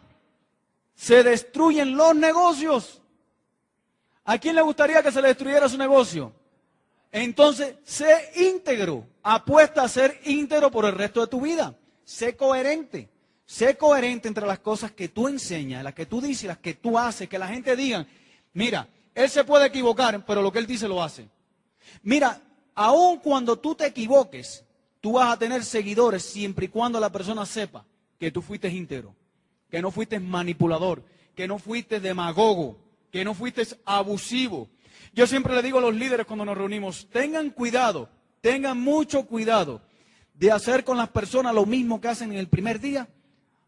se 0.95 1.25
destruyen 1.25 1.97
los 1.97 2.15
negocios. 2.15 3.03
¿A 4.25 4.39
quién 4.39 4.55
le 4.55 4.63
gustaría 4.63 5.03
que 5.03 5.11
se 5.11 5.21
le 5.21 5.29
destruyera 5.29 5.69
su 5.69 5.77
negocio? 5.77 6.33
Entonces, 7.11 7.75
sé 7.83 8.31
íntegro. 8.37 9.05
Apuesta 9.25 9.83
a 9.83 9.89
ser 9.89 10.21
íntegro 10.27 10.71
por 10.71 10.85
el 10.85 10.93
resto 10.93 11.23
de 11.23 11.27
tu 11.27 11.41
vida. 11.41 11.75
Sé 12.05 12.37
coherente. 12.37 13.09
Sé 13.47 13.77
coherente 13.77 14.29
entre 14.29 14.47
las 14.47 14.61
cosas 14.61 14.93
que 14.93 15.09
tú 15.09 15.27
enseñas, 15.27 15.83
las 15.83 15.95
que 15.95 16.07
tú 16.07 16.21
dices, 16.21 16.45
las 16.45 16.59
que 16.59 16.75
tú 16.75 16.97
haces, 16.97 17.29
que 17.29 17.41
la 17.41 17.49
gente 17.49 17.75
diga, 17.75 18.07
mira, 18.53 18.87
él 19.13 19.29
se 19.29 19.43
puede 19.43 19.67
equivocar, 19.67 20.25
pero 20.25 20.41
lo 20.41 20.53
que 20.53 20.61
él 20.61 20.69
dice 20.69 20.87
lo 20.87 21.03
hace. 21.03 21.29
Mira, 22.05 22.41
aun 22.77 23.19
cuando 23.19 23.59
tú 23.59 23.75
te 23.75 23.87
equivoques, 23.87 24.65
tú 25.01 25.15
vas 25.15 25.33
a 25.33 25.37
tener 25.37 25.65
seguidores 25.65 26.23
siempre 26.23 26.67
y 26.67 26.69
cuando 26.69 27.01
la 27.01 27.11
persona 27.11 27.45
sepa 27.45 27.85
que 28.19 28.31
tú 28.31 28.43
fuiste 28.43 28.69
íntegro, 28.69 29.15
que 29.71 29.83
no 29.83 29.91
fuiste 29.91 30.19
manipulador, 30.21 31.03
que 31.35 31.47
no 31.47 31.59
fuiste 31.59 32.01
demagogo, 32.01 32.79
que 33.11 33.25
no 33.25 33.35
fuiste 33.35 33.63
abusivo. 33.85 34.69
Yo 35.13 35.27
siempre 35.27 35.55
le 35.55 35.63
digo 35.63 35.79
a 35.79 35.83
los 35.83 35.95
líderes 35.95 36.27
cuando 36.27 36.45
nos 36.45 36.57
reunimos, 36.57 37.09
tengan 37.11 37.51
cuidado, 37.51 38.09
tengan 38.41 38.81
mucho 38.81 39.27
cuidado 39.27 39.83
de 40.35 40.53
hacer 40.53 40.85
con 40.85 40.97
las 40.97 41.09
personas 41.09 41.55
lo 41.55 41.67
mismo 41.67 42.01
que 42.01 42.09
hacen 42.09 42.33
en 42.33 42.39
el 42.39 42.49
primer 42.49 42.81
día 42.81 43.09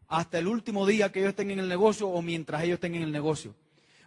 hasta 0.08 0.38
el 0.38 0.46
último 0.46 0.87
día 0.87 1.12
que 1.12 1.20
ellos 1.20 1.30
estén 1.30 1.50
en 1.50 1.58
el 1.58 1.68
negocio 1.68 2.08
o 2.08 2.22
mientras 2.22 2.62
ellos 2.62 2.74
estén 2.74 2.94
en 2.94 3.02
el 3.02 3.12
negocio. 3.12 3.54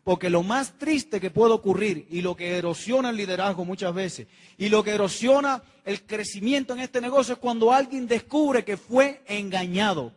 Porque 0.04 0.32
lo 0.32 0.41
más 0.41 0.80
triste 0.80 1.19
que 1.19 1.30
puede 1.30 1.54
ocurrir 1.54 2.08
y 2.10 2.21
lo 2.21 2.36
que 2.36 2.58
erosiona 2.58 3.12
el 3.12 3.17
liderazgo 3.17 3.65
muchas 3.65 3.93
veces 3.93 4.27
y 4.58 4.69
lo 4.69 4.84
que 4.84 4.91
erosiona 4.91 5.62
el 5.86 6.01
crecimiento 6.04 6.73
en 6.73 6.80
este 6.80 7.01
negocio 7.01 7.34
es 7.36 7.39
cuando 7.39 7.71
alguien 7.71 8.08
descubre 8.08 8.65
que 8.65 8.77
fue 8.77 9.21
engañado, 9.27 10.12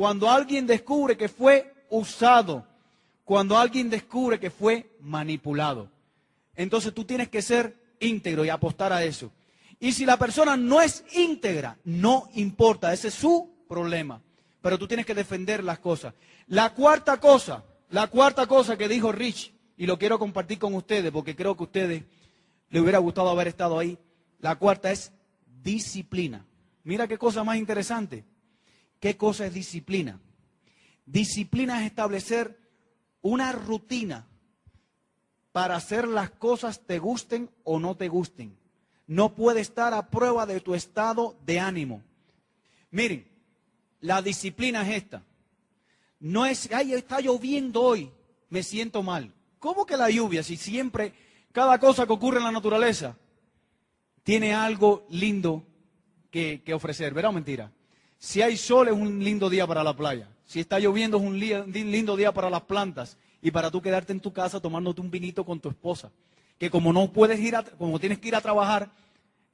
cuando 0.00 0.30
alguien 0.30 0.66
descubre 0.66 1.14
que 1.14 1.28
fue 1.28 1.74
usado, 1.90 2.66
cuando 3.22 3.58
alguien 3.58 3.90
descubre 3.90 4.40
que 4.40 4.48
fue 4.48 4.96
manipulado. 5.02 5.90
Entonces 6.56 6.94
tú 6.94 7.04
tienes 7.04 7.28
que 7.28 7.42
ser 7.42 7.76
íntegro 8.00 8.42
y 8.42 8.48
apostar 8.48 8.94
a 8.94 9.04
eso. 9.04 9.30
Y 9.78 9.92
si 9.92 10.06
la 10.06 10.16
persona 10.16 10.56
no 10.56 10.80
es 10.80 11.04
íntegra, 11.12 11.76
no 11.84 12.30
importa, 12.32 12.94
ese 12.94 13.08
es 13.08 13.14
su 13.14 13.50
problema. 13.68 14.22
Pero 14.62 14.78
tú 14.78 14.88
tienes 14.88 15.04
que 15.04 15.14
defender 15.14 15.62
las 15.62 15.80
cosas. 15.80 16.14
La 16.46 16.72
cuarta 16.72 17.20
cosa, 17.20 17.62
la 17.90 18.06
cuarta 18.06 18.46
cosa 18.46 18.78
que 18.78 18.88
dijo 18.88 19.12
Rich, 19.12 19.52
y 19.76 19.84
lo 19.84 19.98
quiero 19.98 20.18
compartir 20.18 20.58
con 20.58 20.72
ustedes 20.72 21.12
porque 21.12 21.36
creo 21.36 21.54
que 21.58 21.64
a 21.64 21.66
ustedes 21.66 22.04
les 22.70 22.82
hubiera 22.82 23.00
gustado 23.00 23.28
haber 23.28 23.48
estado 23.48 23.78
ahí. 23.78 23.98
La 24.38 24.56
cuarta 24.56 24.90
es 24.90 25.12
disciplina. 25.62 26.46
Mira 26.84 27.06
qué 27.06 27.18
cosa 27.18 27.44
más 27.44 27.58
interesante. 27.58 28.24
¿Qué 29.00 29.16
cosa 29.16 29.46
es 29.46 29.54
disciplina? 29.54 30.20
Disciplina 31.06 31.80
es 31.80 31.86
establecer 31.86 32.58
una 33.22 33.52
rutina 33.52 34.26
para 35.52 35.76
hacer 35.76 36.06
las 36.06 36.30
cosas 36.30 36.86
te 36.86 36.98
gusten 36.98 37.50
o 37.64 37.80
no 37.80 37.96
te 37.96 38.08
gusten. 38.08 38.56
No 39.06 39.34
puede 39.34 39.60
estar 39.60 39.92
a 39.92 40.08
prueba 40.08 40.46
de 40.46 40.60
tu 40.60 40.74
estado 40.74 41.36
de 41.44 41.58
ánimo. 41.58 42.02
Miren, 42.90 43.26
la 44.00 44.22
disciplina 44.22 44.82
es 44.82 45.02
esta. 45.02 45.24
No 46.20 46.46
es, 46.46 46.70
ay, 46.72 46.92
está 46.92 47.20
lloviendo 47.20 47.82
hoy, 47.82 48.10
me 48.50 48.62
siento 48.62 49.02
mal. 49.02 49.34
¿Cómo 49.58 49.86
que 49.86 49.96
la 49.96 50.10
lluvia? 50.10 50.42
Si 50.42 50.56
siempre, 50.56 51.12
cada 51.52 51.78
cosa 51.78 52.06
que 52.06 52.12
ocurre 52.12 52.38
en 52.38 52.44
la 52.44 52.52
naturaleza 52.52 53.16
tiene 54.22 54.54
algo 54.54 55.06
lindo 55.10 55.64
que, 56.30 56.62
ofrecer, 56.72 57.12
¿verdad 57.12 57.30
o 57.30 57.34
mentira? 57.34 57.72
Si 58.22 58.42
hay 58.42 58.58
sol 58.58 58.88
es 58.88 58.94
un 58.94 59.24
lindo 59.24 59.48
día 59.48 59.66
para 59.66 59.82
la 59.82 59.96
playa. 59.96 60.28
Si 60.44 60.60
está 60.60 60.78
lloviendo 60.78 61.16
es 61.16 61.22
un 61.22 61.40
lindo 61.40 62.16
día 62.16 62.32
para 62.32 62.50
las 62.50 62.60
plantas 62.62 63.16
y 63.40 63.50
para 63.50 63.70
tú 63.70 63.80
quedarte 63.80 64.12
en 64.12 64.20
tu 64.20 64.30
casa 64.30 64.60
tomándote 64.60 65.00
un 65.00 65.10
vinito 65.10 65.42
con 65.42 65.58
tu 65.58 65.70
esposa. 65.70 66.12
Que 66.58 66.68
como 66.68 66.92
no 66.92 67.10
puedes 67.10 67.40
ir, 67.40 67.56
a, 67.56 67.64
como 67.64 67.98
tienes 67.98 68.18
que 68.18 68.28
ir 68.28 68.36
a 68.36 68.42
trabajar, 68.42 68.90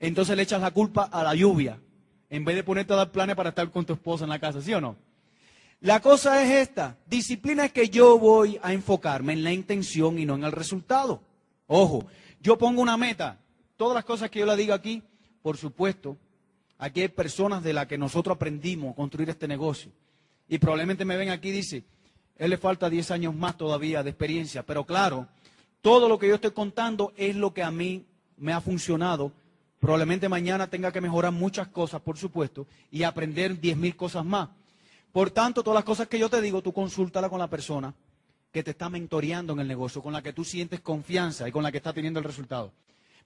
entonces 0.01 0.37
le 0.37 0.43
echas 0.43 0.61
la 0.61 0.73
culpa 0.73 1.05
a 1.05 1.23
la 1.23 1.37
lluvia, 1.37 1.79
en 2.29 2.45
vez 2.45 2.57
de 2.57 2.65
ponerte 2.65 2.93
a 2.93 2.97
dar 2.97 3.13
planes 3.13 3.37
para 3.37 3.51
estar 3.51 3.71
con 3.71 3.87
tu 3.87 3.93
esposa 3.93 4.25
en 4.25 4.31
la 4.31 4.41
casa, 4.41 4.61
¿sí 4.61 4.75
o 4.75 4.81
no? 4.81 4.97
La 5.81 6.01
cosa 6.01 6.43
es 6.43 6.69
esta, 6.69 6.97
disciplina 7.07 7.67
es 7.67 7.73
que 7.73 7.89
yo 7.89 8.19
voy 8.19 8.59
a 8.65 8.73
enfocarme 8.73 9.35
en 9.35 9.45
la 9.45 9.53
intención 9.53 10.19
y 10.19 10.27
no 10.27 10.35
en 10.35 10.43
el 10.43 10.51
resultado. 10.51 11.23
Ojo, 11.69 12.05
yo 12.41 12.59
pongo 12.59 12.83
una 12.83 12.97
meta, 12.97 13.39
todas 13.77 13.95
las 13.95 14.05
cosas 14.05 14.29
que 14.29 14.41
yo 14.41 14.47
le 14.47 14.57
digo 14.57 14.75
aquí, 14.75 15.05
por 15.41 15.57
supuesto, 15.57 16.17
aquí 16.79 17.03
hay 17.03 17.09
personas 17.09 17.63
de 17.63 17.73
las 17.73 17.87
que 17.87 17.99
nosotros 17.99 18.37
aprendimos 18.37 18.93
a 18.93 18.97
construir 18.97 19.31
este 19.31 19.49
negocio. 19.49 19.91
Y 20.49 20.59
probablemente 20.59 21.05
me 21.05 21.17
ven 21.17 21.31
aquí 21.31 21.49
y 21.49 21.53
dicen, 21.53 21.85
él 22.37 22.51
le 22.51 22.59
falta 22.59 22.91
10 22.91 23.11
años 23.11 23.35
más 23.35 23.57
todavía 23.57 24.03
de 24.03 24.11
experiencia. 24.11 24.63
Pero 24.63 24.85
claro, 24.85 25.27
todo 25.81 26.09
lo 26.09 26.19
que 26.19 26.29
yo 26.29 26.35
estoy 26.35 26.51
contando 26.51 27.13
es 27.17 27.35
lo 27.37 27.53
que 27.53 27.63
a 27.63 27.71
mí 27.71 28.05
me 28.37 28.53
ha 28.53 28.61
funcionado. 28.61 29.33
Probablemente 29.81 30.29
mañana 30.29 30.69
tenga 30.69 30.93
que 30.93 31.01
mejorar 31.01 31.33
muchas 31.33 31.69
cosas, 31.69 32.01
por 32.01 32.17
supuesto, 32.19 32.67
y 32.91 33.03
aprender 33.03 33.61
10 33.61 33.77
mil 33.77 33.97
cosas 33.97 34.25
más. 34.25 34.49
Por 35.13 35.31
tanto, 35.31 35.63
todas 35.63 35.77
las 35.77 35.85
cosas 35.85 36.09
que 36.09 36.19
yo 36.19 36.29
te 36.29 36.41
digo, 36.41 36.63
tú 36.63 36.73
consúltala 36.73 37.29
con 37.29 37.39
la 37.39 37.49
persona 37.49 37.95
que 38.53 38.63
te 38.63 38.71
está 38.71 38.89
mentoreando 38.89 39.53
en 39.53 39.61
el 39.61 39.69
negocio, 39.69 40.03
con 40.03 40.13
la 40.13 40.23
que 40.23 40.33
tú 40.33 40.45
sientes 40.45 40.81
confianza 40.81 41.49
y 41.49 41.53
con 41.53 41.63
la 41.63 41.71
que 41.71 41.79
está 41.79 41.93
teniendo 41.93 42.19
el 42.21 42.25
resultado. 42.25 42.73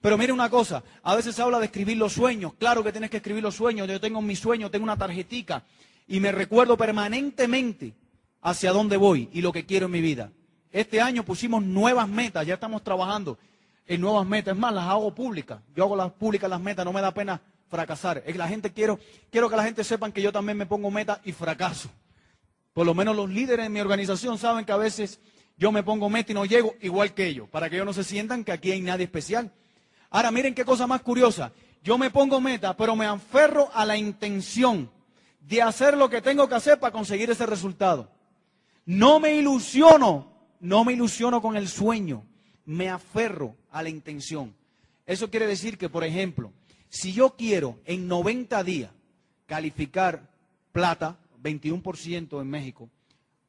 Pero 0.01 0.17
mire 0.17 0.33
una 0.33 0.49
cosa, 0.49 0.83
a 1.03 1.15
veces 1.15 1.35
se 1.35 1.41
habla 1.43 1.59
de 1.59 1.65
escribir 1.65 1.95
los 1.95 2.13
sueños. 2.13 2.53
Claro 2.55 2.83
que 2.83 2.91
tienes 2.91 3.11
que 3.11 3.17
escribir 3.17 3.43
los 3.43 3.55
sueños. 3.55 3.87
Yo 3.87 4.01
tengo 4.01 4.21
mi 4.21 4.35
sueño, 4.35 4.71
tengo 4.71 4.83
una 4.83 4.97
tarjetica 4.97 5.63
y 6.07 6.19
me 6.19 6.31
recuerdo 6.31 6.75
permanentemente 6.75 7.93
hacia 8.41 8.71
dónde 8.71 8.97
voy 8.97 9.29
y 9.31 9.41
lo 9.41 9.51
que 9.51 9.65
quiero 9.65 9.85
en 9.85 9.91
mi 9.91 10.01
vida. 10.01 10.31
Este 10.71 11.01
año 11.01 11.23
pusimos 11.23 11.63
nuevas 11.63 12.07
metas, 12.07 12.47
ya 12.47 12.55
estamos 12.55 12.83
trabajando 12.83 13.37
en 13.85 14.01
nuevas 14.01 14.25
metas. 14.25 14.55
Es 14.55 14.59
más, 14.59 14.73
las 14.73 14.85
hago 14.85 15.13
públicas. 15.13 15.61
Yo 15.75 15.83
hago 15.83 15.95
las 15.95 16.11
públicas 16.11 16.49
las 16.49 16.61
metas, 16.61 16.83
no 16.83 16.93
me 16.93 17.01
da 17.01 17.13
pena 17.13 17.39
fracasar. 17.69 18.23
Es 18.25 18.33
que 18.33 18.39
la 18.39 18.47
gente 18.47 18.73
quiero, 18.73 18.99
quiero 19.29 19.49
que 19.49 19.55
la 19.55 19.63
gente 19.63 19.83
sepan 19.83 20.11
que 20.11 20.21
yo 20.21 20.31
también 20.31 20.57
me 20.57 20.65
pongo 20.65 20.89
metas 20.89 21.19
y 21.23 21.31
fracaso. 21.31 21.89
Por 22.73 22.87
lo 22.87 22.95
menos 22.95 23.15
los 23.15 23.29
líderes 23.29 23.65
de 23.65 23.69
mi 23.69 23.81
organización 23.81 24.39
saben 24.39 24.65
que 24.65 24.71
a 24.71 24.77
veces 24.77 25.19
yo 25.57 25.71
me 25.71 25.83
pongo 25.83 26.09
meta 26.09 26.31
y 26.31 26.35
no 26.35 26.45
llego 26.45 26.73
igual 26.81 27.13
que 27.13 27.27
ellos, 27.27 27.47
para 27.49 27.69
que 27.69 27.75
ellos 27.75 27.85
no 27.85 27.93
se 27.93 28.03
sientan 28.03 28.43
que 28.43 28.51
aquí 28.51 28.71
hay 28.71 28.81
nadie 28.81 29.03
especial. 29.03 29.51
Ahora 30.11 30.29
miren 30.29 30.53
qué 30.53 30.65
cosa 30.65 30.85
más 30.85 31.01
curiosa. 31.01 31.51
Yo 31.83 31.97
me 31.97 32.11
pongo 32.11 32.39
meta, 32.39 32.75
pero 32.77 32.95
me 32.95 33.05
aferro 33.07 33.69
a 33.73 33.85
la 33.85 33.97
intención 33.97 34.91
de 35.39 35.61
hacer 35.61 35.97
lo 35.97 36.09
que 36.09 36.21
tengo 36.21 36.47
que 36.47 36.55
hacer 36.55 36.79
para 36.79 36.91
conseguir 36.91 37.31
ese 37.31 37.45
resultado. 37.45 38.11
No 38.85 39.19
me 39.19 39.33
ilusiono, 39.33 40.31
no 40.59 40.83
me 40.83 40.93
ilusiono 40.93 41.41
con 41.41 41.55
el 41.55 41.67
sueño, 41.67 42.23
me 42.65 42.89
aferro 42.89 43.55
a 43.71 43.81
la 43.81 43.89
intención. 43.89 44.53
Eso 45.05 45.31
quiere 45.31 45.47
decir 45.47 45.77
que, 45.77 45.89
por 45.89 46.03
ejemplo, 46.03 46.51
si 46.89 47.13
yo 47.13 47.35
quiero 47.35 47.79
en 47.85 48.07
90 48.07 48.63
días 48.63 48.91
calificar 49.45 50.29
plata, 50.71 51.17
21% 51.41 52.41
en 52.41 52.49
México 52.49 52.89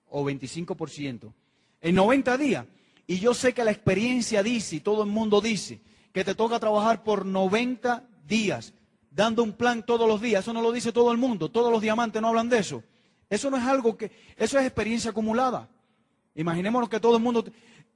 o 0.09 0.25
25%, 0.25 1.33
en 1.81 1.95
90 1.95 2.39
días, 2.39 2.67
y 3.07 3.19
yo 3.19 3.35
sé 3.35 3.53
que 3.53 3.65
la 3.65 3.73
experiencia 3.73 4.43
dice, 4.43 4.77
y 4.77 4.81
todo 4.81 5.03
el 5.03 5.11
mundo 5.11 5.41
dice, 5.41 5.81
que 6.13 6.25
te 6.25 6.35
toca 6.35 6.61
trabajar 6.61 7.03
por 7.03 7.25
90 7.25 8.05
días, 8.27 8.75
dando 9.11 9.43
un 9.43 9.53
plan 9.53 9.85
todos 9.85 10.09
los 10.09 10.21
días, 10.21 10.45
eso 10.45 10.53
no 10.53 10.63
lo 10.63 10.73
dice 10.73 10.93
todo 10.93 11.11
el 11.13 11.19
mundo, 11.19 11.51
todos 11.51 11.73
los 11.73 11.83
diamantes 11.83 12.21
no 12.21 12.29
hablan 12.29 12.49
de 12.49 12.59
eso. 12.59 12.83
Eso 13.29 13.51
no 13.51 13.57
es 13.57 13.65
algo 13.65 13.97
que, 13.97 14.11
eso 14.37 14.59
es 14.59 14.67
experiencia 14.67 15.11
acumulada. 15.11 15.69
Imaginémonos 16.35 16.89
que 16.89 17.01
todo 17.01 17.17
el 17.17 17.23
mundo, 17.23 17.45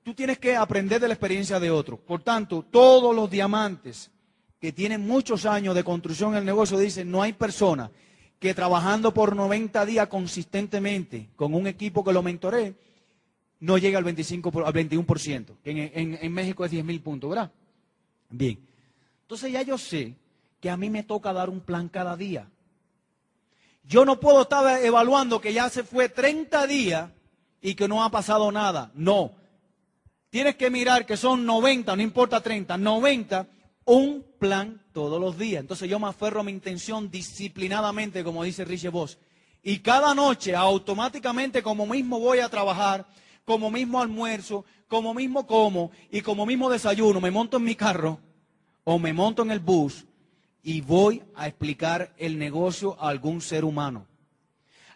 tú 0.02 0.14
tienes 0.14 0.38
que 0.38 0.56
aprender 0.56 0.98
de 1.00 1.08
la 1.08 1.14
experiencia 1.14 1.60
de 1.60 1.70
otro. 1.70 1.98
Por 1.98 2.22
tanto, 2.22 2.62
todos 2.62 3.14
los 3.14 3.30
diamantes 3.30 4.10
que 4.58 4.72
tienen 4.72 5.06
muchos 5.06 5.44
años 5.44 5.74
de 5.74 5.84
construcción 5.84 6.32
en 6.32 6.38
el 6.38 6.44
negocio 6.46 6.78
dicen, 6.78 7.10
no 7.10 7.22
hay 7.22 7.34
persona 7.34 7.90
que 8.38 8.54
trabajando 8.54 9.12
por 9.12 9.36
90 9.36 9.84
días 9.84 10.08
consistentemente 10.08 11.28
con 11.36 11.52
un 11.54 11.66
equipo 11.66 12.02
que 12.02 12.12
lo 12.12 12.22
mentoree, 12.22 12.74
no 13.60 13.78
llegue 13.78 13.96
al, 13.96 14.04
25, 14.04 14.66
al 14.66 14.74
21%, 14.74 15.56
que 15.62 15.92
en, 15.94 16.18
en 16.20 16.32
México 16.32 16.64
es 16.64 16.70
10 16.70 16.84
mil 16.84 17.00
puntos, 17.00 17.30
¿verdad? 17.30 17.50
Bien. 18.28 18.58
Entonces 19.22 19.52
ya 19.52 19.62
yo 19.62 19.78
sé 19.78 20.14
que 20.60 20.70
a 20.70 20.76
mí 20.76 20.90
me 20.90 21.02
toca 21.02 21.32
dar 21.32 21.50
un 21.50 21.60
plan 21.60 21.88
cada 21.88 22.16
día. 22.16 22.48
Yo 23.84 24.04
no 24.04 24.18
puedo 24.18 24.42
estar 24.42 24.82
evaluando 24.84 25.40
que 25.40 25.52
ya 25.52 25.68
se 25.68 25.84
fue 25.84 26.08
30 26.08 26.66
días 26.66 27.10
y 27.60 27.74
que 27.74 27.88
no 27.88 28.02
ha 28.04 28.10
pasado 28.10 28.50
nada. 28.50 28.90
No. 28.94 29.32
Tienes 30.30 30.56
que 30.56 30.70
mirar 30.70 31.06
que 31.06 31.16
son 31.16 31.46
90, 31.46 31.94
no 31.94 32.02
importa 32.02 32.40
30, 32.40 32.76
90, 32.76 33.46
un 33.84 34.24
plan 34.38 34.82
todos 34.92 35.20
los 35.20 35.38
días. 35.38 35.60
Entonces 35.60 35.88
yo 35.88 35.98
me 35.98 36.08
aferro 36.08 36.40
a 36.40 36.44
mi 36.44 36.52
intención 36.52 37.10
disciplinadamente, 37.10 38.24
como 38.24 38.42
dice 38.42 38.64
Richie 38.64 38.88
Voss. 38.88 39.18
Y 39.62 39.78
cada 39.78 40.14
noche, 40.14 40.54
automáticamente, 40.54 41.62
como 41.62 41.86
mismo 41.86 42.20
voy 42.20 42.40
a 42.40 42.48
trabajar, 42.48 43.06
como 43.46 43.70
mismo 43.70 44.00
almuerzo, 44.02 44.66
como 44.88 45.14
mismo 45.14 45.46
como 45.46 45.92
y 46.10 46.20
como 46.20 46.44
mismo 46.44 46.68
desayuno, 46.68 47.20
me 47.20 47.30
monto 47.30 47.56
en 47.56 47.64
mi 47.64 47.74
carro 47.74 48.18
o 48.84 48.98
me 48.98 49.14
monto 49.14 49.42
en 49.42 49.52
el 49.52 49.60
bus 49.60 50.04
y 50.62 50.80
voy 50.80 51.22
a 51.34 51.46
explicar 51.46 52.12
el 52.18 52.38
negocio 52.38 53.00
a 53.00 53.08
algún 53.08 53.40
ser 53.40 53.64
humano. 53.64 54.06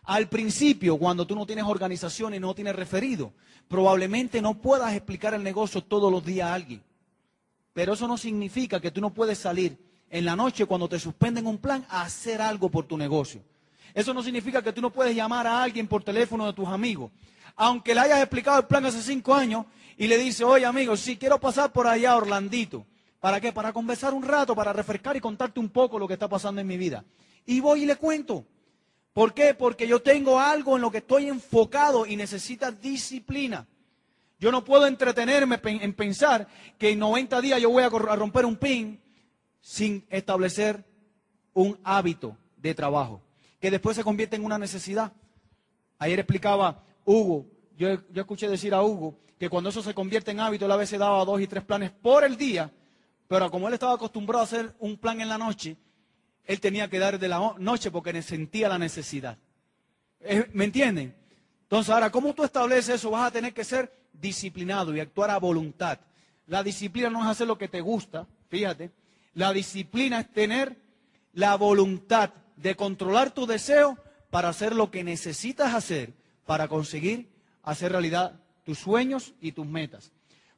Al 0.03 0.29
principio, 0.29 0.99
cuando 0.99 1.27
tú 1.27 1.37
no 1.37 1.47
tienes 1.47 1.65
organización 1.65 2.35
y 2.35 2.41
no 2.41 2.53
tienes 2.55 2.75
referido, 2.75 3.33
probablemente 3.69 4.43
no 4.43 4.61
puedas 4.61 4.93
explicar 4.95 5.33
el 5.33 5.45
negocio 5.45 5.83
todos 5.83 6.11
los 6.11 6.25
días 6.25 6.49
a 6.49 6.55
alguien. 6.55 6.83
Pero 7.73 7.93
eso 7.93 8.09
no 8.09 8.19
significa 8.19 8.81
que 8.81 8.91
tú 8.91 9.01
no 9.01 9.15
puedes 9.15 9.39
salir 9.39 9.79
en 10.11 10.25
la 10.25 10.35
noche 10.35 10.67
cuando 10.67 10.89
te 10.89 10.99
suspenden 10.99 11.47
un 11.47 11.59
plan 11.59 11.87
a 11.89 12.03
hacer 12.03 12.43
algo 12.43 12.69
por 12.69 12.87
tu 12.87 12.99
negocio. 12.99 13.45
Eso 13.95 14.15
no 14.15 14.23
significa 14.23 14.63
que 14.63 14.73
tú 14.73 14.81
no 14.81 14.91
puedes 14.91 15.15
llamar 15.15 15.47
a 15.47 15.63
alguien 15.63 15.87
por 15.87 16.03
teléfono 16.03 16.47
de 16.47 16.53
tus 16.53 16.69
amigos. 16.69 17.11
Aunque 17.57 17.95
le 17.95 18.01
hayas 18.01 18.21
explicado 18.21 18.61
el 18.61 18.67
plan 18.67 18.85
hace 18.87 19.03
cinco 19.03 19.35
años 19.35 19.67
y 19.97 20.07
le 20.07 20.19
dice, 20.19 20.45
oye 20.45 20.65
amigo, 20.65 20.97
si 20.97 21.17
quiero 21.17 21.39
pasar 21.39 21.73
por 21.73 21.87
allá 21.87 22.17
Orlandito, 22.17 22.87
¿Para 23.21 23.39
qué? 23.39 23.53
Para 23.53 23.73
conversar 23.73 24.15
un 24.15 24.23
rato, 24.23 24.57
para 24.57 24.73
refrescar 24.73 25.15
y 25.15 25.21
contarte 25.21 25.61
un 25.61 25.69
poco 25.69 25.99
lo 25.99 26.09
que 26.09 26.15
está 26.15 26.27
pasando 26.27 26.61
en 26.61 26.67
mi 26.67 26.79
vida. 26.79 27.05
Y 27.45 27.61
voy 27.61 27.83
y 27.83 27.87
le 27.87 27.97
cuento. 27.97 28.47
¿Por 29.13 29.35
qué? 29.35 29.53
Porque 29.53 29.87
yo 29.87 30.01
tengo 30.01 30.41
algo 30.41 30.77
en 30.77 30.83
lo 30.83 30.91
que 30.91 30.99
estoy 30.99 31.29
enfocado 31.29 32.07
y 32.07 32.17
necesita 32.17 32.71
disciplina. 32.71 33.67
Yo 34.39 34.51
no 34.51 34.65
puedo 34.65 34.87
entretenerme 34.87 35.61
en 35.63 35.93
pensar 35.93 36.49
que 36.79 36.91
en 36.91 36.99
90 36.99 37.43
días 37.43 37.61
yo 37.61 37.69
voy 37.69 37.83
a 37.83 37.91
romper 37.91 38.47
un 38.47 38.57
pin 38.57 38.99
sin 39.61 40.07
establecer 40.09 40.83
un 41.53 41.79
hábito 41.85 42.39
de 42.57 42.75
trabajo, 42.75 43.21
que 43.61 43.71
después 43.71 43.97
se 43.97 44.05
convierte 44.05 44.37
en 44.37 44.45
una 44.45 44.59
necesidad. 44.59 45.13
Ayer 45.99 46.19
explicaba 46.19 46.83
Hugo, 47.05 47.47
yo, 47.77 47.89
yo 48.11 48.23
escuché 48.23 48.49
decir 48.49 48.75
a 48.75 48.83
Hugo 48.83 49.19
que 49.39 49.49
cuando 49.49 49.71
eso 49.71 49.83
se 49.83 49.95
convierte 49.95 50.31
en 50.31 50.41
hábito, 50.41 50.67
él 50.67 50.73
a 50.73 50.77
veces 50.77 50.99
daba 50.99 51.25
dos 51.25 51.41
y 51.41 51.47
tres 51.47 51.65
planes 51.65 51.91
por 51.91 52.25
el 52.25 52.37
día 52.37 52.73
pero 53.31 53.49
como 53.49 53.69
él 53.69 53.75
estaba 53.75 53.95
acostumbrado 53.95 54.41
a 54.41 54.45
hacer 54.45 54.75
un 54.81 54.97
plan 54.97 55.21
en 55.21 55.29
la 55.29 55.39
noche, 55.39 55.77
él 56.47 56.59
tenía 56.59 56.91
que 56.91 56.99
dar 56.99 57.17
de 57.17 57.29
la 57.29 57.55
noche 57.59 57.89
porque 57.93 58.21
sentía 58.23 58.69
la 58.69 58.77
necesidad. 58.77 59.39
¿Me 60.53 60.65
entienden? 60.65 61.15
Entonces, 61.63 61.95
ahora, 61.95 62.11
¿cómo 62.11 62.35
tú 62.35 62.43
estableces 62.43 62.97
eso? 62.97 63.13
Vas 63.13 63.29
a 63.29 63.31
tener 63.31 63.55
que 63.55 63.63
ser 63.63 63.93
disciplinado 64.13 64.93
y 64.93 64.99
actuar 64.99 65.31
a 65.31 65.39
voluntad. 65.39 66.01
La 66.49 66.65
disciplina 66.65 67.09
no 67.09 67.23
es 67.23 67.29
hacer 67.29 67.47
lo 67.47 67.57
que 67.57 67.69
te 67.69 67.81
gusta, 67.81 68.27
fíjate. 68.49 68.91
La 69.35 69.53
disciplina 69.53 70.19
es 70.19 70.33
tener 70.33 70.77
la 71.35 71.55
voluntad 71.55 72.33
de 72.63 72.77
controlar 72.77 73.31
tu 73.31 73.47
deseo 73.47 73.99
para 74.31 74.49
hacer 74.49 74.75
lo 74.75 74.91
que 74.91 75.05
necesitas 75.05 75.75
hacer 75.75 76.13
para 76.47 76.69
conseguir 76.69 77.29
hacer 77.63 77.93
realidad 77.93 78.41
tus 78.65 78.79
sueños 78.79 79.35
y 79.41 79.53
tus 79.53 79.67
metas. 79.67 80.13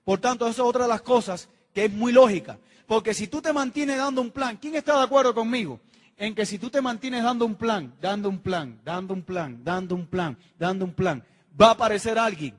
Por 0.05 0.19
tanto, 0.19 0.47
esa 0.47 0.63
es 0.63 0.69
otra 0.69 0.85
de 0.85 0.89
las 0.89 1.03
cosas 1.03 1.49
que 1.75 1.85
es 1.85 1.93
muy 1.93 2.13
lógica. 2.13 2.59
Porque 2.87 3.15
si 3.15 3.27
tú 3.27 3.41
te 3.41 3.53
mantienes 3.53 3.99
dando 3.99 4.21
un 4.21 4.31
plan, 4.31 4.57
¿quién 4.57 4.75
está 4.75 4.97
de 4.99 5.05
acuerdo 5.05 5.35
conmigo? 5.35 5.81
En 6.17 6.35
que 6.35 6.45
si 6.45 6.59
tú 6.59 6.71
te 6.71 6.81
mantienes 6.81 7.23
dando 7.23 7.47
un 7.47 7.55
plan, 7.55 7.95
dando 8.01 8.29
un 8.29 8.39
plan, 8.39 8.81
dando 8.85 9.15
un 9.15 9.23
plan, 9.23 9.63
dando 9.65 9.95
un 9.95 10.07
plan, 10.07 10.37
dando 10.59 10.85
un 10.85 10.93
plan, 10.93 11.25
va 11.61 11.69
a 11.69 11.73
aparecer 11.73 12.19
alguien 12.19 12.55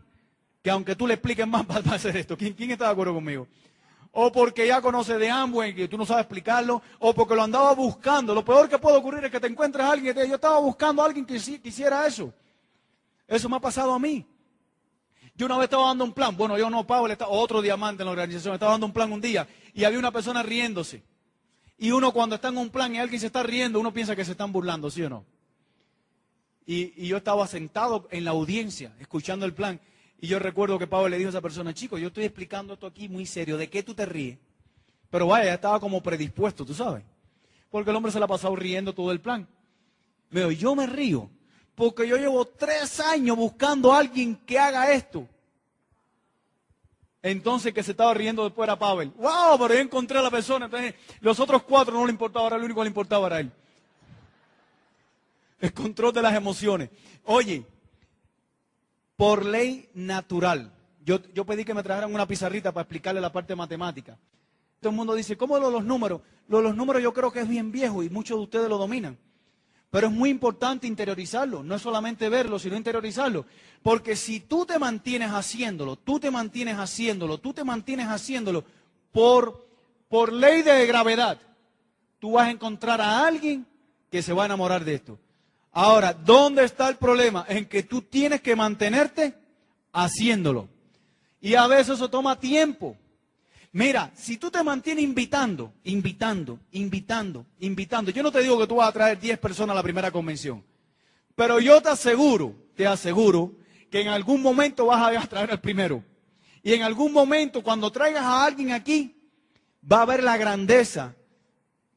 que 0.61 0.69
aunque 0.69 0.95
tú 0.95 1.05
le 1.05 1.15
expliques 1.15 1.47
más, 1.47 1.65
va 1.69 1.75
a 1.91 1.95
hacer 1.95 2.15
esto. 2.17 2.37
¿Quién, 2.37 2.55
está 2.71 2.85
de 2.85 2.91
acuerdo 2.91 3.13
conmigo? 3.13 3.47
O 4.13 4.31
porque 4.31 4.67
ya 4.67 4.81
conoce 4.81 5.17
de 5.17 5.29
Amway 5.29 5.83
y 5.83 5.87
tú 5.87 5.97
no 5.97 6.05
sabes 6.05 6.21
explicarlo, 6.21 6.81
o 6.99 7.13
porque 7.13 7.35
lo 7.35 7.43
andaba 7.43 7.73
buscando. 7.73 8.33
Lo 8.33 8.45
peor 8.45 8.69
que 8.69 8.77
puede 8.77 8.97
ocurrir 8.97 9.25
es 9.25 9.31
que 9.31 9.39
te 9.39 9.47
encuentres 9.47 9.83
a 9.83 9.91
alguien 9.91 10.13
que 10.13 10.27
yo 10.27 10.35
estaba 10.35 10.59
buscando 10.59 11.01
a 11.01 11.05
alguien 11.05 11.25
que 11.25 11.39
quisiera 11.59 12.05
eso. 12.05 12.31
Eso 13.27 13.49
me 13.49 13.57
ha 13.57 13.59
pasado 13.59 13.91
a 13.91 13.99
mí. 13.99 14.25
Yo 15.35 15.47
una 15.47 15.57
vez 15.57 15.65
estaba 15.65 15.87
dando 15.87 16.03
un 16.03 16.13
plan, 16.13 16.37
bueno, 16.37 16.57
yo 16.57 16.69
no, 16.69 16.85
Pablo, 16.85 17.15
otro 17.27 17.61
diamante 17.61 18.03
en 18.03 18.05
la 18.05 18.11
organización, 18.11 18.53
estaba 18.53 18.73
dando 18.73 18.85
un 18.85 18.93
plan 18.93 19.11
un 19.11 19.19
día 19.19 19.47
y 19.73 19.83
había 19.83 19.97
una 19.97 20.11
persona 20.11 20.43
riéndose. 20.43 21.03
Y 21.77 21.91
uno 21.91 22.11
cuando 22.11 22.35
está 22.35 22.49
en 22.49 22.57
un 22.57 22.69
plan 22.69 22.93
y 22.93 22.99
alguien 22.99 23.19
se 23.19 23.27
está 23.27 23.41
riendo, 23.41 23.79
uno 23.79 23.91
piensa 23.91 24.15
que 24.15 24.23
se 24.23 24.31
están 24.31 24.51
burlando, 24.51 24.91
¿sí 24.91 25.01
o 25.01 25.09
no? 25.09 25.25
Y, 26.65 27.07
yo 27.07 27.17
estaba 27.17 27.45
sentado 27.47 28.07
en 28.11 28.23
la 28.25 28.31
audiencia, 28.31 28.93
escuchando 28.99 29.45
el 29.45 29.53
plan. 29.53 29.81
Y 30.23 30.27
yo 30.27 30.39
recuerdo 30.39 30.79
que 30.79 30.87
Pablo 30.87 31.09
le 31.09 31.17
dijo 31.17 31.27
a 31.27 31.31
esa 31.31 31.41
persona, 31.41 31.73
chico, 31.73 31.97
yo 31.97 32.07
estoy 32.07 32.23
explicando 32.23 32.75
esto 32.75 32.87
aquí 32.87 33.09
muy 33.09 33.25
serio, 33.25 33.57
¿de 33.57 33.69
qué 33.69 33.83
tú 33.83 33.93
te 33.93 34.05
ríes? 34.05 34.37
Pero 35.09 35.27
vaya, 35.27 35.47
ya 35.47 35.55
estaba 35.55 35.81
como 35.81 36.01
predispuesto, 36.01 36.65
tú 36.65 36.73
sabes. 36.73 37.03
Porque 37.69 37.89
el 37.89 37.97
hombre 37.97 38.09
se 38.09 38.19
la 38.19 38.23
ha 38.23 38.29
pasado 38.29 38.55
riendo 38.55 38.93
todo 38.93 39.11
el 39.11 39.19
plan. 39.19 39.45
Me 40.29 40.39
dijo, 40.39 40.51
yo 40.51 40.75
me 40.75 40.87
río 40.87 41.29
porque 41.75 42.07
yo 42.07 42.15
llevo 42.15 42.45
tres 42.45 43.01
años 43.01 43.35
buscando 43.35 43.91
a 43.91 43.99
alguien 43.99 44.37
que 44.45 44.57
haga 44.57 44.93
esto. 44.93 45.27
Entonces 47.21 47.73
que 47.73 47.83
se 47.83 47.91
estaba 47.91 48.13
riendo 48.13 48.45
después 48.45 48.65
era 48.65 48.79
Pavel. 48.79 49.11
¡Wow! 49.17 49.57
Pero 49.59 49.73
yo 49.73 49.79
encontré 49.81 50.19
a 50.19 50.21
la 50.21 50.31
persona. 50.31 50.67
Entonces, 50.67 50.95
los 51.19 51.37
otros 51.41 51.63
cuatro 51.63 51.95
no 51.95 52.05
le 52.05 52.13
importaba, 52.13 52.47
era 52.47 52.55
el 52.55 52.63
único 52.63 52.79
que 52.79 52.85
le 52.85 52.91
importaba 52.91 53.27
era 53.27 53.41
él. 53.41 53.51
El 55.59 55.73
control 55.73 56.13
de 56.13 56.21
las 56.21 56.33
emociones. 56.33 56.89
Oye, 57.25 57.65
por 59.15 59.45
ley 59.45 59.89
natural, 59.93 60.73
yo, 61.03 61.19
yo 61.33 61.45
pedí 61.45 61.65
que 61.65 61.73
me 61.73 61.83
trajeran 61.83 62.13
una 62.13 62.27
pizarrita 62.27 62.71
para 62.71 62.83
explicarle 62.83 63.21
la 63.21 63.31
parte 63.31 63.55
matemática. 63.55 64.17
Todo 64.79 64.91
el 64.91 64.95
mundo 64.95 65.15
dice, 65.15 65.37
¿cómo 65.37 65.57
lo 65.59 65.69
los 65.69 65.83
números? 65.83 66.21
Lo 66.47 66.61
los 66.61 66.75
números 66.75 67.01
yo 67.01 67.13
creo 67.13 67.31
que 67.31 67.39
es 67.41 67.47
bien 67.47 67.71
viejo 67.71 68.03
y 68.03 68.09
muchos 68.09 68.37
de 68.37 68.43
ustedes 68.43 68.69
lo 68.69 68.77
dominan. 68.77 69.17
Pero 69.89 70.07
es 70.07 70.13
muy 70.13 70.29
importante 70.29 70.87
interiorizarlo, 70.87 71.61
no 71.61 71.75
es 71.75 71.81
solamente 71.81 72.27
verlo, 72.27 72.57
sino 72.57 72.75
interiorizarlo. 72.75 73.45
Porque 73.83 74.15
si 74.15 74.39
tú 74.39 74.65
te 74.65 74.79
mantienes 74.79 75.29
haciéndolo, 75.29 75.97
tú 75.97 76.19
te 76.19 76.31
mantienes 76.31 76.77
haciéndolo, 76.77 77.37
tú 77.37 77.53
te 77.53 77.63
mantienes 77.63 78.07
haciéndolo 78.07 78.63
por, 79.11 79.67
por 80.09 80.33
ley 80.33 80.63
de 80.63 80.87
gravedad, 80.87 81.37
tú 82.17 82.31
vas 82.31 82.47
a 82.47 82.51
encontrar 82.51 83.01
a 83.01 83.27
alguien 83.27 83.67
que 84.09 84.23
se 84.23 84.33
va 84.33 84.43
a 84.43 84.45
enamorar 84.47 84.83
de 84.83 84.95
esto. 84.95 85.19
Ahora, 85.73 86.13
¿dónde 86.13 86.63
está 86.63 86.87
el 86.87 86.97
problema? 86.97 87.45
En 87.49 87.65
que 87.65 87.83
tú 87.83 88.03
tienes 88.03 88.41
que 88.41 88.55
mantenerte 88.55 89.33
haciéndolo. 89.91 90.69
Y 91.41 91.55
a 91.55 91.67
veces 91.67 91.95
eso 91.95 92.09
toma 92.09 92.39
tiempo. 92.39 92.95
Mira, 93.71 94.11
si 94.15 94.37
tú 94.37 94.51
te 94.51 94.63
mantienes 94.63 95.03
invitando, 95.03 95.73
invitando, 95.83 96.59
invitando, 96.71 97.47
invitando, 97.59 98.11
yo 98.11 98.21
no 98.21 98.31
te 98.31 98.41
digo 98.41 98.59
que 98.59 98.67
tú 98.67 98.75
vas 98.75 98.89
a 98.89 98.93
traer 98.93 99.19
10 99.19 99.39
personas 99.39 99.73
a 99.73 99.77
la 99.77 99.83
primera 99.83 100.11
convención, 100.11 100.63
pero 101.35 101.59
yo 101.59 101.81
te 101.81 101.89
aseguro, 101.89 102.53
te 102.75 102.85
aseguro, 102.85 103.53
que 103.89 104.01
en 104.01 104.09
algún 104.09 104.43
momento 104.43 104.85
vas 104.85 105.17
a 105.17 105.27
traer 105.27 105.49
al 105.49 105.59
primero. 105.59 106.03
Y 106.61 106.73
en 106.73 106.83
algún 106.83 107.11
momento, 107.11 107.63
cuando 107.63 107.91
traigas 107.91 108.23
a 108.23 108.45
alguien 108.45 108.71
aquí, 108.71 109.15
va 109.91 110.03
a 110.03 110.05
ver 110.05 110.23
la 110.23 110.37
grandeza 110.37 111.15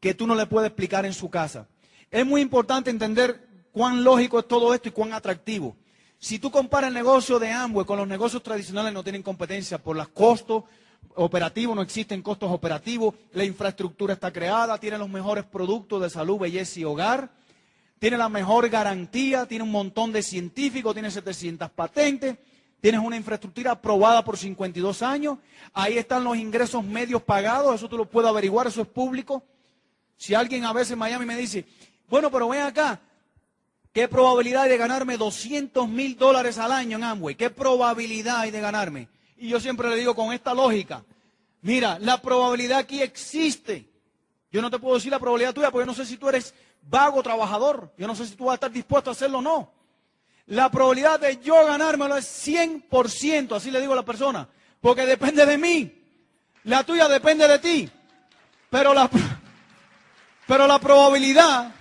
que 0.00 0.14
tú 0.14 0.26
no 0.26 0.34
le 0.34 0.46
puedes 0.46 0.68
explicar 0.68 1.04
en 1.04 1.12
su 1.12 1.28
casa. 1.28 1.68
Es 2.10 2.24
muy 2.24 2.40
importante 2.40 2.90
entender 2.90 3.45
cuán 3.76 4.02
lógico 4.02 4.38
es 4.38 4.48
todo 4.48 4.72
esto 4.72 4.88
y 4.88 4.92
cuán 4.92 5.12
atractivo. 5.12 5.76
Si 6.18 6.38
tú 6.38 6.50
comparas 6.50 6.88
el 6.88 6.94
negocio 6.94 7.38
de 7.38 7.50
Amway 7.52 7.84
con 7.84 7.98
los 7.98 8.08
negocios 8.08 8.42
tradicionales, 8.42 8.90
no 8.90 9.02
tienen 9.02 9.22
competencia 9.22 9.76
por 9.76 9.94
los 9.94 10.08
costos, 10.08 10.64
operativo, 11.14 11.74
no 11.74 11.82
existen 11.82 12.22
costos 12.22 12.50
operativos, 12.50 13.14
la 13.34 13.44
infraestructura 13.44 14.14
está 14.14 14.32
creada, 14.32 14.78
tiene 14.78 14.96
los 14.96 15.10
mejores 15.10 15.44
productos 15.44 16.00
de 16.00 16.08
salud, 16.08 16.38
belleza 16.38 16.80
y 16.80 16.84
hogar, 16.84 17.28
tiene 17.98 18.16
la 18.16 18.30
mejor 18.30 18.66
garantía, 18.70 19.44
tiene 19.44 19.64
un 19.64 19.72
montón 19.72 20.10
de 20.10 20.22
científicos, 20.22 20.94
tiene 20.94 21.10
700 21.10 21.68
patentes, 21.68 22.38
tienes 22.80 23.02
una 23.02 23.16
infraestructura 23.16 23.72
aprobada 23.72 24.24
por 24.24 24.38
52 24.38 25.02
años, 25.02 25.36
ahí 25.74 25.98
están 25.98 26.24
los 26.24 26.38
ingresos 26.38 26.82
medios 26.82 27.20
pagados, 27.20 27.74
eso 27.74 27.90
tú 27.90 27.98
lo 27.98 28.08
puedes 28.08 28.30
averiguar, 28.30 28.68
eso 28.68 28.80
es 28.80 28.88
público. 28.88 29.42
Si 30.16 30.32
alguien 30.32 30.64
a 30.64 30.72
veces 30.72 30.92
en 30.92 30.98
Miami 30.98 31.26
me 31.26 31.36
dice, 31.36 31.66
bueno, 32.08 32.30
pero 32.30 32.48
ven 32.48 32.62
acá, 32.62 33.02
¿qué 33.96 34.08
probabilidad 34.08 34.64
hay 34.64 34.68
de 34.68 34.76
ganarme 34.76 35.16
200 35.16 35.88
mil 35.88 36.18
dólares 36.18 36.58
al 36.58 36.70
año 36.70 36.98
en 36.98 37.04
Amway? 37.04 37.34
¿Qué 37.34 37.48
probabilidad 37.48 38.40
hay 38.40 38.50
de 38.50 38.60
ganarme? 38.60 39.08
Y 39.38 39.48
yo 39.48 39.58
siempre 39.58 39.88
le 39.88 39.96
digo 39.96 40.14
con 40.14 40.34
esta 40.34 40.52
lógica, 40.52 41.02
mira, 41.62 41.98
la 41.98 42.20
probabilidad 42.20 42.80
aquí 42.80 43.00
existe. 43.00 43.88
Yo 44.52 44.60
no 44.60 44.70
te 44.70 44.78
puedo 44.78 44.96
decir 44.96 45.10
la 45.10 45.18
probabilidad 45.18 45.54
tuya 45.54 45.70
porque 45.70 45.84
yo 45.84 45.92
no 45.92 45.94
sé 45.94 46.04
si 46.04 46.18
tú 46.18 46.28
eres 46.28 46.52
vago 46.82 47.22
trabajador. 47.22 47.90
Yo 47.96 48.06
no 48.06 48.14
sé 48.14 48.26
si 48.26 48.36
tú 48.36 48.44
vas 48.44 48.52
a 48.52 48.54
estar 48.56 48.70
dispuesto 48.70 49.08
a 49.08 49.14
hacerlo 49.14 49.38
o 49.38 49.42
no. 49.42 49.72
La 50.44 50.70
probabilidad 50.70 51.18
de 51.18 51.38
yo 51.38 51.64
ganármelo 51.64 52.18
es 52.18 52.46
100%, 52.46 53.56
así 53.56 53.70
le 53.70 53.80
digo 53.80 53.94
a 53.94 53.96
la 53.96 54.04
persona, 54.04 54.46
porque 54.82 55.06
depende 55.06 55.46
de 55.46 55.56
mí. 55.56 55.90
La 56.64 56.84
tuya 56.84 57.08
depende 57.08 57.48
de 57.48 57.58
ti. 57.60 57.88
Pero 58.68 58.92
la, 58.92 59.08
pero 60.46 60.66
la 60.66 60.78
probabilidad, 60.78 61.72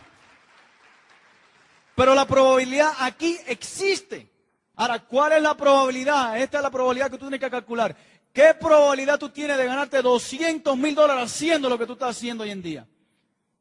pero 1.96 2.14
la 2.14 2.26
probabilidad 2.26 2.92
aquí 3.00 3.38
existe. 3.48 4.30
Ahora, 4.76 5.00
¿cuál 5.00 5.34
es 5.34 5.42
la 5.42 5.56
probabilidad? 5.56 6.40
Esta 6.40 6.58
es 6.58 6.64
la 6.64 6.72
probabilidad 6.72 7.10
que 7.10 7.18
tú 7.18 7.26
tienes 7.26 7.40
que 7.40 7.50
calcular. 7.50 7.96
¿Qué 8.34 8.54
probabilidad 8.60 9.18
tú 9.18 9.30
tienes 9.30 9.58
de 9.58 9.66
ganarte 9.66 10.02
200 10.02 10.78
mil 10.78 10.94
dólares 10.94 11.24
haciendo 11.24 11.70
lo 11.70 11.78
que 11.78 11.86
tú 11.86 11.94
estás 11.94 12.18
haciendo 12.18 12.44
hoy 12.44 12.52
en 12.52 12.62
día? 12.62 12.86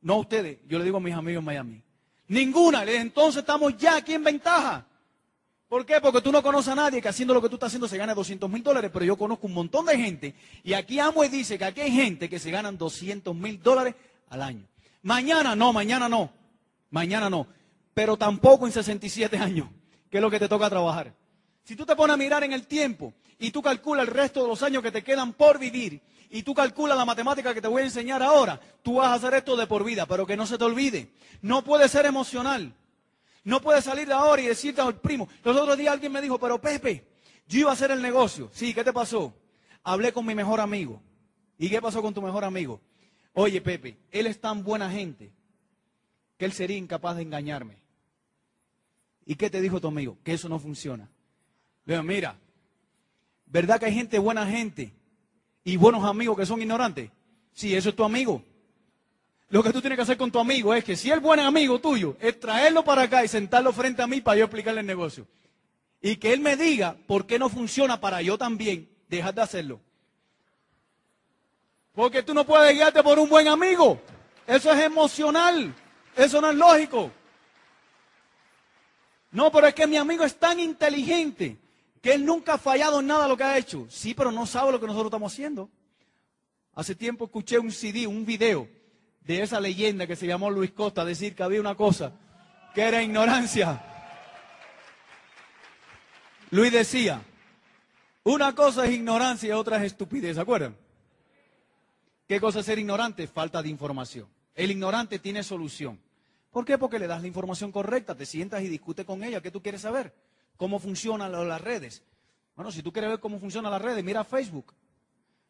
No 0.00 0.16
ustedes, 0.16 0.58
yo 0.66 0.78
le 0.78 0.84
digo 0.84 0.96
a 0.96 1.00
mis 1.00 1.14
amigos 1.14 1.40
en 1.40 1.44
Miami. 1.44 1.82
Ninguna. 2.26 2.82
Entonces 2.84 3.40
estamos 3.40 3.76
ya 3.76 3.96
aquí 3.96 4.14
en 4.14 4.24
ventaja. 4.24 4.84
¿Por 5.68 5.86
qué? 5.86 6.00
Porque 6.00 6.20
tú 6.20 6.30
no 6.30 6.42
conoces 6.42 6.72
a 6.72 6.74
nadie 6.74 7.00
que 7.00 7.08
haciendo 7.08 7.34
lo 7.34 7.40
que 7.40 7.48
tú 7.48 7.54
estás 7.54 7.68
haciendo 7.68 7.88
se 7.88 7.96
gane 7.96 8.14
200 8.14 8.50
mil 8.50 8.62
dólares, 8.62 8.90
pero 8.92 9.04
yo 9.04 9.16
conozco 9.16 9.46
un 9.46 9.54
montón 9.54 9.86
de 9.86 9.96
gente. 9.96 10.34
Y 10.62 10.72
aquí 10.72 10.98
y 10.98 11.28
dice 11.28 11.58
que 11.58 11.64
aquí 11.64 11.80
hay 11.80 11.92
gente 11.92 12.28
que 12.28 12.38
se 12.38 12.50
ganan 12.50 12.76
200 12.76 13.34
mil 13.34 13.62
dólares 13.62 13.94
al 14.28 14.42
año. 14.42 14.66
Mañana 15.02 15.54
no, 15.54 15.72
mañana 15.72 16.08
no. 16.08 16.30
Mañana 16.90 17.30
no. 17.30 17.46
Pero 17.94 18.16
tampoco 18.16 18.66
en 18.66 18.72
67 18.72 19.38
años. 19.38 19.68
¿Qué 20.10 20.18
es 20.18 20.22
lo 20.22 20.30
que 20.30 20.38
te 20.38 20.48
toca 20.48 20.68
trabajar? 20.68 21.14
Si 21.64 21.76
tú 21.76 21.86
te 21.86 21.96
pones 21.96 22.14
a 22.14 22.16
mirar 22.16 22.44
en 22.44 22.52
el 22.52 22.66
tiempo 22.66 23.14
y 23.38 23.50
tú 23.50 23.62
calculas 23.62 24.06
el 24.06 24.14
resto 24.14 24.42
de 24.42 24.48
los 24.48 24.62
años 24.62 24.82
que 24.82 24.92
te 24.92 25.02
quedan 25.02 25.32
por 25.32 25.58
vivir 25.58 26.02
y 26.30 26.42
tú 26.42 26.54
calculas 26.54 26.96
la 26.96 27.04
matemática 27.04 27.54
que 27.54 27.62
te 27.62 27.68
voy 27.68 27.82
a 27.82 27.86
enseñar 27.86 28.22
ahora, 28.22 28.60
tú 28.82 28.94
vas 28.94 29.08
a 29.08 29.14
hacer 29.14 29.34
esto 29.34 29.56
de 29.56 29.66
por 29.66 29.84
vida, 29.84 30.04
pero 30.06 30.26
que 30.26 30.36
no 30.36 30.46
se 30.46 30.58
te 30.58 30.64
olvide. 30.64 31.10
No 31.40 31.62
puede 31.62 31.88
ser 31.88 32.06
emocional. 32.06 32.74
No 33.44 33.60
puedes 33.60 33.84
salir 33.84 34.06
de 34.06 34.14
ahora 34.14 34.42
y 34.42 34.46
decirte 34.46 34.80
al 34.80 35.00
primo. 35.00 35.28
Los 35.42 35.56
otros 35.56 35.76
días 35.78 35.92
alguien 35.92 36.12
me 36.12 36.20
dijo, 36.20 36.38
pero 36.38 36.60
Pepe, 36.60 37.06
yo 37.46 37.60
iba 37.60 37.70
a 37.70 37.74
hacer 37.74 37.90
el 37.90 38.02
negocio. 38.02 38.50
Sí, 38.52 38.74
¿qué 38.74 38.82
te 38.82 38.92
pasó? 38.92 39.34
Hablé 39.82 40.12
con 40.12 40.26
mi 40.26 40.34
mejor 40.34 40.60
amigo. 40.60 41.00
¿Y 41.58 41.68
qué 41.68 41.80
pasó 41.80 42.02
con 42.02 42.14
tu 42.14 42.22
mejor 42.22 42.44
amigo? 42.44 42.80
Oye, 43.34 43.60
Pepe, 43.60 43.98
él 44.10 44.26
es 44.26 44.40
tan 44.40 44.64
buena 44.64 44.90
gente 44.90 45.32
que 46.36 46.44
él 46.44 46.52
sería 46.52 46.76
incapaz 46.76 47.16
de 47.16 47.22
engañarme. 47.22 47.83
¿Y 49.26 49.36
qué 49.36 49.50
te 49.50 49.60
dijo 49.60 49.80
tu 49.80 49.88
amigo? 49.88 50.18
Que 50.22 50.34
eso 50.34 50.48
no 50.48 50.58
funciona. 50.58 51.08
Le 51.86 51.94
digo, 51.94 52.02
mira, 52.02 52.36
¿verdad 53.46 53.78
que 53.78 53.86
hay 53.86 53.94
gente 53.94 54.18
buena 54.18 54.46
gente 54.46 54.92
y 55.64 55.76
buenos 55.76 56.04
amigos 56.04 56.36
que 56.36 56.46
son 56.46 56.60
ignorantes? 56.60 57.10
Sí, 57.52 57.74
eso 57.74 57.90
es 57.90 57.96
tu 57.96 58.04
amigo. 58.04 58.42
Lo 59.48 59.62
que 59.62 59.72
tú 59.72 59.80
tienes 59.80 59.96
que 59.96 60.02
hacer 60.02 60.16
con 60.16 60.30
tu 60.30 60.38
amigo 60.38 60.74
es 60.74 60.82
que 60.84 60.96
si 60.96 61.10
es 61.10 61.20
buen 61.20 61.40
amigo 61.40 61.78
tuyo, 61.78 62.16
es 62.20 62.40
traerlo 62.40 62.84
para 62.84 63.02
acá 63.02 63.24
y 63.24 63.28
sentarlo 63.28 63.72
frente 63.72 64.02
a 64.02 64.06
mí 64.06 64.20
para 64.20 64.38
yo 64.38 64.44
explicarle 64.44 64.80
el 64.80 64.86
negocio. 64.86 65.26
Y 66.00 66.16
que 66.16 66.32
él 66.32 66.40
me 66.40 66.56
diga 66.56 66.96
por 67.06 67.26
qué 67.26 67.38
no 67.38 67.48
funciona 67.48 68.00
para 68.00 68.20
yo 68.20 68.36
también 68.36 68.88
dejar 69.08 69.34
de 69.34 69.42
hacerlo. 69.42 69.80
Porque 71.94 72.22
tú 72.22 72.34
no 72.34 72.44
puedes 72.44 72.74
guiarte 72.74 73.02
por 73.02 73.18
un 73.18 73.28
buen 73.28 73.46
amigo. 73.46 74.00
Eso 74.46 74.72
es 74.72 74.80
emocional. 74.82 75.72
Eso 76.16 76.40
no 76.40 76.50
es 76.50 76.56
lógico. 76.56 77.10
No, 79.34 79.50
pero 79.50 79.66
es 79.66 79.74
que 79.74 79.88
mi 79.88 79.96
amigo 79.96 80.24
es 80.24 80.36
tan 80.36 80.60
inteligente 80.60 81.58
que 82.00 82.14
él 82.14 82.24
nunca 82.24 82.54
ha 82.54 82.58
fallado 82.58 83.00
en 83.00 83.08
nada 83.08 83.26
lo 83.26 83.36
que 83.36 83.42
ha 83.42 83.58
hecho. 83.58 83.84
Sí, 83.90 84.14
pero 84.14 84.30
no 84.30 84.46
sabe 84.46 84.70
lo 84.70 84.78
que 84.78 84.86
nosotros 84.86 85.08
estamos 85.08 85.32
haciendo. 85.32 85.68
Hace 86.72 86.94
tiempo 86.94 87.24
escuché 87.24 87.58
un 87.58 87.72
CD, 87.72 88.06
un 88.06 88.24
video 88.24 88.68
de 89.22 89.42
esa 89.42 89.58
leyenda 89.58 90.06
que 90.06 90.14
se 90.14 90.28
llamó 90.28 90.50
Luis 90.50 90.70
Costa, 90.70 91.04
decir 91.04 91.34
que 91.34 91.42
había 91.42 91.60
una 91.60 91.74
cosa 91.74 92.12
que 92.76 92.82
era 92.82 93.02
ignorancia. 93.02 93.82
Luis 96.50 96.70
decía, 96.70 97.20
una 98.22 98.54
cosa 98.54 98.86
es 98.86 98.92
ignorancia 98.92 99.48
y 99.48 99.52
otra 99.52 99.78
es 99.78 99.82
estupidez, 99.82 100.36
¿se 100.36 100.42
acuerdan? 100.42 100.76
¿Qué 102.28 102.38
cosa 102.38 102.60
es 102.60 102.66
ser 102.66 102.78
ignorante? 102.78 103.26
Falta 103.26 103.60
de 103.60 103.68
información. 103.68 104.28
El 104.54 104.70
ignorante 104.70 105.18
tiene 105.18 105.42
solución. 105.42 106.03
¿Por 106.54 106.64
qué? 106.64 106.78
Porque 106.78 107.00
le 107.00 107.08
das 107.08 107.20
la 107.20 107.26
información 107.26 107.72
correcta, 107.72 108.14
te 108.14 108.24
sientas 108.24 108.62
y 108.62 108.68
discutes 108.68 109.04
con 109.04 109.24
ella. 109.24 109.40
¿Qué 109.40 109.50
tú 109.50 109.60
quieres 109.60 109.80
saber? 109.80 110.14
¿Cómo 110.56 110.78
funcionan 110.78 111.32
las 111.32 111.60
redes? 111.60 112.04
Bueno, 112.54 112.70
si 112.70 112.80
tú 112.80 112.92
quieres 112.92 113.10
ver 113.10 113.18
cómo 113.18 113.40
funcionan 113.40 113.72
las 113.72 113.82
redes, 113.82 114.04
mira 114.04 114.22
Facebook. 114.22 114.72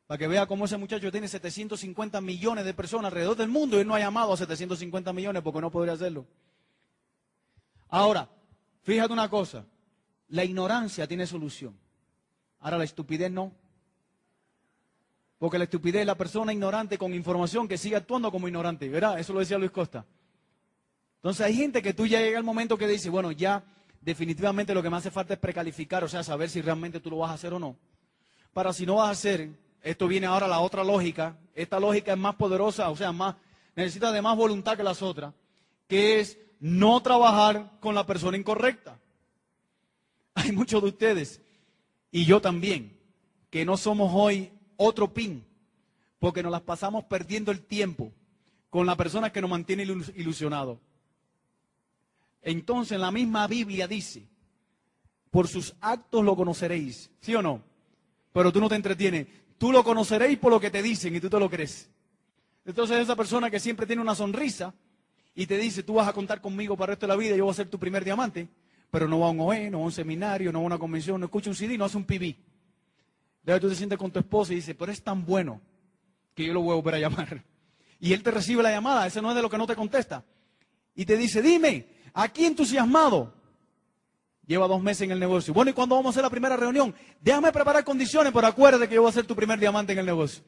Para 0.06 0.16
que 0.16 0.26
vea 0.26 0.46
cómo 0.46 0.64
ese 0.64 0.78
muchacho 0.78 1.12
tiene 1.12 1.28
750 1.28 2.22
millones 2.22 2.64
de 2.64 2.72
personas 2.72 3.12
alrededor 3.12 3.36
del 3.36 3.50
mundo 3.50 3.76
y 3.76 3.80
él 3.80 3.86
no 3.86 3.94
ha 3.94 3.98
llamado 3.98 4.32
a 4.32 4.36
750 4.38 5.12
millones 5.12 5.42
porque 5.42 5.60
no 5.60 5.70
podría 5.70 5.92
hacerlo. 5.92 6.24
Ahora, 7.90 8.26
fíjate 8.80 9.12
una 9.12 9.28
cosa. 9.28 9.66
La 10.28 10.42
ignorancia 10.42 11.06
tiene 11.06 11.26
solución. 11.26 11.78
Ahora 12.60 12.78
la 12.78 12.84
estupidez 12.84 13.30
no. 13.30 13.52
Porque 15.36 15.58
la 15.58 15.64
estupidez 15.64 16.00
es 16.00 16.06
la 16.06 16.14
persona 16.14 16.54
ignorante 16.54 16.96
con 16.96 17.12
información 17.12 17.68
que 17.68 17.76
sigue 17.76 17.96
actuando 17.96 18.32
como 18.32 18.48
ignorante, 18.48 18.88
¿verdad? 18.88 19.18
Eso 19.18 19.34
lo 19.34 19.40
decía 19.40 19.58
Luis 19.58 19.70
Costa. 19.70 20.06
Entonces 21.24 21.46
hay 21.46 21.56
gente 21.56 21.80
que 21.80 21.94
tú 21.94 22.06
ya 22.06 22.20
llega 22.20 22.36
el 22.36 22.44
momento 22.44 22.76
que 22.76 22.86
dice, 22.86 23.08
bueno, 23.08 23.32
ya 23.32 23.64
definitivamente 24.02 24.74
lo 24.74 24.82
que 24.82 24.90
me 24.90 24.98
hace 24.98 25.10
falta 25.10 25.32
es 25.32 25.40
precalificar, 25.40 26.04
o 26.04 26.08
sea, 26.08 26.22
saber 26.22 26.50
si 26.50 26.60
realmente 26.60 27.00
tú 27.00 27.08
lo 27.08 27.16
vas 27.16 27.30
a 27.30 27.34
hacer 27.34 27.54
o 27.54 27.58
no. 27.58 27.78
Para 28.52 28.74
si 28.74 28.84
no 28.84 28.96
vas 28.96 29.08
a 29.08 29.12
hacer, 29.12 29.48
esto 29.82 30.06
viene 30.06 30.26
ahora 30.26 30.46
la 30.46 30.60
otra 30.60 30.84
lógica, 30.84 31.38
esta 31.54 31.80
lógica 31.80 32.12
es 32.12 32.18
más 32.18 32.34
poderosa, 32.34 32.90
o 32.90 32.96
sea, 32.96 33.10
más, 33.10 33.36
necesita 33.74 34.12
de 34.12 34.20
más 34.20 34.36
voluntad 34.36 34.76
que 34.76 34.82
las 34.82 35.00
otras, 35.00 35.32
que 35.88 36.20
es 36.20 36.36
no 36.60 37.00
trabajar 37.00 37.70
con 37.80 37.94
la 37.94 38.04
persona 38.04 38.36
incorrecta. 38.36 39.00
Hay 40.34 40.52
muchos 40.52 40.82
de 40.82 40.88
ustedes, 40.90 41.40
y 42.10 42.26
yo 42.26 42.42
también, 42.42 43.00
que 43.48 43.64
no 43.64 43.78
somos 43.78 44.12
hoy 44.14 44.52
otro 44.76 45.14
pin, 45.14 45.42
porque 46.18 46.42
nos 46.42 46.52
las 46.52 46.60
pasamos 46.60 47.04
perdiendo 47.04 47.50
el 47.50 47.62
tiempo 47.62 48.12
con 48.68 48.84
la 48.84 48.94
persona 48.94 49.32
que 49.32 49.40
nos 49.40 49.48
mantiene 49.48 49.84
ilusionados. 49.84 50.76
Entonces 52.44 53.00
la 53.00 53.10
misma 53.10 53.46
Biblia 53.46 53.88
dice, 53.88 54.28
por 55.30 55.48
sus 55.48 55.74
actos 55.80 56.22
lo 56.22 56.36
conoceréis, 56.36 57.10
¿sí 57.20 57.34
o 57.34 57.42
no? 57.42 57.62
Pero 58.32 58.52
tú 58.52 58.60
no 58.60 58.68
te 58.68 58.76
entretienes, 58.76 59.26
tú 59.56 59.72
lo 59.72 59.82
conoceréis 59.82 60.38
por 60.38 60.52
lo 60.52 60.60
que 60.60 60.70
te 60.70 60.82
dicen 60.82 61.16
y 61.16 61.20
tú 61.20 61.30
te 61.30 61.40
lo 61.40 61.48
crees. 61.48 61.90
Entonces 62.66 62.98
esa 62.98 63.16
persona 63.16 63.50
que 63.50 63.58
siempre 63.58 63.86
tiene 63.86 64.02
una 64.02 64.14
sonrisa 64.14 64.74
y 65.34 65.46
te 65.46 65.56
dice, 65.56 65.82
tú 65.82 65.94
vas 65.94 66.06
a 66.06 66.12
contar 66.12 66.42
conmigo 66.42 66.76
para 66.76 66.92
el 66.92 66.96
resto 66.96 67.06
de 67.06 67.12
la 67.14 67.16
vida, 67.16 67.34
yo 67.34 67.44
voy 67.44 67.52
a 67.52 67.56
ser 67.56 67.68
tu 67.68 67.78
primer 67.78 68.04
diamante, 68.04 68.46
pero 68.90 69.08
no 69.08 69.20
va 69.20 69.28
a 69.28 69.30
un 69.30 69.40
OE, 69.40 69.70
no 69.70 69.78
va 69.78 69.84
a 69.84 69.86
un 69.86 69.92
seminario, 69.92 70.52
no 70.52 70.58
va 70.60 70.64
a 70.64 70.66
una 70.66 70.78
convención, 70.78 71.18
no 71.18 71.26
escucha 71.26 71.48
un 71.48 71.56
CD, 71.56 71.78
no 71.78 71.86
hace 71.86 71.96
un 71.96 72.04
PB. 72.04 72.36
Luego 73.44 73.60
tú 73.60 73.68
te 73.70 73.74
sientes 73.74 73.98
con 73.98 74.10
tu 74.10 74.18
esposa 74.18 74.52
y 74.52 74.56
dices, 74.56 74.76
pero 74.78 74.92
es 74.92 75.02
tan 75.02 75.24
bueno 75.24 75.60
que 76.34 76.44
yo 76.44 76.52
lo 76.52 76.60
voy 76.60 76.72
a 76.72 76.76
volver 76.76 76.94
a 76.96 76.98
llamar. 76.98 77.42
Y 78.00 78.12
él 78.12 78.22
te 78.22 78.30
recibe 78.30 78.62
la 78.62 78.70
llamada, 78.70 79.06
ese 79.06 79.22
no 79.22 79.30
es 79.30 79.36
de 79.36 79.42
lo 79.42 79.48
que 79.48 79.56
no 79.56 79.66
te 79.66 79.74
contesta. 79.74 80.24
Y 80.94 81.06
te 81.06 81.16
dice, 81.16 81.40
dime, 81.40 81.93
aquí 82.14 82.46
entusiasmado. 82.46 83.34
Lleva 84.46 84.66
dos 84.66 84.82
meses 84.82 85.02
en 85.02 85.10
el 85.10 85.20
negocio. 85.20 85.52
Bueno, 85.52 85.70
¿y 85.70 85.74
cuándo 85.74 85.94
vamos 85.94 86.08
a 86.08 86.12
hacer 86.12 86.22
la 86.22 86.30
primera 86.30 86.56
reunión? 86.56 86.94
Déjame 87.20 87.52
preparar 87.52 87.84
condiciones, 87.84 88.32
pero 88.32 88.46
acuérdate 88.46 88.88
que 88.88 88.94
yo 88.94 89.02
voy 89.02 89.10
a 89.10 89.12
ser 89.12 89.26
tu 89.26 89.36
primer 89.36 89.58
diamante 89.58 89.92
en 89.92 89.98
el 89.98 90.06
negocio. 90.06 90.42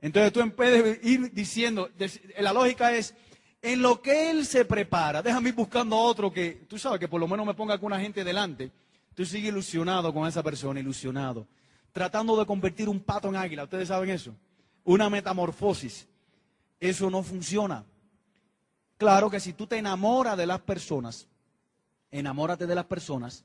Entonces 0.00 0.32
tú 0.32 0.50
puedes 0.54 1.04
ir 1.04 1.32
diciendo, 1.32 1.90
la 2.38 2.52
lógica 2.52 2.94
es, 2.94 3.14
en 3.60 3.82
lo 3.82 4.00
que 4.00 4.30
él 4.30 4.46
se 4.46 4.64
prepara, 4.64 5.22
déjame 5.22 5.50
ir 5.50 5.54
buscando 5.54 5.96
a 5.96 6.00
otro 6.00 6.32
que, 6.32 6.66
tú 6.68 6.78
sabes, 6.78 7.00
que 7.00 7.08
por 7.08 7.20
lo 7.20 7.28
menos 7.28 7.46
me 7.46 7.54
ponga 7.54 7.74
alguna 7.74 8.00
gente 8.00 8.24
delante. 8.24 8.70
Tú 9.14 9.24
sigues 9.24 9.48
ilusionado 9.48 10.12
con 10.12 10.26
esa 10.26 10.42
persona, 10.42 10.80
ilusionado 10.80 11.46
tratando 11.94 12.36
de 12.36 12.44
convertir 12.44 12.88
un 12.88 12.98
pato 12.98 13.28
en 13.28 13.36
águila. 13.36 13.62
¿Ustedes 13.62 13.86
saben 13.86 14.10
eso? 14.10 14.34
Una 14.82 15.08
metamorfosis. 15.08 16.08
Eso 16.80 17.08
no 17.08 17.22
funciona. 17.22 17.84
Claro 18.96 19.30
que 19.30 19.40
si 19.40 19.52
tú 19.52 19.66
te 19.66 19.78
enamoras 19.78 20.36
de 20.36 20.46
las 20.46 20.60
personas, 20.60 21.26
enamórate 22.10 22.66
de 22.66 22.74
las 22.74 22.84
personas, 22.84 23.44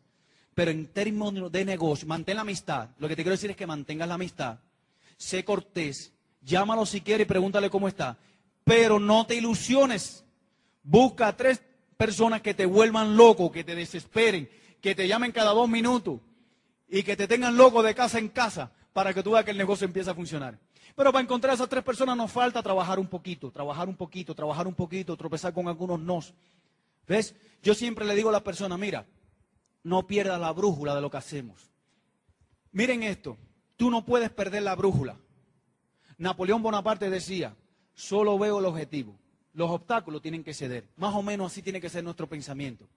pero 0.53 0.71
en 0.71 0.87
términos 0.87 1.51
de 1.51 1.65
negocio, 1.65 2.07
mantén 2.07 2.35
la 2.35 2.41
amistad. 2.41 2.89
Lo 2.99 3.07
que 3.07 3.15
te 3.15 3.23
quiero 3.23 3.35
decir 3.35 3.51
es 3.51 3.57
que 3.57 3.65
mantengas 3.65 4.07
la 4.07 4.15
amistad. 4.15 4.59
Sé 5.17 5.43
cortés. 5.43 6.13
Llámalo 6.41 6.85
si 6.85 7.01
quieres 7.01 7.25
y 7.25 7.27
pregúntale 7.27 7.69
cómo 7.69 7.87
está. 7.87 8.17
Pero 8.63 8.99
no 8.99 9.25
te 9.25 9.35
ilusiones. 9.35 10.23
Busca 10.83 11.27
a 11.27 11.37
tres 11.37 11.61
personas 11.97 12.41
que 12.41 12.53
te 12.53 12.65
vuelvan 12.65 13.17
loco, 13.17 13.51
que 13.51 13.63
te 13.63 13.75
desesperen, 13.75 14.49
que 14.81 14.95
te 14.95 15.07
llamen 15.07 15.31
cada 15.31 15.51
dos 15.51 15.67
minutos 15.67 16.19
y 16.87 17.03
que 17.03 17.15
te 17.15 17.27
tengan 17.27 17.57
loco 17.57 17.83
de 17.83 17.95
casa 17.95 18.19
en 18.19 18.29
casa 18.29 18.71
para 18.93 19.13
que 19.13 19.23
tú 19.23 19.31
veas 19.31 19.45
que 19.45 19.51
el 19.51 19.57
negocio 19.57 19.85
empiece 19.85 20.09
a 20.09 20.15
funcionar. 20.15 20.57
Pero 20.95 21.11
para 21.11 21.23
encontrar 21.23 21.51
a 21.51 21.55
esas 21.55 21.69
tres 21.69 21.83
personas 21.83 22.17
nos 22.17 22.31
falta 22.31 22.61
trabajar 22.61 22.99
un 22.99 23.07
poquito, 23.07 23.51
trabajar 23.51 23.87
un 23.87 23.95
poquito, 23.95 24.35
trabajar 24.35 24.67
un 24.67 24.75
poquito, 24.75 25.15
tropezar 25.15 25.53
con 25.53 25.67
algunos 25.67 25.99
nos. 25.99 26.33
¿Ves? 27.07 27.35
Yo 27.61 27.73
siempre 27.73 28.05
le 28.05 28.15
digo 28.15 28.29
a 28.29 28.33
la 28.33 28.43
persona, 28.43 28.77
mira, 28.77 29.05
no 29.83 30.05
pierdas 30.07 30.39
la 30.39 30.51
brújula 30.51 30.95
de 30.95 31.01
lo 31.01 31.09
que 31.09 31.17
hacemos. 31.17 31.71
Miren 32.71 33.03
esto, 33.03 33.37
tú 33.77 33.89
no 33.89 34.05
puedes 34.05 34.29
perder 34.29 34.63
la 34.63 34.75
brújula. 34.75 35.17
Napoleón 36.17 36.61
Bonaparte 36.61 37.09
decía, 37.09 37.55
solo 37.93 38.37
veo 38.37 38.59
el 38.59 38.65
objetivo. 38.65 39.17
Los 39.53 39.71
obstáculos 39.71 40.21
tienen 40.21 40.43
que 40.43 40.53
ceder. 40.53 40.87
Más 40.97 41.15
o 41.15 41.23
menos 41.23 41.51
así 41.51 41.61
tiene 41.61 41.81
que 41.81 41.89
ser 41.89 42.03
nuestro 42.03 42.27
pensamiento. 42.27 42.87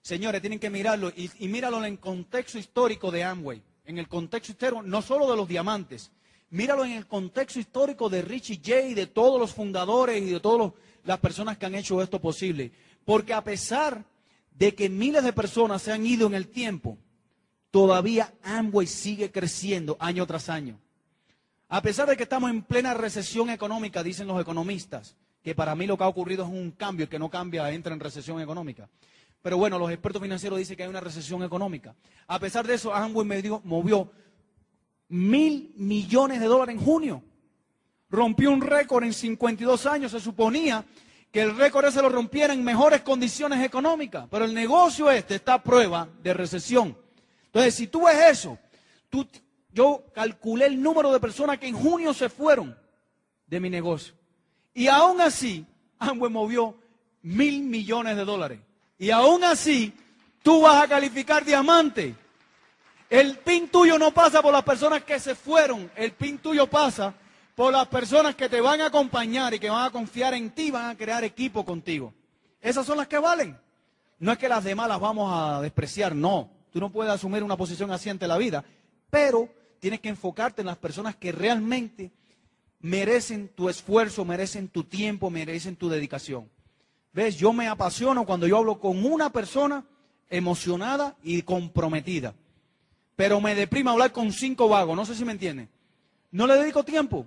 Señores, 0.00 0.40
tienen 0.40 0.58
que 0.58 0.70
mirarlo 0.70 1.12
y, 1.14 1.48
míralo 1.48 1.78
en 1.78 1.84
el 1.84 1.98
contexto 2.00 2.58
histórico 2.58 3.10
de 3.10 3.22
Amway, 3.22 3.62
en 3.84 3.98
el 3.98 4.08
contexto 4.08 4.52
histórico 4.52 4.82
no 4.82 5.00
solo 5.00 5.30
de 5.30 5.36
los 5.36 5.46
diamantes, 5.46 6.10
míralo 6.52 6.84
en 6.84 6.92
el 6.92 7.06
contexto 7.06 7.58
histórico 7.58 8.08
de 8.08 8.22
Richie 8.22 8.60
J, 8.64 8.94
de 8.94 9.06
todos 9.06 9.40
los 9.40 9.52
fundadores 9.52 10.22
y 10.22 10.30
de 10.30 10.38
todas 10.38 10.72
las 11.02 11.18
personas 11.18 11.58
que 11.58 11.66
han 11.66 11.74
hecho 11.74 12.00
esto 12.02 12.20
posible. 12.20 12.70
Porque 13.04 13.32
a 13.32 13.42
pesar 13.42 14.04
de 14.54 14.74
que 14.74 14.88
miles 14.88 15.24
de 15.24 15.32
personas 15.32 15.82
se 15.82 15.92
han 15.92 16.06
ido 16.06 16.26
en 16.26 16.34
el 16.34 16.48
tiempo, 16.48 16.98
todavía 17.70 18.34
Amway 18.42 18.86
sigue 18.86 19.32
creciendo 19.32 19.96
año 19.98 20.26
tras 20.26 20.50
año. 20.50 20.78
A 21.68 21.80
pesar 21.80 22.06
de 22.06 22.18
que 22.18 22.24
estamos 22.24 22.50
en 22.50 22.62
plena 22.62 22.92
recesión 22.92 23.48
económica, 23.48 24.02
dicen 24.02 24.28
los 24.28 24.40
economistas, 24.40 25.16
que 25.42 25.54
para 25.54 25.74
mí 25.74 25.86
lo 25.86 25.96
que 25.96 26.04
ha 26.04 26.08
ocurrido 26.08 26.44
es 26.44 26.50
un 26.50 26.70
cambio, 26.72 27.08
que 27.08 27.18
no 27.18 27.30
cambia, 27.30 27.70
entra 27.70 27.94
en 27.94 28.00
recesión 28.00 28.42
económica. 28.42 28.90
Pero 29.40 29.56
bueno, 29.56 29.78
los 29.78 29.90
expertos 29.90 30.20
financieros 30.20 30.58
dicen 30.58 30.76
que 30.76 30.82
hay 30.82 30.90
una 30.90 31.00
recesión 31.00 31.42
económica. 31.42 31.94
A 32.26 32.38
pesar 32.38 32.66
de 32.66 32.74
eso, 32.74 32.94
Amway 32.94 33.42
movió 33.64 34.10
mil 35.12 35.74
millones 35.76 36.40
de 36.40 36.46
dólares 36.46 36.74
en 36.74 36.82
junio. 36.82 37.22
Rompió 38.08 38.50
un 38.50 38.62
récord 38.62 39.04
en 39.04 39.12
52 39.12 39.86
años. 39.86 40.10
Se 40.10 40.20
suponía 40.20 40.84
que 41.30 41.42
el 41.42 41.56
récord 41.56 41.84
ese 41.84 42.00
lo 42.00 42.08
rompiera 42.08 42.54
en 42.54 42.64
mejores 42.64 43.02
condiciones 43.02 43.62
económicas. 43.62 44.26
Pero 44.30 44.46
el 44.46 44.54
negocio 44.54 45.10
este 45.10 45.34
está 45.34 45.54
a 45.54 45.62
prueba 45.62 46.08
de 46.22 46.32
recesión. 46.32 46.96
Entonces, 47.46 47.74
si 47.74 47.88
tú 47.88 48.06
ves 48.06 48.38
eso, 48.38 48.58
tú, 49.10 49.26
yo 49.70 50.02
calculé 50.14 50.66
el 50.66 50.82
número 50.82 51.12
de 51.12 51.20
personas 51.20 51.58
que 51.58 51.66
en 51.68 51.74
junio 51.74 52.14
se 52.14 52.30
fueron 52.30 52.76
de 53.46 53.60
mi 53.60 53.68
negocio. 53.68 54.14
Y 54.72 54.88
aún 54.88 55.20
así, 55.20 55.66
Amway 55.98 56.30
movió 56.30 56.74
mil 57.20 57.62
millones 57.62 58.16
de 58.16 58.24
dólares. 58.24 58.60
Y 58.98 59.10
aún 59.10 59.44
así, 59.44 59.92
tú 60.42 60.62
vas 60.62 60.82
a 60.82 60.88
calificar 60.88 61.44
diamante. 61.44 62.14
El 63.12 63.36
pin 63.40 63.68
tuyo 63.68 63.98
no 63.98 64.14
pasa 64.14 64.40
por 64.40 64.54
las 64.54 64.62
personas 64.62 65.04
que 65.04 65.20
se 65.20 65.34
fueron. 65.34 65.90
El 65.96 66.12
pin 66.12 66.38
tuyo 66.38 66.66
pasa 66.66 67.12
por 67.54 67.70
las 67.70 67.86
personas 67.86 68.34
que 68.34 68.48
te 68.48 68.58
van 68.58 68.80
a 68.80 68.86
acompañar 68.86 69.52
y 69.52 69.58
que 69.58 69.68
van 69.68 69.84
a 69.84 69.90
confiar 69.90 70.32
en 70.32 70.48
ti, 70.48 70.70
van 70.70 70.88
a 70.88 70.96
crear 70.96 71.22
equipo 71.22 71.62
contigo. 71.62 72.14
Esas 72.58 72.86
son 72.86 72.96
las 72.96 73.08
que 73.08 73.18
valen. 73.18 73.58
No 74.18 74.32
es 74.32 74.38
que 74.38 74.48
las 74.48 74.64
demás 74.64 74.88
las 74.88 74.98
vamos 74.98 75.30
a 75.30 75.60
despreciar, 75.60 76.16
no. 76.16 76.48
Tú 76.72 76.80
no 76.80 76.90
puedes 76.90 77.12
asumir 77.12 77.42
una 77.42 77.54
posición 77.54 77.90
así 77.90 78.08
ante 78.08 78.26
la 78.26 78.38
vida, 78.38 78.64
pero 79.10 79.50
tienes 79.78 80.00
que 80.00 80.08
enfocarte 80.08 80.62
en 80.62 80.68
las 80.68 80.78
personas 80.78 81.14
que 81.14 81.32
realmente 81.32 82.12
merecen 82.80 83.48
tu 83.48 83.68
esfuerzo, 83.68 84.24
merecen 84.24 84.68
tu 84.68 84.84
tiempo, 84.84 85.28
merecen 85.28 85.76
tu 85.76 85.90
dedicación. 85.90 86.48
¿Ves? 87.12 87.36
Yo 87.36 87.52
me 87.52 87.68
apasiono 87.68 88.24
cuando 88.24 88.46
yo 88.46 88.56
hablo 88.56 88.80
con 88.80 89.04
una 89.04 89.28
persona 89.28 89.84
emocionada 90.30 91.14
y 91.22 91.42
comprometida. 91.42 92.32
Pero 93.16 93.40
me 93.40 93.54
deprima 93.54 93.92
hablar 93.92 94.12
con 94.12 94.32
cinco 94.32 94.68
vagos, 94.68 94.96
no 94.96 95.04
sé 95.04 95.14
si 95.14 95.24
me 95.24 95.32
entienden. 95.32 95.68
No 96.30 96.46
le 96.46 96.56
dedico 96.56 96.82
tiempo. 96.82 97.26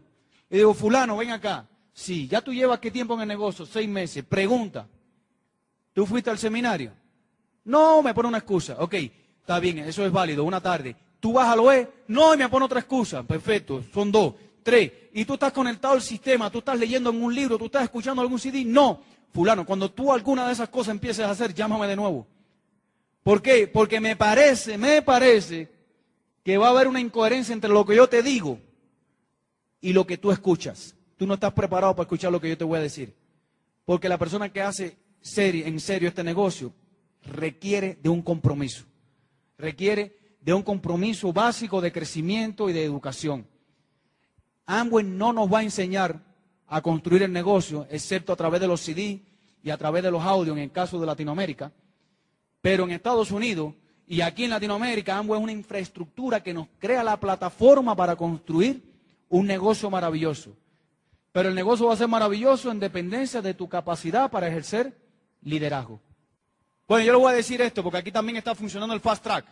Y 0.49 0.57
digo, 0.57 0.73
fulano, 0.73 1.17
ven 1.17 1.31
acá. 1.31 1.67
Sí, 1.93 2.27
ya 2.27 2.41
tú 2.41 2.53
llevas 2.53 2.79
qué 2.79 2.91
tiempo 2.91 3.13
en 3.13 3.21
el 3.21 3.27
negocio, 3.27 3.65
seis 3.65 3.87
meses. 3.87 4.23
Pregunta, 4.23 4.87
¿tú 5.93 6.05
fuiste 6.05 6.29
al 6.29 6.37
seminario? 6.37 6.91
No, 7.63 8.01
me 8.01 8.13
pone 8.13 8.27
una 8.27 8.39
excusa. 8.39 8.75
Ok, 8.79 8.95
está 9.39 9.59
bien, 9.59 9.79
eso 9.79 10.05
es 10.05 10.11
válido, 10.11 10.43
una 10.43 10.61
tarde. 10.61 10.95
¿Tú 11.19 11.33
vas 11.33 11.47
al 11.47 11.59
OE? 11.59 11.89
No, 12.07 12.33
y 12.33 12.37
me 12.37 12.49
pone 12.49 12.65
otra 12.65 12.79
excusa. 12.79 13.23
Perfecto, 13.23 13.83
son 13.93 14.11
dos. 14.11 14.33
tres. 14.61 14.91
Y 15.13 15.23
tú 15.25 15.35
estás 15.35 15.53
conectado 15.53 15.93
al 15.93 16.01
sistema, 16.01 16.49
tú 16.49 16.59
estás 16.59 16.77
leyendo 16.77 17.11
en 17.11 17.23
un 17.23 17.33
libro, 17.33 17.57
tú 17.57 17.65
estás 17.65 17.83
escuchando 17.83 18.21
algún 18.21 18.39
CD. 18.39 18.65
No, 18.65 19.01
fulano, 19.31 19.65
cuando 19.65 19.89
tú 19.91 20.11
alguna 20.11 20.45
de 20.47 20.53
esas 20.53 20.69
cosas 20.69 20.91
empieces 20.91 21.25
a 21.25 21.31
hacer, 21.31 21.53
llámame 21.53 21.87
de 21.87 21.95
nuevo. 21.95 22.27
¿Por 23.23 23.41
qué? 23.41 23.67
Porque 23.67 23.99
me 23.99 24.15
parece, 24.15 24.77
me 24.77 25.01
parece 25.01 25.74
que 26.45 26.59
va 26.59 26.67
a 26.67 26.69
haber 26.69 26.87
una 26.87 27.01
incoherencia 27.01 27.53
entre 27.53 27.71
lo 27.71 27.83
que 27.87 27.95
yo 27.95 28.07
te 28.07 28.21
digo 28.21 28.59
y 29.81 29.93
lo 29.93 30.05
que 30.05 30.19
tú 30.19 30.31
escuchas. 30.31 30.95
Tú 31.17 31.25
no 31.25 31.33
estás 31.33 31.51
preparado 31.53 31.95
para 31.95 32.05
escuchar 32.05 32.31
lo 32.31 32.39
que 32.39 32.49
yo 32.49 32.57
te 32.57 32.63
voy 32.63 32.77
a 32.77 32.83
decir. 32.83 33.15
Porque 33.83 34.07
la 34.07 34.19
persona 34.19 34.53
que 34.53 34.61
hace 34.61 34.95
en 35.37 35.79
serio 35.79 36.07
este 36.07 36.23
negocio 36.23 36.71
requiere 37.23 37.97
de 37.99 38.09
un 38.09 38.21
compromiso. 38.21 38.85
Requiere 39.57 40.19
de 40.39 40.53
un 40.53 40.61
compromiso 40.61 41.33
básico 41.33 41.81
de 41.81 41.91
crecimiento 41.91 42.69
y 42.69 42.73
de 42.73 42.83
educación. 42.83 43.47
Amway 44.67 45.03
no 45.03 45.33
nos 45.33 45.51
va 45.51 45.59
a 45.59 45.63
enseñar 45.63 46.21
a 46.67 46.79
construir 46.79 47.23
el 47.23 47.33
negocio, 47.33 47.87
excepto 47.89 48.31
a 48.31 48.35
través 48.35 48.61
de 48.61 48.67
los 48.67 48.81
CD 48.81 49.19
y 49.63 49.71
a 49.71 49.77
través 49.77 50.03
de 50.03 50.11
los 50.11 50.21
audios 50.21 50.55
en 50.55 50.61
el 50.61 50.71
caso 50.71 50.99
de 50.99 51.07
Latinoamérica. 51.07 51.71
Pero 52.61 52.83
en 52.83 52.91
Estados 52.91 53.31
Unidos 53.31 53.73
y 54.07 54.21
aquí 54.21 54.43
en 54.43 54.51
Latinoamérica, 54.51 55.17
Amway 55.17 55.39
es 55.39 55.43
una 55.43 55.51
infraestructura 55.51 56.43
que 56.43 56.53
nos 56.53 56.67
crea 56.79 57.03
la 57.03 57.19
plataforma 57.19 57.95
para 57.95 58.15
construir 58.15 58.83
un 59.29 59.47
negocio 59.47 59.89
maravilloso. 59.89 60.55
Pero 61.31 61.49
el 61.49 61.55
negocio 61.55 61.87
va 61.87 61.93
a 61.93 61.97
ser 61.97 62.07
maravilloso 62.07 62.71
en 62.71 62.79
dependencia 62.79 63.41
de 63.41 63.53
tu 63.53 63.67
capacidad 63.67 64.29
para 64.29 64.47
ejercer 64.47 64.95
liderazgo. 65.41 65.99
Bueno, 66.87 67.03
yo 67.03 67.13
le 67.13 67.17
voy 67.17 67.33
a 67.33 67.35
decir 67.35 67.61
esto 67.61 67.81
porque 67.81 67.97
aquí 67.97 68.11
también 68.11 68.37
está 68.37 68.53
funcionando 68.53 68.93
el 68.93 69.01
fast 69.01 69.23
track. 69.23 69.45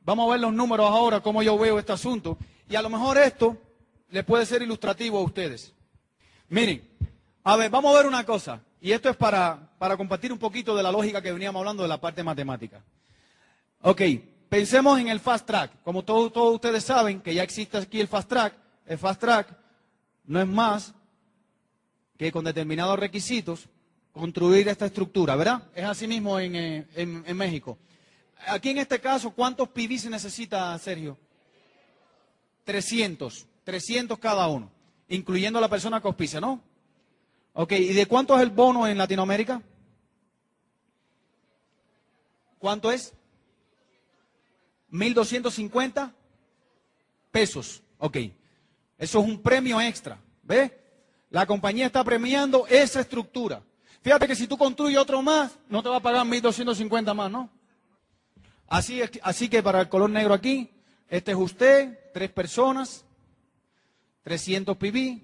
Vamos 0.00 0.28
a 0.28 0.32
ver 0.32 0.40
los 0.40 0.52
números 0.52 0.90
ahora, 0.90 1.20
cómo 1.20 1.42
yo 1.42 1.56
veo 1.56 1.78
este 1.78 1.92
asunto. 1.92 2.36
Y 2.68 2.74
a 2.74 2.82
lo 2.82 2.90
mejor 2.90 3.16
esto 3.16 3.56
le 4.10 4.24
puede 4.24 4.44
ser 4.44 4.62
ilustrativo 4.62 5.18
a 5.18 5.22
ustedes. 5.22 5.72
Miren, 6.48 6.82
a 7.44 7.56
ver, 7.56 7.70
vamos 7.70 7.94
a 7.94 7.98
ver 7.98 8.06
una 8.06 8.24
cosa. 8.24 8.60
Y 8.80 8.90
esto 8.90 9.08
es 9.08 9.16
para, 9.16 9.70
para 9.78 9.96
compartir 9.96 10.32
un 10.32 10.38
poquito 10.38 10.74
de 10.76 10.82
la 10.82 10.90
lógica 10.90 11.22
que 11.22 11.32
veníamos 11.32 11.60
hablando 11.60 11.84
de 11.84 11.88
la 11.88 12.00
parte 12.00 12.24
matemática. 12.24 12.82
Ok, 13.80 14.02
pensemos 14.48 14.98
en 14.98 15.08
el 15.08 15.20
fast 15.20 15.46
track. 15.46 15.82
Como 15.82 16.04
todos, 16.04 16.32
ustedes 16.54 16.84
saben 16.84 17.20
que 17.20 17.34
ya 17.34 17.42
existe 17.42 17.76
aquí 17.76 18.00
el 18.00 18.08
fast 18.08 18.28
track, 18.28 18.54
el 18.86 18.98
fast 18.98 19.20
track 19.20 19.56
no 20.24 20.40
es 20.40 20.46
más 20.46 20.94
que 22.16 22.32
con 22.32 22.44
determinados 22.44 22.98
requisitos 22.98 23.68
construir 24.12 24.66
esta 24.68 24.86
estructura, 24.86 25.36
¿verdad? 25.36 25.62
Es 25.74 25.84
así 25.84 26.08
mismo 26.08 26.40
en, 26.40 26.56
eh, 26.56 26.86
en, 26.96 27.36
México. 27.36 27.78
Aquí 28.48 28.70
en 28.70 28.78
este 28.78 29.00
caso, 29.00 29.30
¿cuántos 29.30 29.68
PV 29.68 29.98
se 29.98 30.10
necesita, 30.10 30.76
Sergio? 30.78 31.16
300, 32.64 33.46
300 33.62 34.18
cada 34.18 34.48
uno, 34.48 34.70
incluyendo 35.08 35.60
la 35.60 35.68
persona 35.68 36.00
que 36.00 36.08
auspicia, 36.08 36.40
¿no? 36.40 36.60
Ok, 37.52 37.72
¿y 37.72 37.92
de 37.92 38.06
cuánto 38.06 38.34
es 38.36 38.42
el 38.42 38.50
bono 38.50 38.88
en 38.88 38.98
Latinoamérica? 38.98 39.62
¿Cuánto 42.58 42.90
es? 42.90 43.14
1.250 44.92 46.12
pesos. 47.30 47.82
Ok, 47.98 48.16
eso 48.96 49.20
es 49.20 49.26
un 49.26 49.42
premio 49.42 49.80
extra, 49.80 50.18
¿ves? 50.42 50.72
La 51.30 51.46
compañía 51.46 51.86
está 51.86 52.02
premiando 52.02 52.66
esa 52.68 53.00
estructura. 53.00 53.62
Fíjate 54.02 54.26
que 54.26 54.36
si 54.36 54.46
tú 54.46 54.56
construyes 54.56 54.98
otro 54.98 55.20
más, 55.22 55.58
no 55.68 55.82
te 55.82 55.88
va 55.88 55.96
a 55.96 56.00
pagar 56.00 56.24
1.250 56.26 57.14
más, 57.14 57.30
¿no? 57.30 57.50
Así, 58.68 59.00
así 59.22 59.48
que 59.48 59.62
para 59.62 59.80
el 59.80 59.88
color 59.88 60.10
negro 60.10 60.34
aquí, 60.34 60.70
este 61.08 61.32
es 61.32 61.36
usted, 61.36 61.98
tres 62.12 62.30
personas, 62.30 63.04
300 64.22 64.76
PB. 64.76 65.22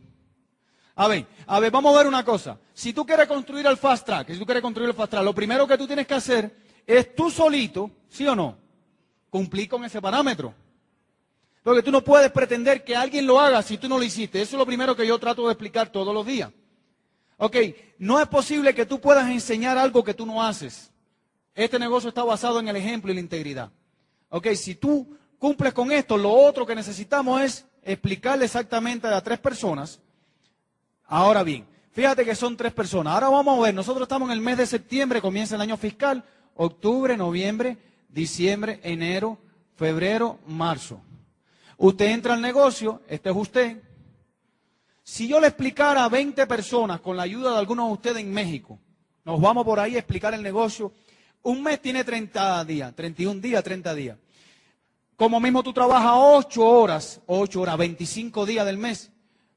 A 0.96 1.08
ver, 1.08 1.26
a 1.46 1.60
ver, 1.60 1.70
vamos 1.70 1.94
a 1.94 1.98
ver 1.98 2.06
una 2.06 2.24
cosa. 2.24 2.58
Si 2.72 2.92
tú 2.92 3.04
quieres 3.04 3.26
construir 3.26 3.66
el 3.66 3.76
fast 3.76 4.06
track, 4.06 4.28
si 4.28 4.38
tú 4.38 4.46
quieres 4.46 4.62
construir 4.62 4.88
el 4.88 4.96
fast 4.96 5.10
track, 5.10 5.24
lo 5.24 5.34
primero 5.34 5.66
que 5.66 5.76
tú 5.76 5.86
tienes 5.86 6.06
que 6.06 6.14
hacer 6.14 6.56
es 6.86 7.14
tú 7.14 7.30
solito, 7.30 7.90
¿sí 8.08 8.26
o 8.26 8.34
no? 8.34 8.63
Cumplir 9.34 9.68
con 9.68 9.84
ese 9.84 10.00
parámetro. 10.00 10.54
Porque 11.64 11.82
tú 11.82 11.90
no 11.90 12.04
puedes 12.04 12.30
pretender 12.30 12.84
que 12.84 12.94
alguien 12.94 13.26
lo 13.26 13.40
haga 13.40 13.62
si 13.62 13.76
tú 13.76 13.88
no 13.88 13.98
lo 13.98 14.04
hiciste. 14.04 14.40
Eso 14.40 14.54
es 14.54 14.58
lo 14.60 14.64
primero 14.64 14.94
que 14.94 15.04
yo 15.04 15.18
trato 15.18 15.44
de 15.44 15.52
explicar 15.54 15.90
todos 15.90 16.14
los 16.14 16.24
días. 16.24 16.52
Ok, 17.38 17.56
no 17.98 18.20
es 18.20 18.28
posible 18.28 18.72
que 18.76 18.86
tú 18.86 19.00
puedas 19.00 19.28
enseñar 19.28 19.76
algo 19.76 20.04
que 20.04 20.14
tú 20.14 20.24
no 20.24 20.40
haces. 20.40 20.92
Este 21.52 21.80
negocio 21.80 22.10
está 22.10 22.22
basado 22.22 22.60
en 22.60 22.68
el 22.68 22.76
ejemplo 22.76 23.10
y 23.10 23.14
la 23.16 23.22
integridad. 23.22 23.72
Ok, 24.28 24.50
si 24.54 24.76
tú 24.76 25.18
cumples 25.36 25.74
con 25.74 25.90
esto, 25.90 26.16
lo 26.16 26.30
otro 26.30 26.64
que 26.64 26.76
necesitamos 26.76 27.42
es 27.42 27.66
explicarle 27.82 28.44
exactamente 28.44 29.08
a 29.08 29.20
tres 29.20 29.40
personas. 29.40 30.00
Ahora 31.06 31.42
bien, 31.42 31.66
fíjate 31.90 32.24
que 32.24 32.36
son 32.36 32.56
tres 32.56 32.72
personas. 32.72 33.14
Ahora 33.14 33.30
vamos 33.30 33.58
a 33.58 33.62
ver, 33.62 33.74
nosotros 33.74 34.02
estamos 34.04 34.28
en 34.28 34.34
el 34.34 34.40
mes 34.40 34.58
de 34.58 34.66
septiembre, 34.66 35.20
comienza 35.20 35.56
el 35.56 35.60
año 35.60 35.76
fiscal, 35.76 36.22
octubre, 36.54 37.16
noviembre, 37.16 37.78
diciembre, 38.14 38.80
enero, 38.84 39.38
febrero, 39.76 40.38
marzo. 40.46 41.00
Usted 41.76 42.06
entra 42.06 42.34
al 42.34 42.40
negocio, 42.40 43.02
este 43.08 43.30
es 43.30 43.36
usted, 43.36 43.82
si 45.02 45.28
yo 45.28 45.40
le 45.40 45.48
explicara 45.48 46.04
a 46.04 46.08
20 46.08 46.46
personas 46.46 47.00
con 47.00 47.16
la 47.16 47.24
ayuda 47.24 47.52
de 47.52 47.58
algunos 47.58 47.88
de 47.88 47.92
ustedes 47.92 48.18
en 48.18 48.32
México, 48.32 48.78
nos 49.24 49.40
vamos 49.40 49.64
por 49.64 49.80
ahí 49.80 49.96
a 49.96 49.98
explicar 49.98 50.32
el 50.32 50.42
negocio, 50.42 50.92
un 51.42 51.62
mes 51.62 51.80
tiene 51.82 52.04
30 52.04 52.64
días, 52.64 52.94
31 52.94 53.40
días, 53.40 53.62
30 53.62 53.94
días. 53.94 54.16
Como 55.16 55.40
mismo 55.40 55.62
tú 55.62 55.72
trabajas 55.72 56.12
8 56.14 56.64
horas, 56.64 57.20
8 57.26 57.60
horas, 57.60 57.76
25 57.76 58.46
días 58.46 58.64
del 58.64 58.78
mes, 58.78 59.10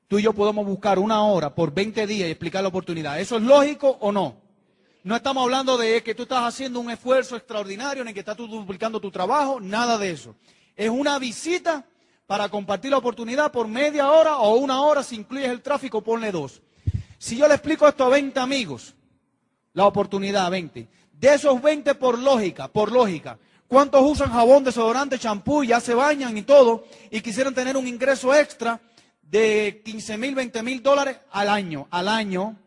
tú 0.07 0.19
y 0.19 0.23
yo 0.23 0.33
podemos 0.33 0.65
buscar 0.65 0.99
una 0.99 1.23
hora 1.23 1.53
por 1.53 1.73
20 1.73 2.07
días 2.07 2.27
y 2.27 2.31
explicar 2.31 2.63
la 2.63 2.69
oportunidad. 2.69 3.19
¿Eso 3.19 3.37
es 3.37 3.43
lógico 3.43 3.97
o 4.01 4.11
no? 4.11 4.46
No 5.07 5.15
estamos 5.15 5.41
hablando 5.41 5.77
de 5.77 6.03
que 6.03 6.13
tú 6.13 6.23
estás 6.23 6.43
haciendo 6.43 6.81
un 6.81 6.91
esfuerzo 6.91 7.37
extraordinario, 7.37 8.03
ni 8.03 8.13
que 8.13 8.19
estás 8.19 8.35
duplicando 8.35 8.99
tu 8.99 9.09
trabajo, 9.09 9.61
nada 9.61 9.97
de 9.97 10.11
eso. 10.11 10.35
Es 10.75 10.89
una 10.89 11.17
visita 11.17 11.85
para 12.25 12.49
compartir 12.49 12.91
la 12.91 12.97
oportunidad 12.97 13.49
por 13.49 13.69
media 13.69 14.11
hora 14.11 14.35
o 14.39 14.57
una 14.57 14.81
hora, 14.81 15.03
si 15.03 15.15
incluyes 15.15 15.49
el 15.49 15.61
tráfico, 15.61 16.01
ponle 16.03 16.29
dos. 16.33 16.61
Si 17.17 17.37
yo 17.37 17.47
le 17.47 17.53
explico 17.53 17.87
esto 17.87 18.03
a 18.03 18.09
20 18.09 18.37
amigos, 18.37 18.95
la 19.71 19.85
oportunidad 19.85 20.45
a 20.45 20.49
20, 20.49 20.89
de 21.13 21.33
esos 21.33 21.61
20 21.61 21.95
por 21.95 22.19
lógica, 22.19 22.67
por 22.67 22.91
lógica, 22.91 23.39
¿cuántos 23.69 24.01
usan 24.01 24.29
jabón, 24.29 24.65
desodorante, 24.65 25.17
champú, 25.17 25.63
ya 25.63 25.79
se 25.79 25.93
bañan 25.93 26.37
y 26.37 26.41
todo, 26.41 26.83
y 27.09 27.21
quisieran 27.21 27.53
tener 27.53 27.77
un 27.77 27.87
ingreso 27.87 28.35
extra 28.35 28.81
de 29.21 29.81
15 29.85 30.17
mil, 30.17 30.35
20 30.35 30.63
mil 30.63 30.83
dólares 30.83 31.17
al 31.31 31.47
año, 31.47 31.87
al 31.91 32.09
año? 32.09 32.57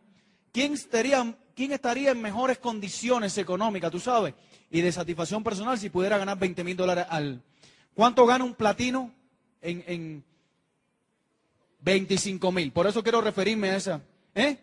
¿Quién 0.53 0.72
estaría, 0.72 1.36
¿Quién 1.61 1.72
estaría 1.72 2.12
en 2.12 2.22
mejores 2.22 2.56
condiciones 2.56 3.36
económicas, 3.36 3.90
tú 3.90 4.00
sabes, 4.00 4.32
y 4.70 4.80
de 4.80 4.90
satisfacción 4.90 5.44
personal 5.44 5.78
si 5.78 5.90
pudiera 5.90 6.16
ganar 6.16 6.38
20 6.38 6.64
mil 6.64 6.74
dólares 6.74 7.04
al... 7.11 7.42
¿Cuánto 7.92 8.24
gana 8.24 8.44
un 8.44 8.54
platino 8.54 9.12
en, 9.61 9.84
en 9.86 10.24
25 11.80 12.50
mil. 12.50 12.72
Por 12.72 12.86
eso 12.86 13.02
quiero 13.02 13.20
referirme 13.20 13.68
a 13.68 13.76
esa. 13.76 14.00
¿Eh? 14.34 14.56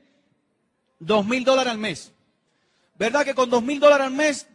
2 0.97 1.23
mil 1.27 1.43
dólares 1.43 1.71
al 1.73 1.77
mes. 1.77 2.11
¿Verdad 2.97 3.23
que 3.23 3.35
con 3.35 3.47
2 3.47 3.61
mil 3.61 3.79
dólares 3.79 4.07
al 4.07 4.13
mes, 4.13 4.47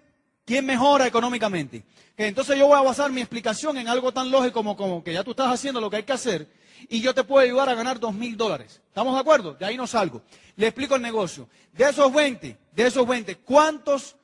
¿quién 0.44 0.66
mejora 0.66 1.06
económicamente? 1.06 1.84
Que 2.16 2.26
entonces 2.26 2.58
yo 2.58 2.66
voy 2.66 2.76
a 2.76 2.82
basar 2.82 3.12
mi 3.12 3.20
explicación 3.20 3.78
en 3.78 3.86
algo 3.86 4.10
tan 4.10 4.32
lógico 4.32 4.54
como, 4.54 4.76
como 4.76 5.04
que 5.04 5.12
ya 5.12 5.22
tú 5.22 5.30
estás 5.30 5.46
haciendo 5.46 5.80
lo 5.80 5.88
que 5.88 5.98
hay 5.98 6.02
que 6.02 6.12
hacer 6.12 6.48
y 6.88 7.00
yo 7.00 7.14
te 7.14 7.24
puedo 7.24 7.44
ayudar 7.44 7.68
a 7.68 7.74
ganar 7.74 7.98
2 7.98 8.14
mil 8.14 8.36
dólares. 8.36 8.80
¿Estamos 8.88 9.14
de 9.14 9.20
acuerdo? 9.20 9.54
De 9.54 9.64
ahí 9.64 9.76
no 9.76 9.86
salgo. 9.86 10.22
Le 10.56 10.66
explico 10.66 10.96
el 10.96 11.02
negocio. 11.02 11.48
De 11.72 11.84
esos 11.84 12.12
20, 12.12 12.56
de 12.74 12.86
esos 12.86 13.06
20, 13.06 13.36
¿cuántos 13.38 14.16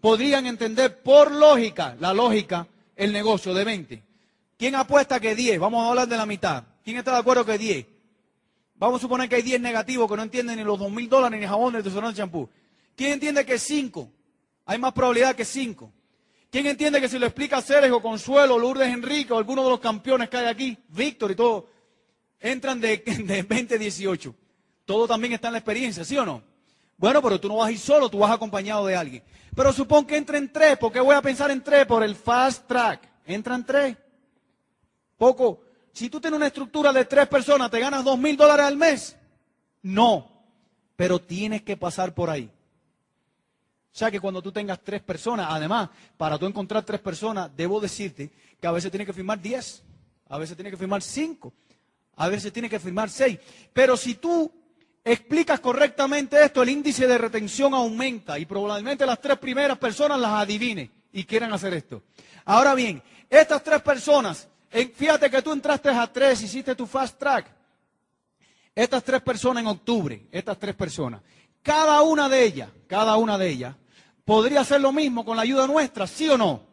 podrían 0.00 0.46
entender 0.46 1.02
por 1.02 1.30
lógica, 1.30 1.96
la 2.00 2.12
lógica, 2.12 2.66
el 2.96 3.12
negocio 3.12 3.54
de 3.54 3.64
20? 3.64 4.02
¿Quién 4.58 4.74
apuesta 4.74 5.18
que 5.18 5.34
10? 5.34 5.58
Vamos 5.58 5.84
a 5.84 5.88
hablar 5.88 6.08
de 6.08 6.16
la 6.16 6.26
mitad. 6.26 6.64
¿Quién 6.84 6.96
está 6.96 7.12
de 7.12 7.18
acuerdo 7.18 7.44
que 7.44 7.58
10? 7.58 7.86
Vamos 8.76 8.98
a 8.98 9.02
suponer 9.02 9.28
que 9.28 9.36
hay 9.36 9.42
10 9.42 9.60
negativos 9.60 10.10
que 10.10 10.16
no 10.16 10.22
entienden 10.22 10.56
ni 10.56 10.64
los 10.64 10.78
2 10.78 10.90
mil 10.90 11.08
dólares 11.08 11.40
ni 11.40 11.46
jabón 11.46 11.74
ni 11.74 11.82
de 11.82 12.14
champú. 12.14 12.48
¿Quién 12.96 13.12
entiende 13.12 13.46
que 13.46 13.58
5? 13.58 14.10
Hay 14.66 14.78
más 14.78 14.92
probabilidad 14.92 15.34
que 15.34 15.44
5. 15.44 15.92
¿Quién 16.50 16.66
entiende 16.66 17.00
que 17.00 17.08
si 17.08 17.18
lo 17.18 17.26
explica 17.26 17.62
Sergio, 17.62 18.02
Consuelo, 18.02 18.58
Lourdes 18.58 18.88
Enrique 18.88 19.32
o 19.32 19.38
alguno 19.38 19.64
de 19.64 19.70
los 19.70 19.80
campeones 19.80 20.28
que 20.28 20.36
hay 20.36 20.46
aquí, 20.46 20.76
Víctor 20.88 21.30
y 21.30 21.34
todo, 21.34 21.66
entran 22.42 22.80
de, 22.80 22.98
de 23.26 23.42
20 23.42 23.78
18? 23.78 24.34
Todo 24.84 25.06
también 25.06 25.32
está 25.32 25.48
en 25.48 25.52
la 25.52 25.58
experiencia, 25.58 26.04
¿sí 26.04 26.16
o 26.18 26.26
no? 26.26 26.42
Bueno, 26.98 27.20
pero 27.22 27.40
tú 27.40 27.48
no 27.48 27.56
vas 27.56 27.68
a 27.68 27.72
ir 27.72 27.78
solo, 27.78 28.08
tú 28.08 28.18
vas 28.18 28.30
acompañado 28.30 28.86
de 28.86 28.94
alguien. 28.94 29.22
Pero 29.54 29.72
supón 29.72 30.04
que 30.04 30.16
entren 30.16 30.52
tres, 30.52 30.78
¿por 30.78 30.92
qué 30.92 31.00
voy 31.00 31.14
a 31.14 31.22
pensar 31.22 31.50
en 31.50 31.62
tres? 31.62 31.86
Por 31.86 32.02
el 32.02 32.14
fast 32.14 32.66
track. 32.66 33.00
Entran 33.26 33.66
tres. 33.66 33.96
Poco. 35.16 35.62
Si 35.92 36.08
tú 36.08 36.20
tienes 36.20 36.36
una 36.36 36.46
estructura 36.46 36.92
de 36.92 37.04
tres 37.04 37.28
personas, 37.28 37.70
¿te 37.70 37.78
ganas 37.78 38.04
dos 38.04 38.18
mil 38.18 38.36
dólares 38.36 38.66
al 38.66 38.76
mes? 38.76 39.16
No. 39.82 40.30
Pero 40.96 41.20
tienes 41.20 41.62
que 41.62 41.76
pasar 41.76 42.14
por 42.14 42.30
ahí. 42.30 42.50
O 43.92 43.94
sea 43.98 44.10
que 44.10 44.20
cuando 44.20 44.40
tú 44.40 44.50
tengas 44.50 44.80
tres 44.80 45.02
personas, 45.02 45.48
además, 45.50 45.90
para 46.16 46.38
tú 46.38 46.46
encontrar 46.46 46.82
tres 46.82 47.00
personas, 47.00 47.50
debo 47.54 47.78
decirte 47.78 48.30
que 48.58 48.66
a 48.66 48.72
veces 48.72 48.90
tienes 48.90 49.06
que 49.06 49.12
firmar 49.12 49.38
diez, 49.38 49.82
a 50.28 50.38
veces 50.38 50.56
tienes 50.56 50.72
que 50.72 50.78
firmar 50.78 51.02
cinco, 51.02 51.52
A 52.16 52.28
veces 52.28 52.52
tiene 52.52 52.68
que 52.68 52.78
firmar 52.78 53.10
seis. 53.10 53.38
Pero 53.72 53.96
si 53.96 54.14
tú 54.14 54.50
explicas 55.04 55.60
correctamente 55.60 56.42
esto, 56.44 56.62
el 56.62 56.68
índice 56.68 57.06
de 57.06 57.18
retención 57.18 57.74
aumenta 57.74 58.38
y 58.38 58.46
probablemente 58.46 59.06
las 59.06 59.20
tres 59.20 59.38
primeras 59.38 59.78
personas 59.78 60.18
las 60.20 60.32
adivinen 60.32 60.90
y 61.12 61.24
quieran 61.24 61.52
hacer 61.52 61.74
esto. 61.74 62.02
Ahora 62.44 62.74
bien, 62.74 63.02
estas 63.28 63.62
tres 63.62 63.82
personas, 63.82 64.48
fíjate 64.94 65.30
que 65.30 65.42
tú 65.42 65.52
entraste 65.52 65.88
a 65.88 66.12
tres, 66.12 66.42
hiciste 66.42 66.74
tu 66.74 66.86
fast 66.86 67.18
track. 67.18 67.46
Estas 68.74 69.04
tres 69.04 69.20
personas 69.20 69.62
en 69.62 69.66
octubre, 69.66 70.26
estas 70.30 70.58
tres 70.58 70.74
personas, 70.74 71.20
cada 71.62 72.00
una 72.02 72.28
de 72.28 72.42
ellas, 72.42 72.70
cada 72.86 73.16
una 73.16 73.36
de 73.36 73.48
ellas, 73.48 73.76
podría 74.24 74.60
hacer 74.60 74.80
lo 74.80 74.92
mismo 74.92 75.24
con 75.24 75.36
la 75.36 75.42
ayuda 75.42 75.66
nuestra, 75.66 76.06
¿sí 76.06 76.28
o 76.28 76.38
no? 76.38 76.71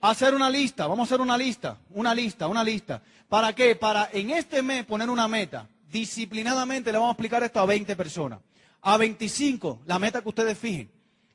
Hacer 0.00 0.34
una 0.34 0.48
lista, 0.48 0.86
vamos 0.86 1.06
a 1.06 1.14
hacer 1.14 1.20
una 1.20 1.36
lista, 1.36 1.78
una 1.90 2.14
lista, 2.14 2.46
una 2.46 2.62
lista. 2.62 3.02
¿Para 3.28 3.52
qué? 3.52 3.74
Para 3.74 4.08
en 4.12 4.30
este 4.30 4.62
mes 4.62 4.84
poner 4.84 5.10
una 5.10 5.26
meta. 5.26 5.68
Disciplinadamente 5.90 6.92
le 6.92 6.98
vamos 6.98 7.10
a 7.10 7.12
explicar 7.12 7.42
esto 7.42 7.60
a 7.60 7.66
20 7.66 7.96
personas. 7.96 8.38
A 8.82 8.96
25, 8.96 9.80
la 9.86 9.98
meta 9.98 10.22
que 10.22 10.28
ustedes 10.28 10.56
fijen. 10.56 10.88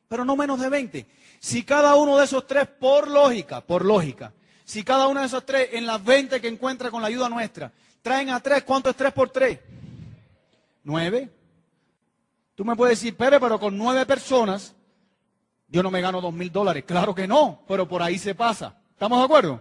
Pero 0.08 0.24
no 0.24 0.36
menos 0.38 0.60
de 0.60 0.70
20. 0.70 1.06
Si 1.40 1.64
cada 1.64 1.96
uno 1.96 2.18
de 2.18 2.24
esos 2.24 2.48
tres, 2.48 2.68
por 2.68 3.10
lógica, 3.10 3.60
por 3.60 3.84
lógica, 3.84 4.32
si 4.64 4.84
cada 4.84 5.08
uno 5.08 5.20
de 5.20 5.26
esos 5.26 5.46
tres 5.46 5.70
en 5.74 5.86
las 5.86 6.02
20 6.02 6.40
que 6.40 6.48
encuentra 6.48 6.90
con 6.90 7.02
la 7.02 7.10
ayuda 7.10 7.28
nuestra, 7.28 7.72
traen 8.02 8.30
a 8.30 8.40
tres, 8.40 8.64
¿cuánto 8.64 8.90
es 8.90 8.96
tres 8.96 9.12
por 9.12 9.30
tres? 9.30 9.60
Nueve. 10.86 11.30
Tú 12.56 12.64
me 12.64 12.76
puedes 12.76 13.00
decir, 13.00 13.18
Pere, 13.18 13.40
pero 13.40 13.60
con 13.60 13.78
nueve 13.78 14.06
personas, 14.06 14.74
yo 15.74 15.82
no 15.82 15.90
me 15.90 16.02
gano 16.02 16.22
dos 16.22 16.34
mil 16.34 16.52
dólares. 16.52 16.84
Claro 16.86 17.16
que 17.16 17.28
no, 17.28 17.64
pero 17.68 17.88
por 17.88 18.04
ahí 18.04 18.20
se 18.20 18.36
pasa. 18.36 18.78
¿Estamos 18.92 19.18
de 19.18 19.26
acuerdo? 19.26 19.60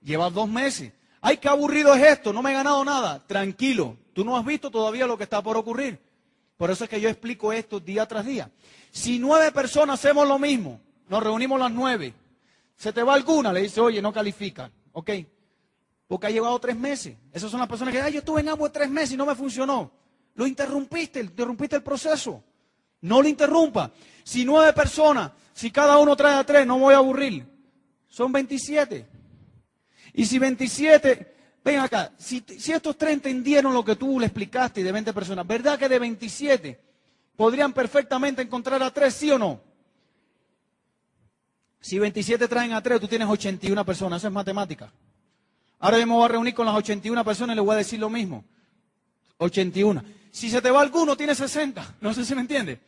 Llevas 0.00 0.32
dos 0.32 0.48
meses. 0.48 0.92
Ay, 1.20 1.36
qué 1.36 1.46
aburrido 1.46 1.94
es 1.94 2.02
esto, 2.02 2.32
no 2.32 2.40
me 2.40 2.52
he 2.52 2.54
ganado 2.54 2.82
nada. 2.86 3.22
Tranquilo, 3.26 3.98
tú 4.14 4.24
no 4.24 4.34
has 4.34 4.46
visto 4.46 4.70
todavía 4.70 5.06
lo 5.06 5.18
que 5.18 5.24
está 5.24 5.42
por 5.42 5.58
ocurrir. 5.58 6.00
Por 6.56 6.70
eso 6.70 6.84
es 6.84 6.90
que 6.90 6.98
yo 6.98 7.10
explico 7.10 7.52
esto 7.52 7.78
día 7.78 8.06
tras 8.06 8.24
día. 8.24 8.50
Si 8.90 9.18
nueve 9.18 9.52
personas 9.52 10.00
hacemos 10.00 10.26
lo 10.26 10.38
mismo, 10.38 10.80
nos 11.10 11.22
reunimos 11.22 11.60
las 11.60 11.70
nueve, 11.70 12.14
se 12.74 12.90
te 12.90 13.02
va 13.02 13.12
alguna, 13.12 13.52
le 13.52 13.60
dice, 13.60 13.80
oye, 13.82 14.00
no 14.00 14.10
califica, 14.10 14.70
ok, 14.92 15.10
porque 16.08 16.28
ha 16.28 16.30
llevado 16.30 16.58
tres 16.60 16.78
meses. 16.78 17.14
Esas 17.30 17.50
son 17.50 17.60
las 17.60 17.68
personas 17.68 17.92
que, 17.92 18.00
ay, 18.00 18.14
yo 18.14 18.20
estuve 18.20 18.40
en 18.40 18.48
agua 18.48 18.72
tres 18.72 18.88
meses 18.88 19.12
y 19.12 19.16
no 19.18 19.26
me 19.26 19.34
funcionó. 19.34 19.90
Lo 20.34 20.46
interrumpiste, 20.46 21.20
interrumpiste 21.20 21.76
el 21.76 21.82
proceso. 21.82 22.42
No 23.02 23.20
lo 23.20 23.28
interrumpa. 23.28 23.90
Si 24.24 24.44
nueve 24.44 24.72
personas, 24.72 25.32
si 25.52 25.70
cada 25.70 25.98
uno 25.98 26.16
trae 26.16 26.34
a 26.34 26.44
tres, 26.44 26.66
no 26.66 26.78
voy 26.78 26.94
a 26.94 26.98
aburrir. 26.98 27.46
Son 28.08 28.32
27. 28.32 29.06
Y 30.14 30.26
si 30.26 30.38
27, 30.38 31.34
ven 31.64 31.80
acá, 31.80 32.12
si, 32.18 32.44
estos 32.48 32.96
tres 32.96 33.14
entendieron 33.14 33.72
lo 33.72 33.84
que 33.84 33.96
tú 33.96 34.18
le 34.20 34.26
explicaste 34.26 34.82
de 34.82 34.92
20 34.92 35.12
personas, 35.12 35.46
¿verdad 35.46 35.78
que 35.78 35.88
de 35.88 35.98
27 35.98 36.80
podrían 37.36 37.72
perfectamente 37.72 38.42
encontrar 38.42 38.82
a 38.82 38.90
tres, 38.90 39.14
sí 39.14 39.30
o 39.30 39.38
no? 39.38 39.60
Si 41.80 41.98
27 41.98 42.46
traen 42.46 42.72
a 42.72 42.82
tres, 42.82 43.00
tú 43.00 43.08
tienes 43.08 43.28
81 43.28 43.84
personas, 43.84 44.20
eso 44.20 44.28
es 44.28 44.32
matemática. 44.32 44.92
Ahora 45.80 45.98
yo 45.98 46.06
me 46.06 46.12
voy 46.12 46.24
a 46.24 46.28
reunir 46.28 46.54
con 46.54 46.66
las 46.66 46.76
81 46.76 47.24
personas 47.24 47.54
y 47.54 47.56
les 47.56 47.64
voy 47.64 47.74
a 47.74 47.78
decir 47.78 47.98
lo 47.98 48.08
mismo. 48.08 48.44
81. 49.38 50.04
Si 50.30 50.48
se 50.48 50.62
te 50.62 50.70
va 50.70 50.80
alguno, 50.80 51.16
tienes 51.16 51.38
60. 51.38 51.96
No 52.00 52.14
sé 52.14 52.24
si 52.24 52.34
me 52.36 52.42
entiende. 52.42 52.80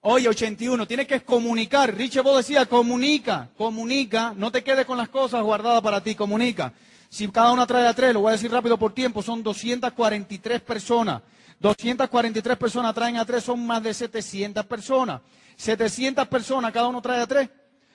Oye, 0.00 0.28
81, 0.28 0.86
tienes 0.86 1.08
que 1.08 1.20
comunicar. 1.22 1.94
Richard 1.94 2.22
vos 2.22 2.36
decía, 2.36 2.66
comunica, 2.66 3.50
comunica, 3.56 4.32
no 4.36 4.52
te 4.52 4.62
quedes 4.62 4.86
con 4.86 4.96
las 4.96 5.08
cosas 5.08 5.42
guardadas 5.42 5.82
para 5.82 6.00
ti, 6.02 6.14
comunica. 6.14 6.72
Si 7.08 7.26
cada 7.28 7.52
una 7.52 7.66
trae 7.66 7.86
a 7.86 7.94
tres, 7.94 8.14
lo 8.14 8.20
voy 8.20 8.28
a 8.28 8.32
decir 8.32 8.50
rápido 8.50 8.78
por 8.78 8.92
tiempo, 8.92 9.22
son 9.22 9.42
243 9.42 10.60
personas. 10.60 11.22
243 11.58 12.56
personas 12.56 12.94
traen 12.94 13.16
a 13.16 13.24
tres, 13.24 13.42
son 13.42 13.66
más 13.66 13.82
de 13.82 13.92
700 13.92 14.64
personas. 14.66 15.20
700 15.56 16.28
personas, 16.28 16.72
cada 16.72 16.86
uno 16.86 17.02
trae 17.02 17.20
a 17.20 17.26
tres. 17.26 17.50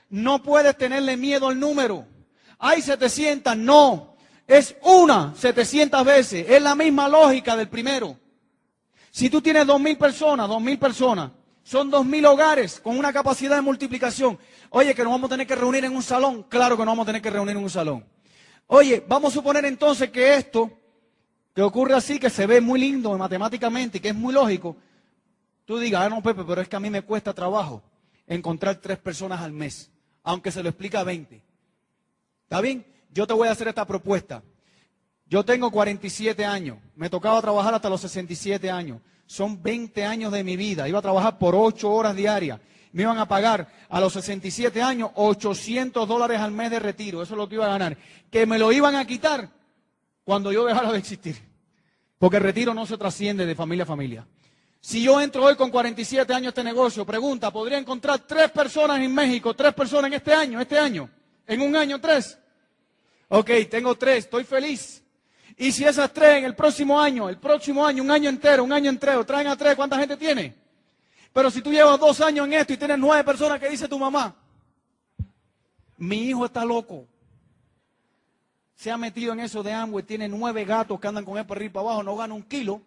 No 0.10 0.44
puedes 0.44 0.78
tenerle 0.78 1.16
miedo 1.16 1.48
al 1.48 1.60
número. 1.60 2.06
Hay 2.60 2.82
700, 2.82 3.56
no. 3.56 4.16
Es 4.46 4.76
una 4.82 5.34
700 5.38 6.04
veces. 6.04 6.50
Es 6.50 6.62
la 6.62 6.76
misma 6.76 7.08
lógica 7.08 7.56
del 7.56 7.70
primero. 7.70 8.18
Si 9.10 9.30
tú 9.30 9.42
tienes 9.42 9.66
2.000 9.66 9.98
personas, 9.98 10.50
2.000 10.50 10.80
personas, 10.80 11.32
son 11.64 11.90
dos 11.90 12.06
mil 12.06 12.26
hogares 12.26 12.80
con 12.80 12.98
una 12.98 13.14
capacidad 13.14 13.56
de 13.56 13.62
multiplicación. 13.62 14.38
Oye, 14.70 14.94
que 14.94 15.04
nos 15.04 15.14
vamos 15.14 15.30
a 15.30 15.34
tener 15.34 15.48
que 15.48 15.56
reunir 15.56 15.86
en 15.86 15.96
un 15.96 16.04
salón. 16.04 16.44
Claro 16.50 16.76
que 16.76 16.84
nos 16.84 16.92
vamos 16.92 17.04
a 17.04 17.08
tener 17.08 17.22
que 17.22 17.30
reunir 17.30 17.56
en 17.56 17.64
un 17.64 17.70
salón. 17.70 18.06
Oye, 18.68 19.04
vamos 19.08 19.34
a 19.34 19.36
suponer 19.36 19.66
entonces 19.66 20.10
que 20.10 20.36
esto, 20.36 20.72
que 21.54 21.62
ocurre 21.62 21.96
así, 21.96 22.20
que 22.20 22.30
se 22.30 22.46
ve 22.46 22.60
muy 22.60 22.80
lindo 22.80 23.18
matemáticamente 23.18 23.98
y 23.98 24.02
que 24.02 24.10
es 24.10 24.16
muy 24.16 24.34
lógico, 24.34 24.76
tú 25.66 25.78
digas, 25.78 26.02
ah, 26.06 26.10
no, 26.10 26.22
Pepe, 26.22 26.44
pero 26.44 26.62
es 26.62 26.68
que 26.68 26.76
a 26.76 26.80
mí 26.80 26.90
me 26.90 27.02
cuesta 27.02 27.34
trabajo 27.34 27.82
encontrar 28.28 28.78
tres 28.78 28.98
personas 28.98 29.42
al 29.42 29.52
mes, 29.52 29.92
aunque 30.24 30.52
se 30.52 30.64
lo 30.64 30.70
explica 30.70 31.00
a 31.00 31.04
20. 31.04 31.42
¿Está 32.44 32.62
bien? 32.62 32.86
Yo 33.12 33.26
te 33.28 33.34
voy 33.34 33.48
a 33.48 33.52
hacer 33.52 33.68
esta 33.68 33.86
propuesta. 33.86 34.44
Yo 35.28 35.46
tengo 35.46 35.72
47 35.72 36.44
años, 36.46 36.78
me 36.96 37.10
tocaba 37.10 37.42
trabajar 37.42 37.74
hasta 37.74 37.90
los 37.90 38.02
67 38.02 38.70
años 38.70 39.00
son 39.34 39.64
20 39.64 40.06
años 40.06 40.32
de 40.32 40.44
mi 40.44 40.56
vida. 40.56 40.88
Iba 40.88 41.00
a 41.00 41.02
trabajar 41.02 41.40
por 41.40 41.56
8 41.56 41.90
horas 41.90 42.16
diarias. 42.16 42.60
Me 42.92 43.02
iban 43.02 43.18
a 43.18 43.28
pagar 43.28 43.68
a 43.90 44.00
los 44.00 44.14
67 44.14 44.80
años 44.80 45.10
800 45.16 46.08
dólares 46.08 46.40
al 46.40 46.52
mes 46.52 46.70
de 46.70 46.78
retiro. 46.78 47.24
Eso 47.24 47.34
es 47.34 47.38
lo 47.40 47.50
que 47.50 47.56
iba 47.56 47.66
a 47.66 47.70
ganar. 47.70 47.98
Que 48.30 48.46
me 48.46 48.60
lo 48.60 48.72
iban 48.72 48.96
a 48.96 49.08
quitar 49.08 49.50
cuando 50.24 50.52
yo 50.52 50.66
dejara 50.66 50.92
de 50.92 51.00
existir. 51.00 51.36
Porque 52.20 52.38
el 52.38 52.44
retiro 52.44 52.76
no 52.76 52.86
se 52.86 52.96
trasciende 52.96 53.48
de 53.48 53.56
familia 53.56 53.86
a 53.86 53.88
familia. 53.88 54.28
Si 54.80 55.02
yo 55.02 55.20
entro 55.20 55.46
hoy 55.46 55.56
con 55.56 55.72
47 55.72 56.32
años 56.32 56.48
a 56.48 56.50
este 56.50 56.64
negocio, 56.64 57.04
pregunta, 57.04 57.50
¿podría 57.50 57.80
encontrar 57.80 58.20
tres 58.20 58.52
personas 58.52 59.00
en 59.00 59.16
México, 59.16 59.56
tres 59.56 59.74
personas 59.74 60.10
en 60.10 60.14
este 60.14 60.32
año, 60.32 60.62
este 60.62 60.78
año? 60.78 61.10
¿En 61.48 61.60
un 61.60 61.76
año 61.76 62.00
tres? 62.00 62.38
Ok, 63.30 63.50
tengo 63.68 63.96
tres, 63.96 64.26
estoy 64.26 64.44
feliz. 64.44 65.03
Y 65.58 65.72
si 65.72 65.86
esas 65.86 66.12
tres 66.12 66.40
en 66.40 66.46
el 66.46 66.56
próximo 66.56 67.00
año, 67.00 67.30
el 67.30 67.38
próximo 67.38 67.86
año, 67.86 68.04
un 68.04 68.12
año 68.12 68.30
entero, 68.30 68.64
un 68.64 68.74
año 68.74 68.90
entero, 68.90 69.26
traen 69.26 69.48
a 69.48 69.56
tres, 69.56 69.76
¿cuánta 69.76 70.00
gente 70.00 70.18
tiene? 70.18 70.56
Pero 71.32 71.50
si 71.52 71.62
tú 71.62 71.72
llevas 71.72 72.00
dos 72.00 72.22
años 72.22 72.46
en 72.48 72.54
esto 72.54 72.74
y 72.74 72.78
tienes 72.78 72.98
nueve 72.98 73.24
personas 73.24 73.60
que 73.60 73.70
dice 73.70 73.88
tu 73.88 74.00
mamá, 74.00 74.36
mi 75.98 76.24
hijo 76.24 76.46
está 76.46 76.66
loco. 76.66 77.08
Se 78.76 78.92
ha 78.92 78.98
metido 78.98 79.34
en 79.34 79.40
eso 79.40 79.64
de 79.64 79.72
Amway, 79.72 80.04
tiene 80.04 80.28
nueve 80.28 80.66
gatos 80.66 81.00
que 81.00 81.08
andan 81.08 81.26
con 81.26 81.38
él 81.38 81.46
para 81.46 81.60
arriba 81.60 81.70
y 81.70 81.74
para 81.74 81.88
abajo, 81.88 82.04
no 82.04 82.16
gana 82.16 82.34
un 82.34 82.44
kilo. 82.44 82.82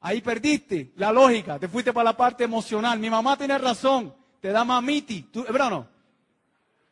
Ahí 0.00 0.20
perdiste 0.20 0.92
la 0.96 1.12
lógica, 1.12 1.58
te 1.58 1.68
fuiste 1.68 1.92
para 1.92 2.04
la 2.04 2.16
parte 2.16 2.44
emocional. 2.44 2.98
Mi 2.98 3.08
mamá 3.08 3.36
tiene 3.36 3.56
razón, 3.58 4.12
te 4.40 4.48
da 4.48 4.64
mamiti. 4.64 5.22
¿Tú, 5.22 5.44
¿Verdad 5.44 5.70
no? 5.70 5.91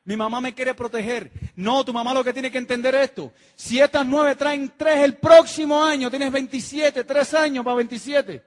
Mi 0.05 0.17
mamá 0.17 0.41
me 0.41 0.55
quiere 0.55 0.75
proteger. 0.75 1.31
No, 1.57 1.85
tu 1.85 1.93
mamá 1.93 2.15
lo 2.15 2.25
que 2.25 2.33
tiene 2.33 2.51
que 2.51 2.59
entender 2.59 2.95
esto. 2.95 3.33
Si 3.55 3.81
estas 3.81 4.07
nueve 4.07 4.35
traen 4.35 4.73
tres 4.77 4.99
el 4.99 5.17
próximo 5.17 5.85
año, 5.85 6.11
tienes 6.11 6.33
27, 6.33 7.05
tres 7.05 7.35
años 7.35 7.65
para 7.65 7.77
27. 7.77 8.43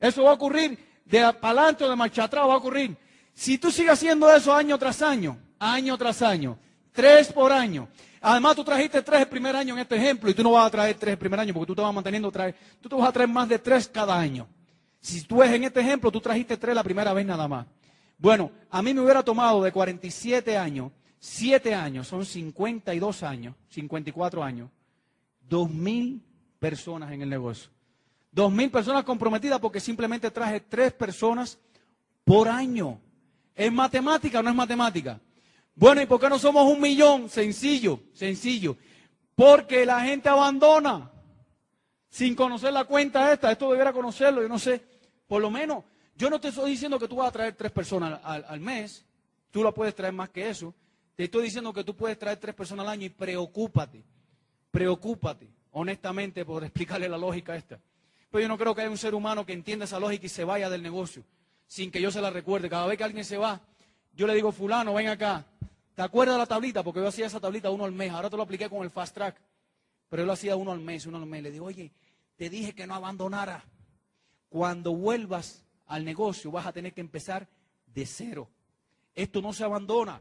Eso 0.00 0.24
va 0.24 0.30
a 0.30 0.34
ocurrir 0.34 0.78
de 1.04 1.20
adelante 1.20 1.84
o 1.84 1.90
de 1.90 1.96
marcha 1.96 2.24
atrás, 2.24 2.48
va 2.48 2.54
a 2.54 2.58
ocurrir. 2.58 2.96
Si 3.34 3.58
tú 3.58 3.70
sigues 3.70 3.92
haciendo 3.92 4.32
eso 4.32 4.54
año 4.54 4.78
tras 4.78 5.02
año, 5.02 5.36
año 5.58 5.98
tras 5.98 6.22
año, 6.22 6.58
tres 6.92 7.32
por 7.32 7.52
año. 7.52 7.88
Además, 8.20 8.56
tú 8.56 8.64
trajiste 8.64 9.02
tres 9.02 9.20
el 9.20 9.28
primer 9.28 9.54
año 9.54 9.74
en 9.74 9.80
este 9.80 9.96
ejemplo 9.96 10.30
y 10.30 10.34
tú 10.34 10.42
no 10.42 10.52
vas 10.52 10.66
a 10.66 10.70
traer 10.70 10.96
tres 10.96 11.12
el 11.12 11.18
primer 11.18 11.40
año 11.40 11.52
porque 11.52 11.66
tú 11.66 11.74
te 11.74 11.82
vas 11.82 11.92
manteniendo, 11.92 12.30
traer, 12.30 12.54
tú 12.80 12.88
te 12.88 12.94
vas 12.94 13.08
a 13.08 13.12
traer 13.12 13.28
más 13.28 13.48
de 13.48 13.58
tres 13.58 13.86
cada 13.86 14.18
año. 14.18 14.48
Si 15.00 15.22
tú 15.24 15.36
ves 15.36 15.52
en 15.52 15.64
este 15.64 15.80
ejemplo, 15.80 16.10
tú 16.10 16.20
trajiste 16.20 16.56
tres 16.56 16.74
la 16.74 16.82
primera 16.82 17.12
vez 17.12 17.26
nada 17.26 17.46
más. 17.46 17.66
Bueno, 18.24 18.52
a 18.70 18.80
mí 18.80 18.94
me 18.94 19.02
hubiera 19.02 19.22
tomado 19.22 19.62
de 19.62 19.70
47 19.70 20.56
años, 20.56 20.92
7 21.18 21.74
años, 21.74 22.08
son 22.08 22.24
52 22.24 23.22
años, 23.22 23.54
54 23.68 24.42
años, 24.42 24.70
2.000 25.46 26.22
personas 26.58 27.12
en 27.12 27.20
el 27.20 27.28
negocio. 27.28 27.68
2.000 28.34 28.70
personas 28.70 29.04
comprometidas 29.04 29.60
porque 29.60 29.78
simplemente 29.78 30.30
traje 30.30 30.60
3 30.60 30.94
personas 30.94 31.58
por 32.24 32.48
año. 32.48 32.98
¿Es 33.54 33.70
matemática 33.70 34.40
o 34.40 34.42
no 34.42 34.48
es 34.48 34.56
matemática? 34.56 35.20
Bueno, 35.74 36.00
¿y 36.00 36.06
por 36.06 36.18
qué 36.18 36.30
no 36.30 36.38
somos 36.38 36.66
un 36.66 36.80
millón? 36.80 37.28
Sencillo, 37.28 38.00
sencillo. 38.14 38.78
Porque 39.34 39.84
la 39.84 40.00
gente 40.00 40.30
abandona 40.30 41.10
sin 42.08 42.34
conocer 42.34 42.72
la 42.72 42.86
cuenta 42.86 43.30
esta. 43.34 43.52
Esto 43.52 43.68
debiera 43.68 43.92
conocerlo, 43.92 44.40
yo 44.40 44.48
no 44.48 44.58
sé. 44.58 44.82
Por 45.26 45.42
lo 45.42 45.50
menos 45.50 45.84
yo 46.16 46.30
no 46.30 46.40
te 46.40 46.48
estoy 46.48 46.70
diciendo 46.70 46.98
que 46.98 47.08
tú 47.08 47.16
vas 47.16 47.28
a 47.28 47.32
traer 47.32 47.54
tres 47.54 47.72
personas 47.72 48.20
al, 48.22 48.60
mes, 48.60 49.04
tú 49.50 49.62
la 49.64 49.72
puedes 49.72 49.94
traer 49.94 50.12
más 50.12 50.30
que 50.30 50.48
eso. 50.48 50.74
Te 51.16 51.24
estoy 51.24 51.44
diciendo 51.44 51.72
que 51.72 51.84
tú 51.84 51.94
puedes 51.94 52.18
traer 52.18 52.38
tres 52.38 52.54
personas 52.54 52.86
al 52.86 52.92
año 52.92 53.06
y 53.06 53.10
preocúpate, 53.10 54.02
preocúpate, 54.70 55.48
honestamente, 55.72 56.44
por 56.44 56.64
explicarle 56.64 57.08
la 57.08 57.18
lógica 57.18 57.54
esta. 57.56 57.78
Pero 58.30 58.42
yo 58.42 58.48
no 58.48 58.58
creo 58.58 58.74
que 58.74 58.82
haya 58.82 58.90
un 58.90 58.98
ser 58.98 59.14
humano 59.14 59.46
que 59.46 59.52
entienda 59.52 59.84
esa 59.84 60.00
lógica 60.00 60.26
y 60.26 60.28
se 60.28 60.44
vaya 60.44 60.68
del 60.68 60.82
negocio 60.82 61.24
sin 61.66 61.90
que 61.90 62.00
yo 62.00 62.10
se 62.10 62.20
la 62.20 62.30
recuerde. 62.30 62.68
Cada 62.68 62.86
vez 62.86 62.98
que 62.98 63.04
alguien 63.04 63.24
se 63.24 63.36
va, 63.36 63.60
yo 64.12 64.26
le 64.26 64.34
digo, 64.34 64.52
fulano, 64.52 64.94
ven 64.94 65.08
acá. 65.08 65.44
¿Te 65.94 66.02
acuerdas 66.02 66.36
de 66.36 66.38
la 66.38 66.46
tablita? 66.46 66.82
Porque 66.82 67.00
yo 67.00 67.08
hacía 67.08 67.26
esa 67.26 67.40
tablita 67.40 67.70
uno 67.70 67.84
al 67.84 67.92
mes. 67.92 68.10
Ahora 68.12 68.30
te 68.30 68.36
lo 68.36 68.42
apliqué 68.42 68.68
con 68.68 68.82
el 68.82 68.90
fast 68.90 69.14
track. 69.14 69.36
Pero 70.08 70.22
él 70.22 70.26
lo 70.26 70.32
hacía 70.32 70.56
uno 70.56 70.72
al 70.72 70.80
mes, 70.80 71.06
uno 71.06 71.18
al 71.18 71.26
mes. 71.26 71.42
Le 71.42 71.50
digo, 71.50 71.66
oye, 71.66 71.90
te 72.36 72.50
dije 72.50 72.74
que 72.74 72.86
no 72.86 72.94
abandonara. 72.94 73.64
Cuando 74.48 74.92
vuelvas 74.92 75.63
al 75.86 76.04
negocio 76.04 76.50
vas 76.50 76.66
a 76.66 76.72
tener 76.72 76.92
que 76.92 77.00
empezar 77.00 77.48
de 77.86 78.06
cero. 78.06 78.48
Esto 79.14 79.40
no 79.40 79.52
se 79.52 79.64
abandona. 79.64 80.20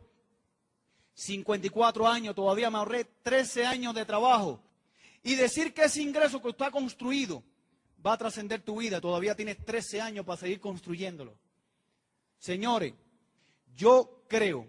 54 1.16 2.07
años, 2.07 2.36
todavía 2.36 2.70
me 2.70 2.78
ahorré 2.78 3.05
13 3.05 3.66
años 3.66 3.93
de 3.93 4.05
trabajo. 4.05 4.61
Y 5.24 5.36
decir 5.36 5.74
que 5.74 5.86
ese 5.86 6.01
ingreso 6.01 6.41
que 6.41 6.49
está 6.49 6.70
construido 6.72 7.43
va 8.05 8.14
a 8.14 8.18
trascender 8.18 8.61
tu 8.61 8.80
vida, 8.80 8.99
todavía 8.99 9.36
tienes 9.36 9.64
13 9.64 10.01
años 10.01 10.26
para 10.26 10.39
seguir 10.39 10.59
construyéndolo. 10.59 11.38
Señores, 12.38 12.93
yo 13.76 14.26
creo 14.28 14.68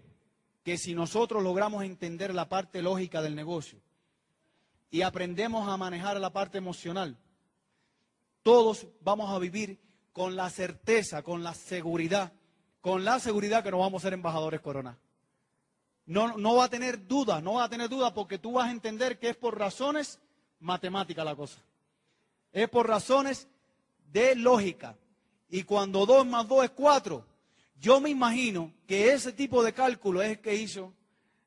que 0.63 0.77
si 0.77 0.95
nosotros 0.95 1.43
logramos 1.43 1.83
entender 1.83 2.33
la 2.33 2.47
parte 2.47 2.81
lógica 2.81 3.21
del 3.21 3.35
negocio 3.35 3.79
y 4.89 5.01
aprendemos 5.01 5.67
a 5.67 5.77
manejar 5.77 6.19
la 6.19 6.31
parte 6.31 6.57
emocional, 6.57 7.17
todos 8.41 8.87
vamos 9.01 9.29
a 9.29 9.39
vivir 9.39 9.79
con 10.15 10.37
la 10.37 10.49
certeza, 10.49 11.23
con 11.23 11.43
la 11.43 11.53
seguridad, 11.53 12.31
con 12.79 13.03
la 13.03 13.19
seguridad 13.19 13.61
que 13.61 13.69
no 13.69 13.79
vamos 13.79 14.01
a 14.01 14.05
ser 14.07 14.13
embajadores 14.13 14.61
corona. 14.61 14.97
No, 16.05 16.37
no 16.37 16.55
va 16.55 16.63
a 16.63 16.69
tener 16.69 17.05
duda, 17.05 17.41
no 17.41 17.55
va 17.55 17.65
a 17.65 17.69
tener 17.69 17.89
duda 17.89 18.13
porque 18.13 18.37
tú 18.37 18.53
vas 18.53 18.69
a 18.69 18.71
entender 18.71 19.19
que 19.19 19.27
es 19.27 19.35
por 19.35 19.59
razones 19.59 20.21
matemáticas 20.61 21.25
la 21.25 21.35
cosa. 21.35 21.59
Es 22.53 22.69
por 22.69 22.87
razones 22.87 23.49
de 24.13 24.35
lógica. 24.37 24.95
Y 25.49 25.63
cuando 25.63 26.05
2 26.05 26.25
más 26.25 26.47
2 26.47 26.63
es 26.63 26.71
4, 26.71 27.25
yo 27.81 27.99
me 27.99 28.09
imagino 28.09 28.71
que 28.87 29.11
ese 29.11 29.33
tipo 29.33 29.63
de 29.63 29.73
cálculo 29.73 30.21
es 30.21 30.29
el 30.29 30.39
que 30.39 30.55
hizo 30.55 30.93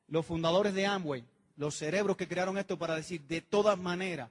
los 0.09 0.27
fundadores 0.27 0.75
de 0.75 0.85
Amway, 0.85 1.25
los 1.55 1.73
cerebros 1.73 2.15
que 2.15 2.27
crearon 2.27 2.55
esto 2.59 2.77
para 2.77 2.95
decir, 2.95 3.23
de 3.23 3.41
todas 3.41 3.79
maneras, 3.79 4.29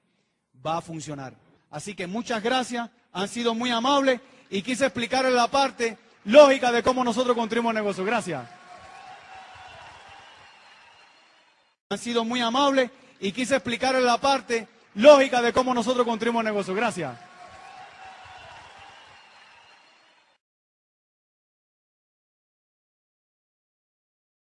va 0.64 0.76
a 0.76 0.80
funcionar. 0.80 1.34
Así 1.70 1.97
que 1.97 2.07
muchas 2.07 2.41
gracias, 2.41 2.89
han 3.12 3.28
sido 3.28 3.54
muy 3.54 3.70
amables 3.70 4.20
y 4.50 4.62
quise 4.62 4.86
explicarles 4.86 5.32
la 5.32 5.48
parte 5.48 5.98
lógica 6.24 6.72
de 6.72 6.82
cómo 6.82 7.04
nosotros 7.04 7.36
construimos 7.36 7.74
negocio. 7.74 8.04
Gracias. 8.04 8.48
Han 11.90 11.98
sido 11.98 12.24
muy 12.24 12.40
amables 12.40 12.90
y 13.20 13.32
quise 13.32 13.56
explicarles 13.56 14.02
la 14.02 14.18
parte 14.18 14.68
lógica 14.94 15.40
de 15.40 15.52
cómo 15.52 15.74
nosotros 15.74 16.06
construimos 16.06 16.44
negocio. 16.44 16.74
Gracias. 16.74 17.27